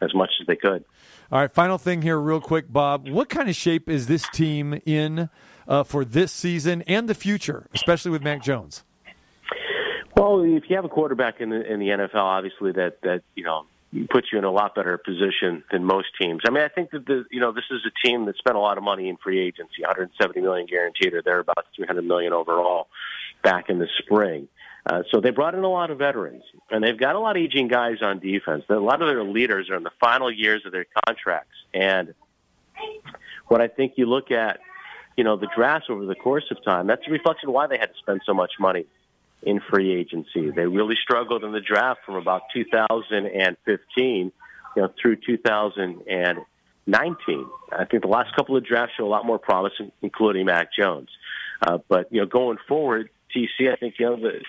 as 0.00 0.14
much 0.14 0.30
as 0.40 0.46
they 0.46 0.56
could. 0.56 0.84
All 1.30 1.40
right, 1.40 1.52
final 1.52 1.76
thing 1.76 2.02
here, 2.02 2.18
real 2.18 2.40
quick, 2.40 2.72
Bob. 2.72 3.08
What 3.08 3.28
kind 3.28 3.48
of 3.48 3.54
shape 3.54 3.88
is 3.88 4.06
this 4.06 4.26
team 4.30 4.80
in 4.86 5.28
uh, 5.68 5.84
for 5.84 6.04
this 6.04 6.32
season 6.32 6.82
and 6.82 7.08
the 7.08 7.14
future, 7.14 7.68
especially 7.74 8.10
with 8.10 8.22
Mac 8.22 8.42
Jones? 8.42 8.82
Well, 10.16 10.42
if 10.42 10.64
you 10.68 10.76
have 10.76 10.84
a 10.84 10.88
quarterback 10.88 11.40
in 11.40 11.50
the 11.50 11.70
in 11.70 11.80
the 11.80 11.88
NFL, 11.88 12.14
obviously 12.14 12.72
that 12.72 13.00
that 13.02 13.22
you 13.34 13.44
know 13.44 13.66
puts 14.08 14.28
you 14.32 14.38
in 14.38 14.44
a 14.44 14.50
lot 14.50 14.74
better 14.74 14.96
position 14.98 15.64
than 15.70 15.84
most 15.84 16.08
teams. 16.20 16.42
I 16.46 16.50
mean, 16.50 16.62
I 16.62 16.68
think 16.68 16.90
that 16.92 17.06
the 17.06 17.24
you 17.30 17.40
know 17.40 17.52
this 17.52 17.64
is 17.70 17.80
a 17.86 18.06
team 18.06 18.26
that 18.26 18.36
spent 18.36 18.56
a 18.56 18.60
lot 18.60 18.78
of 18.78 18.84
money 18.84 19.08
in 19.08 19.16
free 19.16 19.40
agency, 19.40 19.82
170 19.82 20.40
million 20.40 20.66
guaranteed, 20.66 21.14
or 21.14 21.22
they're 21.22 21.40
about 21.40 21.66
300 21.76 22.02
million 22.02 22.32
overall 22.32 22.88
back 23.42 23.68
in 23.68 23.78
the 23.78 23.88
spring. 23.98 24.48
Uh, 24.86 25.02
so 25.10 25.20
they 25.20 25.30
brought 25.30 25.54
in 25.54 25.62
a 25.62 25.68
lot 25.68 25.90
of 25.90 25.98
veterans, 25.98 26.42
and 26.70 26.82
they've 26.82 26.98
got 26.98 27.14
a 27.14 27.18
lot 27.18 27.36
of 27.36 27.42
aging 27.42 27.68
guys 27.68 27.96
on 28.00 28.18
defense. 28.18 28.64
A 28.68 28.74
lot 28.74 29.02
of 29.02 29.08
their 29.08 29.24
leaders 29.24 29.68
are 29.70 29.76
in 29.76 29.82
the 29.82 29.92
final 30.00 30.30
years 30.30 30.62
of 30.64 30.72
their 30.72 30.86
contracts, 31.06 31.56
and 31.74 32.14
what 33.48 33.60
I 33.60 33.68
think 33.68 33.94
you 33.96 34.06
look 34.06 34.30
at, 34.30 34.60
you 35.16 35.24
know, 35.24 35.36
the 35.36 35.48
drafts 35.54 35.88
over 35.90 36.06
the 36.06 36.14
course 36.14 36.44
of 36.50 36.62
time, 36.64 36.86
that's 36.86 37.02
a 37.06 37.10
reflection 37.10 37.48
of 37.48 37.54
why 37.54 37.66
they 37.66 37.76
had 37.76 37.88
to 37.88 37.98
spend 37.98 38.20
so 38.24 38.32
much 38.32 38.52
money 38.58 38.86
in 39.42 39.60
free 39.70 39.92
agency. 39.92 40.50
They 40.50 40.66
really 40.66 40.96
struggled 41.02 41.44
in 41.44 41.52
the 41.52 41.60
draft 41.60 42.00
from 42.04 42.16
about 42.16 42.42
2015, 42.52 44.32
you 44.76 44.82
know, 44.82 44.92
through 45.00 45.16
2019. 45.26 47.46
I 47.72 47.84
think 47.84 48.02
the 48.02 48.08
last 48.08 48.34
couple 48.36 48.56
of 48.56 48.64
drafts 48.64 48.94
show 48.96 49.06
a 49.06 49.08
lot 49.08 49.24
more 49.24 49.38
promise, 49.38 49.72
including 50.02 50.46
Mac 50.46 50.68
Jones. 50.78 51.08
Uh, 51.62 51.78
but 51.88 52.12
you 52.12 52.20
know, 52.20 52.26
going 52.26 52.58
forward, 52.68 53.10
TC, 53.34 53.72
I 53.72 53.76
think 53.76 53.94
you 53.98 54.06
know 54.06 54.16
the, 54.16 54.40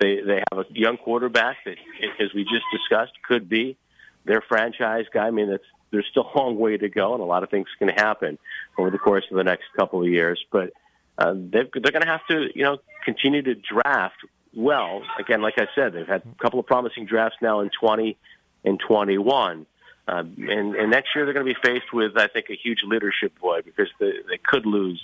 they 0.00 0.20
they 0.26 0.42
have 0.50 0.58
a 0.58 0.64
young 0.70 0.96
quarterback 0.96 1.56
that, 1.64 1.76
as 2.20 2.34
we 2.34 2.44
just 2.44 2.64
discussed, 2.72 3.12
could 3.26 3.48
be 3.48 3.76
their 4.24 4.42
franchise 4.48 5.04
guy. 5.12 5.26
I 5.26 5.30
mean, 5.30 5.50
that's 5.50 5.64
there's 5.90 6.06
still 6.10 6.28
a 6.34 6.38
long 6.38 6.58
way 6.58 6.76
to 6.76 6.88
go, 6.88 7.14
and 7.14 7.22
a 7.22 7.26
lot 7.26 7.42
of 7.42 7.50
things 7.50 7.68
can 7.78 7.88
happen 7.88 8.38
over 8.78 8.90
the 8.90 8.98
course 8.98 9.24
of 9.30 9.36
the 9.36 9.44
next 9.44 9.64
couple 9.76 10.02
of 10.02 10.08
years. 10.08 10.42
But 10.50 10.72
uh, 11.18 11.34
they're, 11.34 11.68
they're 11.72 11.92
going 11.92 12.02
to 12.02 12.08
have 12.08 12.26
to, 12.30 12.48
you 12.54 12.62
know, 12.62 12.78
continue 13.04 13.42
to 13.42 13.54
draft 13.54 14.16
well. 14.54 15.02
Again, 15.18 15.42
like 15.42 15.54
I 15.58 15.66
said, 15.74 15.92
they've 15.92 16.06
had 16.06 16.22
a 16.22 16.42
couple 16.42 16.60
of 16.60 16.66
promising 16.66 17.06
drafts 17.06 17.38
now 17.40 17.60
in 17.60 17.70
20 17.78 18.16
and 18.64 18.80
21. 18.80 19.66
Uh, 20.08 20.12
and, 20.12 20.76
and 20.76 20.90
next 20.90 21.08
year 21.14 21.24
they're 21.24 21.34
going 21.34 21.46
to 21.46 21.52
be 21.54 21.60
faced 21.62 21.92
with, 21.92 22.16
I 22.16 22.28
think, 22.28 22.46
a 22.50 22.54
huge 22.54 22.82
leadership 22.84 23.32
void 23.40 23.64
because 23.64 23.88
they, 23.98 24.12
they 24.28 24.38
could 24.38 24.66
lose 24.66 25.02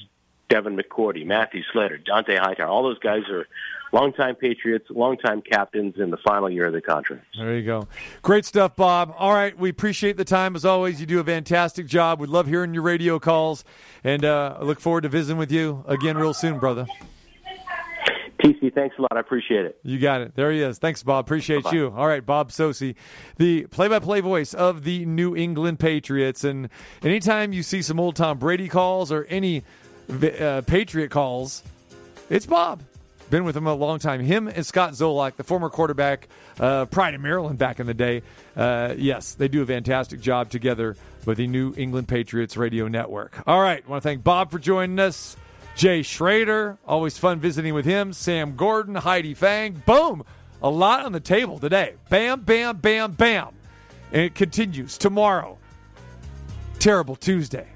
Devin 0.53 0.77
McCourty, 0.77 1.25
Matthew 1.25 1.63
Slater, 1.73 1.99
Dont'a 1.99 2.39
Hightower. 2.39 2.69
All 2.69 2.83
those 2.83 2.99
guys 2.99 3.23
are 3.31 3.47
longtime 3.91 4.35
Patriots, 4.35 4.85
longtime 4.91 5.41
captains 5.41 5.95
in 5.97 6.11
the 6.11 6.19
final 6.19 6.51
year 6.51 6.67
of 6.67 6.75
the 6.75 6.83
contract. 6.83 7.25
There 7.35 7.57
you 7.57 7.65
go. 7.65 7.89
Great 8.21 8.45
stuff, 8.45 8.77
Bob. 8.77 9.15
All 9.17 9.33
right, 9.33 9.57
we 9.57 9.71
appreciate 9.71 10.19
the 10.19 10.27
time 10.27 10.55
as 10.55 10.67
always. 10.67 11.01
You 11.01 11.07
do 11.07 11.21
a 11.21 11.25
fantastic 11.25 11.87
job. 11.87 12.21
We 12.21 12.27
love 12.27 12.49
hearing 12.49 12.75
your 12.75 12.83
radio 12.83 13.19
calls, 13.19 13.65
and 14.05 14.27
uh, 14.27 14.59
I 14.61 14.65
look 14.65 14.79
forward 14.79 15.05
to 15.05 15.09
visiting 15.09 15.39
with 15.39 15.51
you 15.51 15.85
again 15.89 16.19
real 16.19 16.35
soon, 16.35 16.59
brother. 16.59 16.87
TC, 18.45 18.75
thanks 18.75 18.97
a 18.99 19.03
lot. 19.03 19.13
I 19.17 19.21
appreciate 19.21 19.65
it. 19.65 19.79
You 19.85 19.99
got 19.99 20.21
it. 20.21 20.35
There 20.35 20.53
he 20.53 20.61
is. 20.61 20.77
Thanks, 20.79 21.03
Bob. 21.03 21.25
Appreciate 21.25 21.63
Bye-bye. 21.63 21.77
you. 21.77 21.95
All 21.97 22.09
right, 22.09 22.27
Bob 22.27 22.51
Socci, 22.51 22.95
the 23.37 23.67
play-by-play 23.69 24.21
voice 24.21 24.53
of 24.53 24.85
the 24.85 25.07
New 25.07 25.35
England 25.35 25.79
Patriots. 25.79 26.45
And 26.45 26.69
anytime 27.03 27.55
you 27.55 27.63
see 27.63 27.81
some 27.81 27.99
old 27.99 28.17
Tom 28.17 28.39
Brady 28.39 28.69
calls 28.69 29.13
or 29.13 29.27
any 29.31 29.63
uh, 30.11 30.63
Patriot 30.63 31.11
calls, 31.11 31.63
it's 32.31 32.47
Bob. 32.47 32.83
Been 33.31 33.45
with 33.45 33.57
him 33.57 33.67
a 33.67 33.75
long 33.75 33.99
time. 33.99 34.21
Him 34.21 34.47
and 34.47 34.67
Scott 34.67 34.93
Zolak, 34.93 35.37
the 35.37 35.45
former 35.45 35.71
quarterback, 35.71 36.29
uh, 36.61 36.85
Pride 36.87 37.15
of 37.15 37.23
Maryland 37.23 37.59
back 37.59 37.81
in 37.81 37.87
the 37.87 37.95
day. 37.95 38.23
Uh, 38.55 38.95
yes, 38.99 39.33
they 39.33 39.49
do 39.49 39.63
a 39.63 39.67
fantastic 39.67 40.21
job 40.21 40.51
together 40.51 40.97
with 41.25 41.39
the 41.39 41.47
New 41.47 41.73
England 41.79 42.09
Patriots 42.09 42.59
Radio 42.59 42.89
Network. 42.89 43.43
All 43.47 43.61
right, 43.61 43.89
want 43.89 44.03
to 44.03 44.09
thank 44.09 44.23
Bob 44.23 44.51
for 44.51 44.59
joining 44.59 44.99
us. 44.99 45.37
Jay 45.77 46.03
Schroeder, 46.03 46.77
always 46.87 47.17
fun 47.17 47.41
visiting 47.41 47.73
with 47.73 47.87
him. 47.87 48.13
Sam 48.13 48.55
Gordon, 48.55 48.97
Heidi 48.97 49.33
Fang. 49.33 49.83
Boom! 49.87 50.25
A 50.63 50.69
lot 50.69 51.05
on 51.05 51.13
the 51.13 51.21
table 51.21 51.59
today. 51.59 51.95
Bam, 52.11 52.43
bam, 52.43 52.77
bam, 52.77 53.13
bam. 53.13 53.49
And 54.13 54.23
it 54.23 54.35
continues 54.35 54.99
tomorrow. 54.99 55.59
Terrible 56.79 57.17
Tuesday. 57.17 57.72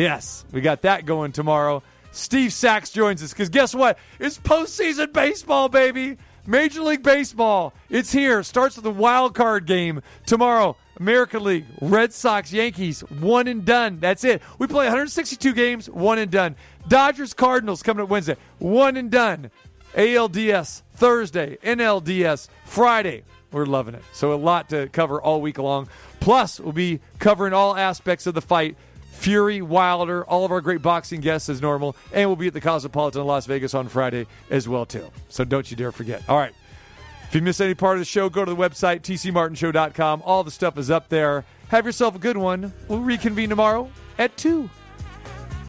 Yes, 0.00 0.46
we 0.50 0.62
got 0.62 0.80
that 0.82 1.04
going 1.04 1.32
tomorrow. 1.32 1.82
Steve 2.10 2.54
Sachs 2.54 2.88
joins 2.90 3.22
us 3.22 3.34
because 3.34 3.50
guess 3.50 3.74
what? 3.74 3.98
It's 4.18 4.38
postseason 4.38 5.12
baseball, 5.12 5.68
baby. 5.68 6.16
Major 6.46 6.80
League 6.80 7.02
Baseball. 7.02 7.74
It's 7.90 8.10
here. 8.10 8.42
Starts 8.42 8.76
with 8.76 8.84
the 8.84 8.90
wild 8.90 9.34
card 9.34 9.66
game 9.66 10.00
tomorrow. 10.24 10.74
American 10.98 11.44
League, 11.44 11.66
Red 11.82 12.14
Sox, 12.14 12.50
Yankees, 12.50 13.02
one 13.02 13.46
and 13.46 13.66
done. 13.66 13.98
That's 14.00 14.24
it. 14.24 14.40
We 14.58 14.66
play 14.66 14.86
162 14.86 15.52
games, 15.52 15.90
one 15.90 16.18
and 16.18 16.30
done. 16.30 16.56
Dodgers, 16.88 17.34
Cardinals 17.34 17.82
coming 17.82 18.02
up 18.02 18.08
Wednesday, 18.08 18.36
one 18.58 18.96
and 18.96 19.10
done. 19.10 19.50
ALDS 19.94 20.82
Thursday, 20.94 21.58
NLDS 21.62 22.48
Friday. 22.64 23.24
We're 23.52 23.66
loving 23.66 23.94
it. 23.94 24.02
So 24.12 24.32
a 24.32 24.34
lot 24.34 24.70
to 24.70 24.88
cover 24.88 25.20
all 25.20 25.42
week 25.42 25.58
long. 25.58 25.88
Plus, 26.20 26.58
we'll 26.58 26.72
be 26.72 27.00
covering 27.18 27.52
all 27.52 27.76
aspects 27.76 28.26
of 28.26 28.34
the 28.34 28.40
fight. 28.40 28.76
Fury, 29.10 29.60
Wilder, 29.60 30.24
all 30.24 30.44
of 30.44 30.52
our 30.52 30.60
great 30.60 30.80
boxing 30.80 31.20
guests 31.20 31.48
as 31.48 31.60
normal, 31.60 31.94
and 32.12 32.28
we'll 32.28 32.36
be 32.36 32.46
at 32.46 32.54
the 32.54 32.60
Cosmopolitan 32.60 33.20
in 33.20 33.26
Las 33.26 33.46
Vegas 33.46 33.74
on 33.74 33.88
Friday 33.88 34.26
as 34.48 34.68
well 34.68 34.86
too. 34.86 35.10
So 35.28 35.44
don't 35.44 35.70
you 35.70 35.76
dare 35.76 35.92
forget. 35.92 36.22
All 36.28 36.38
right. 36.38 36.54
If 37.28 37.34
you 37.34 37.42
miss 37.42 37.60
any 37.60 37.74
part 37.74 37.96
of 37.96 38.00
the 38.00 38.06
show, 38.06 38.28
go 38.28 38.44
to 38.44 38.50
the 38.50 38.56
website, 38.56 39.02
tcmartinshow.com. 39.02 40.22
All 40.24 40.42
the 40.42 40.50
stuff 40.50 40.76
is 40.78 40.90
up 40.90 41.08
there. 41.10 41.44
Have 41.68 41.86
yourself 41.86 42.16
a 42.16 42.18
good 42.18 42.36
one. 42.36 42.72
We'll 42.88 43.00
reconvene 43.00 43.50
tomorrow 43.50 43.90
at 44.18 44.36
2. 44.36 44.68